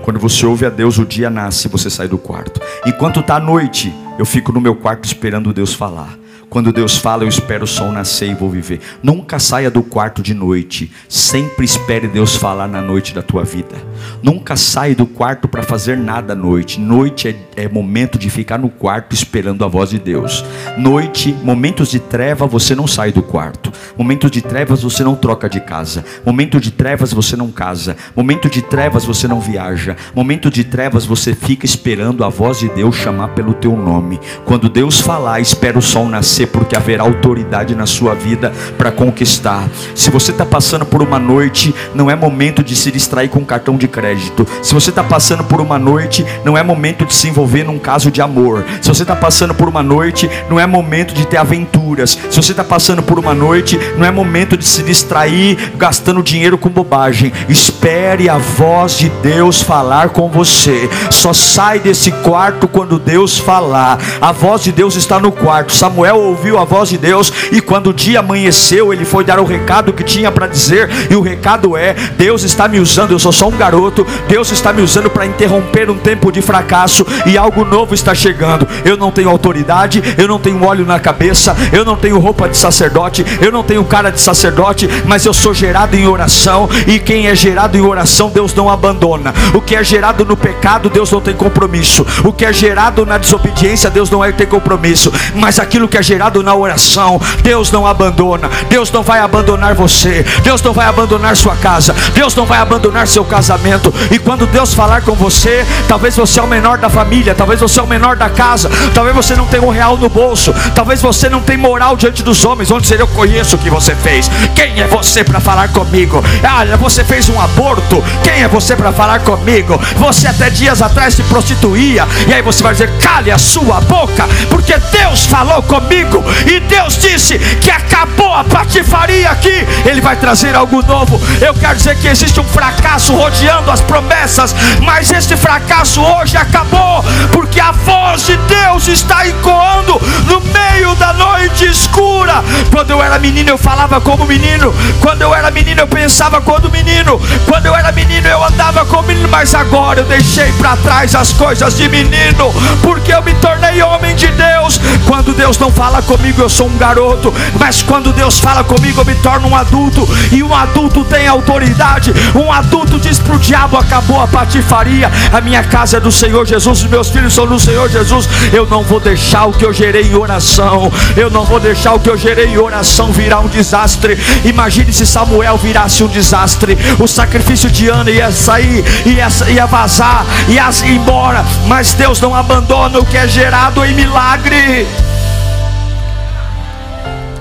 Quando 0.04 0.20
você 0.20 0.46
ouve 0.46 0.66
a 0.66 0.70
Deus, 0.70 0.98
o 0.98 1.06
dia 1.06 1.30
nasce 1.30 1.68
e 1.68 1.72
você 1.72 1.90
sai 1.90 2.08
do 2.08 2.18
quarto. 2.18 2.62
Enquanto 2.86 3.20
está 3.20 3.36
a 3.36 3.40
noite, 3.40 3.94
eu 4.18 4.26
fico 4.26 4.52
no 4.52 4.62
meu 4.62 4.76
quarto 4.76 5.06
esperando 5.06 5.54
Deus 5.54 5.74
falar. 5.74 6.18
Quando 6.58 6.74
Deus 6.74 6.98
fala, 6.98 7.24
eu 7.24 7.28
espero 7.28 7.66
o 7.66 7.68
sol 7.68 7.92
nascer 7.92 8.32
e 8.32 8.34
vou 8.34 8.50
viver. 8.50 8.80
Nunca 9.04 9.38
saia 9.38 9.70
do 9.70 9.84
quarto 9.84 10.24
de 10.24 10.34
noite. 10.34 10.92
Sempre 11.08 11.64
espere 11.64 12.08
Deus 12.08 12.36
falar 12.36 12.68
na 12.68 12.82
noite 12.82 13.14
da 13.14 13.22
tua 13.22 13.44
vida. 13.44 13.76
Nunca 14.24 14.56
saia 14.56 14.96
do 14.96 15.06
quarto 15.06 15.48
para 15.48 15.62
fazer 15.62 15.96
nada 15.96 16.34
à 16.34 16.36
noite. 16.36 16.80
Noite 16.80 17.28
é, 17.28 17.66
é, 17.66 17.70
momento 17.70 18.18
de 18.18 18.28
ficar 18.32 18.58
no 18.58 18.70
quarto 18.70 19.14
esperando 19.14 19.64
a 19.64 19.68
voz 19.68 19.92
de 19.92 20.00
Deus. 20.00 20.44
Noite, 20.76 21.32
momentos 21.44 21.92
de 21.92 22.00
treva, 22.00 22.48
você 22.48 22.74
não 22.74 22.88
sai 22.88 23.12
do 23.12 23.22
quarto. 23.22 23.72
Momentos 23.96 24.32
de 24.32 24.42
trevas, 24.42 24.82
você 24.82 25.04
não 25.04 25.16
troca 25.16 25.48
de 25.48 25.60
casa. 25.60 26.04
Momento 26.26 26.60
de 26.60 26.72
trevas, 26.72 27.14
você 27.14 27.36
não 27.36 27.52
casa. 27.52 27.96
Momento 28.16 28.50
de 28.50 28.64
trevas, 28.64 29.06
você 29.06 29.28
não 29.28 29.40
viaja. 29.40 29.96
Momento 30.16 30.50
de 30.50 30.64
trevas, 30.64 31.06
você 31.06 31.36
fica 31.36 31.68
esperando 31.68 32.24
a 32.24 32.30
voz 32.30 32.58
de 32.58 32.70
Deus 32.70 32.96
chamar 32.96 33.36
pelo 33.36 33.54
teu 33.54 33.78
nome. 33.78 34.20
Quando 34.44 34.68
Deus 34.68 35.00
falar, 35.00 35.40
espera 35.40 35.78
o 35.78 35.84
sol 35.84 36.10
nascer 36.10 36.47
porque 36.48 36.76
haverá 36.76 37.04
autoridade 37.04 37.76
na 37.76 37.86
sua 37.86 38.14
vida 38.14 38.52
para 38.78 38.92
conquistar. 38.92 39.68
Se 39.96 40.10
você 40.10 40.32
está 40.32 40.46
passando 40.46 40.86
por 40.86 41.02
uma 41.02 41.20
noite, 41.20 41.74
não 41.94 42.10
é 42.10 42.16
momento 42.16 42.64
de 42.64 42.76
se 42.76 42.92
distrair 42.92 43.30
com 43.30 43.40
um 43.40 43.46
cartão 43.46 43.78
de 43.78 43.88
crédito. 43.88 44.48
Se 44.62 44.74
você 44.74 44.90
está 44.90 45.04
passando 45.04 45.44
por 45.44 45.62
uma 45.62 45.78
noite, 45.78 46.26
não 46.44 46.58
é 46.58 46.64
momento 46.64 47.06
de 47.06 47.14
se 47.14 47.28
envolver 47.28 47.64
num 47.64 47.80
caso 47.80 48.12
de 48.12 48.22
amor. 48.22 48.66
Se 48.82 48.90
você 48.90 49.04
está 49.04 49.16
passando 49.16 49.54
por 49.54 49.68
uma 49.68 49.84
noite, 49.84 50.30
não 50.50 50.60
é 50.60 50.66
momento 50.66 51.14
de 51.14 51.26
ter 51.26 51.38
aventuras. 51.38 52.18
Se 52.30 52.36
você 52.36 52.52
está 52.52 52.64
passando 52.64 53.02
por 53.04 53.20
uma 53.20 53.34
noite, 53.34 53.80
não 53.98 54.06
é 54.06 54.12
momento 54.12 54.58
de 54.58 54.66
se 54.66 54.84
distrair 54.84 55.74
gastando 55.76 56.24
dinheiro 56.24 56.58
com 56.58 56.70
bobagem. 56.70 57.32
Espere 57.50 58.30
a 58.30 58.38
voz 58.38 58.98
de 58.98 59.10
Deus 59.10 59.62
falar 59.62 60.10
com 60.10 60.30
você. 60.30 60.90
Só 61.12 61.34
sai 61.34 61.80
desse 61.80 62.12
quarto 62.12 62.68
quando 62.68 63.00
Deus 63.00 63.38
falar. 63.38 64.00
A 64.22 64.32
voz 64.32 64.64
de 64.64 64.72
Deus 64.72 64.96
está 64.96 65.20
no 65.20 65.32
quarto. 65.32 65.74
Samuel 65.74 66.27
ouviu 66.28 66.58
a 66.58 66.66
voz 66.66 66.90
de 66.90 66.98
Deus 66.98 67.32
e 67.52 67.62
quando 67.62 67.88
o 67.88 67.94
dia 67.94 68.20
amanheceu, 68.20 68.94
ele 68.94 69.06
foi 69.06 69.24
dar 69.24 69.40
o 69.40 69.46
recado 69.46 69.94
que 69.94 70.04
tinha 70.04 70.32
para 70.32 70.48
dizer, 70.48 70.90
e 71.10 71.16
o 71.16 71.22
recado 71.22 71.76
é: 71.76 71.94
Deus 72.18 72.44
está 72.44 72.68
me 72.68 72.80
usando, 72.80 73.12
eu 73.12 73.20
sou 73.20 73.32
só 73.32 73.48
um 73.48 73.58
garoto, 73.58 74.06
Deus 74.28 74.52
está 74.52 74.74
me 74.74 74.82
usando 74.82 75.10
para 75.10 75.26
interromper 75.26 75.90
um 75.90 75.98
tempo 75.98 76.32
de 76.32 76.42
fracasso 76.42 77.06
e 77.26 77.38
algo 77.38 77.64
novo 77.64 77.94
está 77.94 78.14
chegando. 78.14 78.68
Eu 78.84 78.98
não 78.98 79.12
tenho 79.12 79.30
autoridade, 79.30 80.02
eu 80.18 80.28
não 80.28 80.40
tenho 80.40 80.64
óleo 80.64 80.86
na 80.86 81.00
cabeça, 81.00 81.56
eu 81.72 81.86
não 81.86 81.96
tenho 81.96 82.20
roupa 82.20 82.48
de 82.50 82.58
sacerdote, 82.58 83.26
eu 83.42 83.52
não 83.52 83.64
tenho 83.64 83.84
cara 83.86 84.12
de 84.12 84.20
sacerdote, 84.20 84.88
mas 85.06 85.26
eu 85.26 85.34
sou 85.34 85.54
gerado 85.54 85.96
em 85.96 86.08
oração, 86.08 86.70
e 86.86 87.00
quem 87.00 87.28
é 87.28 87.36
gerado 87.36 87.78
em 87.78 87.82
oração, 87.82 88.30
Deus 88.30 88.54
não 88.54 88.70
abandona. 88.70 89.34
O 89.54 89.62
que 89.62 89.76
é 89.76 89.84
gerado 89.84 90.26
no 90.26 90.36
pecado, 90.36 90.90
Deus 90.90 91.12
não 91.12 91.22
tem 91.22 91.34
compromisso. 91.34 92.06
O 92.24 92.34
que 92.34 92.46
é 92.46 92.52
gerado 92.52 93.06
na 93.06 93.18
desobediência, 93.18 93.90
Deus 93.90 94.10
não 94.10 94.24
é 94.24 94.32
ter 94.32 94.48
compromisso. 94.48 95.12
Mas 95.36 95.60
aquilo 95.60 95.88
que 95.88 95.98
é 95.98 96.04
gerado 96.04 96.17
gerado 96.18 96.42
na 96.42 96.56
oração, 96.56 97.22
Deus 97.44 97.72
não 97.72 97.86
abandona, 97.86 98.50
Deus 98.68 98.92
não 98.92 99.04
vai 99.04 99.20
abandonar 99.20 99.76
você, 99.76 100.26
Deus 100.42 100.64
não 100.64 100.74
vai 100.74 100.88
abandonar 100.88 101.38
sua 101.38 101.56
casa, 101.56 101.94
Deus 102.16 102.34
não 102.34 102.44
vai 102.44 102.58
abandonar 102.58 103.08
seu 103.08 103.24
casamento. 103.24 103.94
E 104.10 104.18
quando 104.18 104.48
Deus 104.48 104.74
falar 104.74 105.04
com 105.04 105.14
você, 105.14 105.64
talvez 105.88 106.16
você 106.16 106.40
é 106.40 106.44
o 106.44 106.48
menor 106.48 106.80
da 106.80 106.90
família, 106.90 107.36
talvez 107.36 107.60
você 107.60 107.80
é 107.80 107.84
o 107.84 107.88
menor 107.88 108.16
da 108.16 108.32
casa, 108.32 108.68
talvez 108.96 109.16
você 109.16 109.36
não 109.36 109.46
tenha 109.46 109.62
um 109.62 109.70
real 109.70 109.96
no 109.96 110.10
bolso, 110.10 110.52
talvez 110.74 111.04
você 111.04 111.30
não 111.30 111.40
tenha 111.40 111.60
moral 111.60 111.96
diante 111.96 112.24
dos 112.24 112.44
homens. 112.44 112.72
Onde 112.72 112.88
seria 112.88 113.04
eu 113.04 113.08
conheço 113.10 113.56
o 113.56 113.60
que 113.60 113.70
você 113.70 113.94
fez? 113.94 114.28
Quem 114.56 114.82
é 114.82 114.88
você 114.88 115.24
para 115.24 115.40
falar 115.40 115.68
comigo? 115.68 116.24
Olha, 116.60 116.78
você 116.78 117.04
fez 117.04 117.30
um 117.30 117.40
aborto. 117.40 118.04
Quem 118.24 118.42
é 118.42 118.48
você 118.48 118.76
para 118.76 118.92
falar 118.92 119.20
comigo? 119.20 119.80
Você 119.98 120.28
até 120.28 120.50
dias 120.50 120.82
atrás 120.82 121.14
se 121.14 121.22
prostituía. 121.24 122.08
E 122.28 122.34
aí 122.34 122.42
você 122.42 122.64
vai 122.64 122.74
dizer: 122.74 122.92
cale 122.98 123.30
a 123.30 123.38
sua 123.38 123.80
boca, 123.82 124.28
porque 124.50 124.76
Deus 124.92 125.28
falou 125.28 125.62
comigo 125.62 126.07
E 126.46 126.60
Deus 126.62 126.98
disse 126.98 127.38
que 127.38 127.70
acabou 127.70 128.34
a 128.34 128.44
patifaria 128.44 129.30
aqui. 129.30 129.66
Ele 129.86 130.02
vai 130.02 130.16
trazer 130.16 130.56
algo 130.56 130.82
novo. 130.84 131.20
Eu 131.42 131.54
quero 131.54 131.76
dizer 131.76 131.98
que 131.98 132.08
existe 132.08 132.40
um 132.40 132.44
fracasso 132.44 133.14
rodeando 133.14 133.72
as 133.72 133.82
promessas, 133.82 134.56
mas 134.82 135.12
este 135.12 135.36
fracasso 135.36 136.02
hoje 136.02 136.38
acabou, 136.38 137.04
porque 137.32 137.60
a 137.60 137.72
voz 137.72 138.26
de 138.26 138.38
Deus 138.38 138.88
está 138.88 139.28
ecoando 139.28 140.00
no 140.26 140.40
meio 140.42 140.96
da 140.96 141.14
noite 141.14 141.66
escura. 141.66 142.44
Quando 142.72 142.92
eu 142.92 143.04
era 143.04 143.20
menino, 143.20 143.50
eu 143.50 143.58
falava 143.58 144.00
como 144.00 144.26
menino. 144.26 144.74
Quando 145.02 145.22
eu 145.22 145.34
era 145.34 145.52
menino, 145.52 145.82
eu 145.82 145.88
pensava 145.88 146.42
como 146.42 146.70
menino. 146.70 147.20
Quando 147.48 147.66
eu 147.66 147.76
era 147.76 147.92
menino, 147.92 148.28
eu 148.28 148.44
andava 148.44 148.86
como 148.86 149.08
menino, 149.08 149.28
mas 149.30 149.54
agora 149.56 150.02
eu 150.02 150.06
deixei 150.06 150.52
para 150.54 150.76
trás 150.78 151.16
as 151.16 151.34
coisas 151.34 151.76
de 151.76 151.88
menino, 151.90 152.54
porque 152.82 153.14
eu 153.14 153.22
me 153.22 153.34
tornei 153.36 153.82
homem 153.82 154.16
de 154.16 154.28
Deus. 154.28 154.80
Quando 155.06 155.34
Deus 155.34 155.58
não 155.58 155.72
fala 155.72 155.97
comigo, 156.02 156.42
eu 156.42 156.50
sou 156.50 156.68
um 156.68 156.78
garoto, 156.78 157.34
mas 157.60 157.82
quando 157.82 158.14
Deus 158.14 158.40
fala 158.40 158.64
comigo, 158.64 159.02
eu 159.02 159.06
me 159.06 159.16
torno 159.16 159.48
um 159.48 159.56
adulto, 159.56 160.08
e 160.32 160.44
um 160.44 160.54
adulto 160.54 161.04
tem 161.06 161.28
autoridade. 161.28 162.14
Um 162.36 162.52
adulto 162.52 163.00
diz 163.00 163.20
para 163.20 163.36
o 163.36 163.40
diabo: 163.40 163.78
acabou 163.78 164.22
a 164.22 164.28
patifaria, 164.28 165.12
a 165.32 165.42
minha 165.42 165.64
casa 165.64 165.98
é 165.98 166.00
do 166.00 166.12
Senhor 166.12 166.46
Jesus, 166.46 166.84
os 166.84 166.90
meus 166.90 167.10
filhos 167.10 167.34
são 167.34 167.46
do 167.46 167.60
Senhor 167.60 167.90
Jesus. 167.90 168.28
Eu 168.54 168.66
não 168.66 168.84
vou 168.84 169.00
deixar 169.00 169.46
o 169.46 169.54
que 169.54 169.66
eu 169.66 169.74
gerei 169.74 170.04
em 170.04 170.16
oração, 170.16 170.92
eu 171.16 171.30
não 171.30 171.44
vou 171.44 171.60
deixar 171.60 171.94
o 171.94 172.00
que 172.00 172.10
eu 172.10 172.18
gerei 172.18 172.48
em 172.48 172.58
oração 172.58 173.12
virar 173.12 173.40
um 173.40 173.48
desastre. 173.48 174.18
Imagine 174.46 174.92
se 174.94 175.06
Samuel 175.06 175.58
virasse 175.58 176.04
um 176.04 176.08
desastre, 176.08 176.78
o 177.00 177.08
sacrifício 177.08 177.70
de 177.70 177.90
Ana 177.90 178.12
ia 178.12 178.32
sair, 178.32 178.84
ia, 179.06 179.28
ia 179.50 179.66
vazar, 179.66 180.26
ia 180.48 180.70
ir 180.86 180.96
embora, 180.96 181.44
mas 181.68 181.94
Deus 181.94 182.20
não 182.22 182.36
abandona 182.36 183.00
o 183.00 183.06
que 183.06 183.18
é 183.18 183.28
gerado 183.28 183.84
em 183.84 183.94
milagre. 183.94 184.88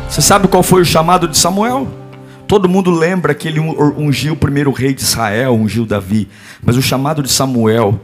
Você 0.09 0.23
sabe 0.23 0.49
qual 0.49 0.63
foi 0.63 0.83
o 0.83 0.85
chamado 0.85 1.29
de 1.29 1.37
Samuel? 1.37 1.89
Todo 2.49 2.69
mundo 2.69 2.91
lembra 2.91 3.35
que 3.35 3.49
ele 3.49 3.61
ungiu 3.61 4.35
o 4.35 4.37
primeiro 4.37 4.71
rei 4.71 4.95
de 4.95 5.03
Israel, 5.03 5.55
ungiu 5.55 5.85
Davi. 5.85 6.29
Mas 6.63 6.77
o 6.77 6.83
chamado 6.83 7.23
de 7.23 7.31
Samuel 7.31 8.01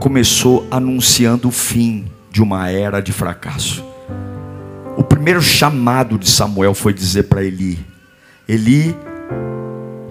começou 0.00 0.66
anunciando 0.70 1.48
o 1.48 1.52
fim 1.52 2.06
de 2.30 2.42
uma 2.42 2.68
era 2.68 3.00
de 3.00 3.12
fracasso. 3.12 3.84
O 4.96 5.02
primeiro 5.02 5.40
chamado 5.40 6.18
de 6.18 6.28
Samuel 6.28 6.74
foi 6.74 6.92
dizer 6.92 7.24
para 7.24 7.42
Eli: 7.42 7.78
Eli, 8.48 8.94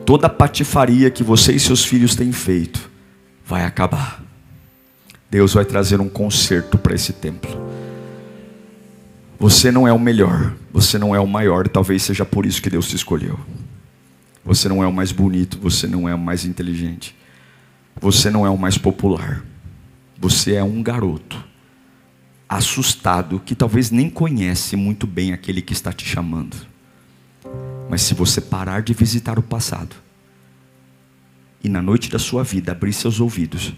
toda 0.05 0.27
a 0.27 0.29
patifaria 0.29 1.11
que 1.11 1.23
você 1.23 1.51
e 1.51 1.59
seus 1.59 1.83
filhos 1.83 2.15
têm 2.15 2.31
feito 2.31 2.89
vai 3.45 3.65
acabar. 3.65 4.23
Deus 5.29 5.53
vai 5.53 5.65
trazer 5.65 5.99
um 5.99 6.09
conserto 6.09 6.77
para 6.77 6.95
esse 6.95 7.11
templo. 7.11 7.51
Você 9.39 9.71
não 9.71 9.87
é 9.87 9.93
o 9.93 9.99
melhor, 9.99 10.53
você 10.71 10.97
não 10.97 11.13
é 11.15 11.19
o 11.19 11.27
maior, 11.27 11.67
talvez 11.67 12.03
seja 12.03 12.23
por 12.23 12.45
isso 12.45 12.61
que 12.61 12.69
Deus 12.69 12.87
te 12.87 12.95
escolheu. 12.95 13.39
Você 14.45 14.67
não 14.67 14.83
é 14.83 14.87
o 14.87 14.93
mais 14.93 15.11
bonito, 15.11 15.57
você 15.59 15.87
não 15.87 16.07
é 16.07 16.13
o 16.13 16.19
mais 16.19 16.45
inteligente. 16.45 17.15
Você 17.99 18.29
não 18.29 18.45
é 18.45 18.49
o 18.49 18.57
mais 18.57 18.77
popular. 18.77 19.43
Você 20.17 20.53
é 20.53 20.63
um 20.63 20.81
garoto 20.81 21.43
assustado 22.47 23.39
que 23.39 23.55
talvez 23.55 23.89
nem 23.89 24.09
conhece 24.09 24.75
muito 24.75 25.07
bem 25.07 25.33
aquele 25.33 25.61
que 25.61 25.73
está 25.73 25.91
te 25.91 26.05
chamando. 26.05 26.55
Mas 27.89 28.01
se 28.01 28.13
você 28.13 28.39
parar 28.39 28.81
de 28.81 28.93
visitar 28.93 29.39
o 29.39 29.43
passado 29.43 29.95
e 31.63 31.69
na 31.69 31.81
noite 31.81 32.09
da 32.09 32.19
sua 32.19 32.43
vida 32.43 32.71
abrir 32.71 32.93
seus 32.93 33.19
ouvidos, 33.19 33.73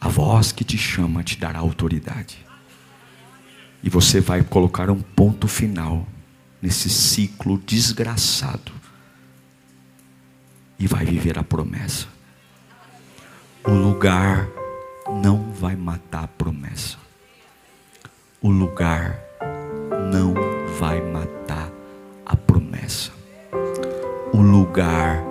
a 0.00 0.08
voz 0.08 0.52
que 0.52 0.64
te 0.64 0.76
chama 0.76 1.22
te 1.22 1.38
dará 1.38 1.58
autoridade. 1.58 2.45
E 3.86 3.88
você 3.88 4.20
vai 4.20 4.42
colocar 4.42 4.90
um 4.90 5.00
ponto 5.00 5.46
final 5.46 6.04
nesse 6.60 6.90
ciclo 6.90 7.56
desgraçado 7.56 8.72
e 10.76 10.88
vai 10.88 11.04
viver 11.04 11.38
a 11.38 11.44
promessa. 11.44 12.08
O 13.62 13.70
lugar 13.70 14.48
não 15.22 15.52
vai 15.52 15.76
matar 15.76 16.24
a 16.24 16.26
promessa. 16.26 16.96
O 18.42 18.50
lugar 18.50 19.20
não 20.10 20.34
vai 20.80 21.00
matar 21.00 21.70
a 22.26 22.34
promessa. 22.34 23.12
O 24.32 24.42
lugar 24.42 25.22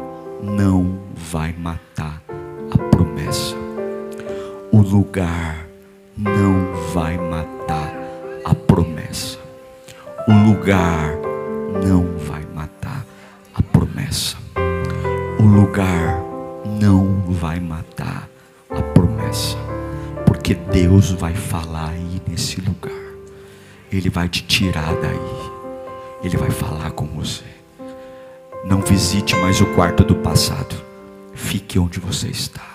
não 0.42 0.98
vai 1.14 1.52
matar 1.52 2.24
a 2.72 2.78
promessa. 2.90 3.54
O 4.72 4.80
lugar 4.80 5.68
não 6.18 6.74
vai 6.94 7.18
matar. 7.18 7.55
O 10.28 10.34
lugar 10.34 11.16
não 11.86 12.18
vai 12.18 12.44
matar 12.52 13.06
a 13.54 13.62
promessa. 13.62 14.36
O 15.38 15.44
lugar 15.44 16.20
não 16.66 17.22
vai 17.30 17.60
matar 17.60 18.28
a 18.68 18.82
promessa, 18.82 19.56
porque 20.26 20.56
Deus 20.56 21.12
vai 21.12 21.36
falar 21.36 21.90
aí 21.90 22.20
nesse 22.28 22.60
lugar, 22.60 22.92
Ele 23.92 24.10
vai 24.10 24.28
te 24.28 24.44
tirar 24.44 24.96
daí, 24.96 25.52
Ele 26.24 26.38
vai 26.38 26.50
falar 26.50 26.90
com 26.90 27.06
você. 27.06 27.46
Não 28.66 28.82
visite 28.82 29.36
mais 29.36 29.62
o 29.62 29.68
quarto 29.76 30.04
do 30.04 30.16
passado, 30.16 30.76
fique 31.36 31.78
onde 31.78 32.00
você 32.00 32.30
está. 32.30 32.75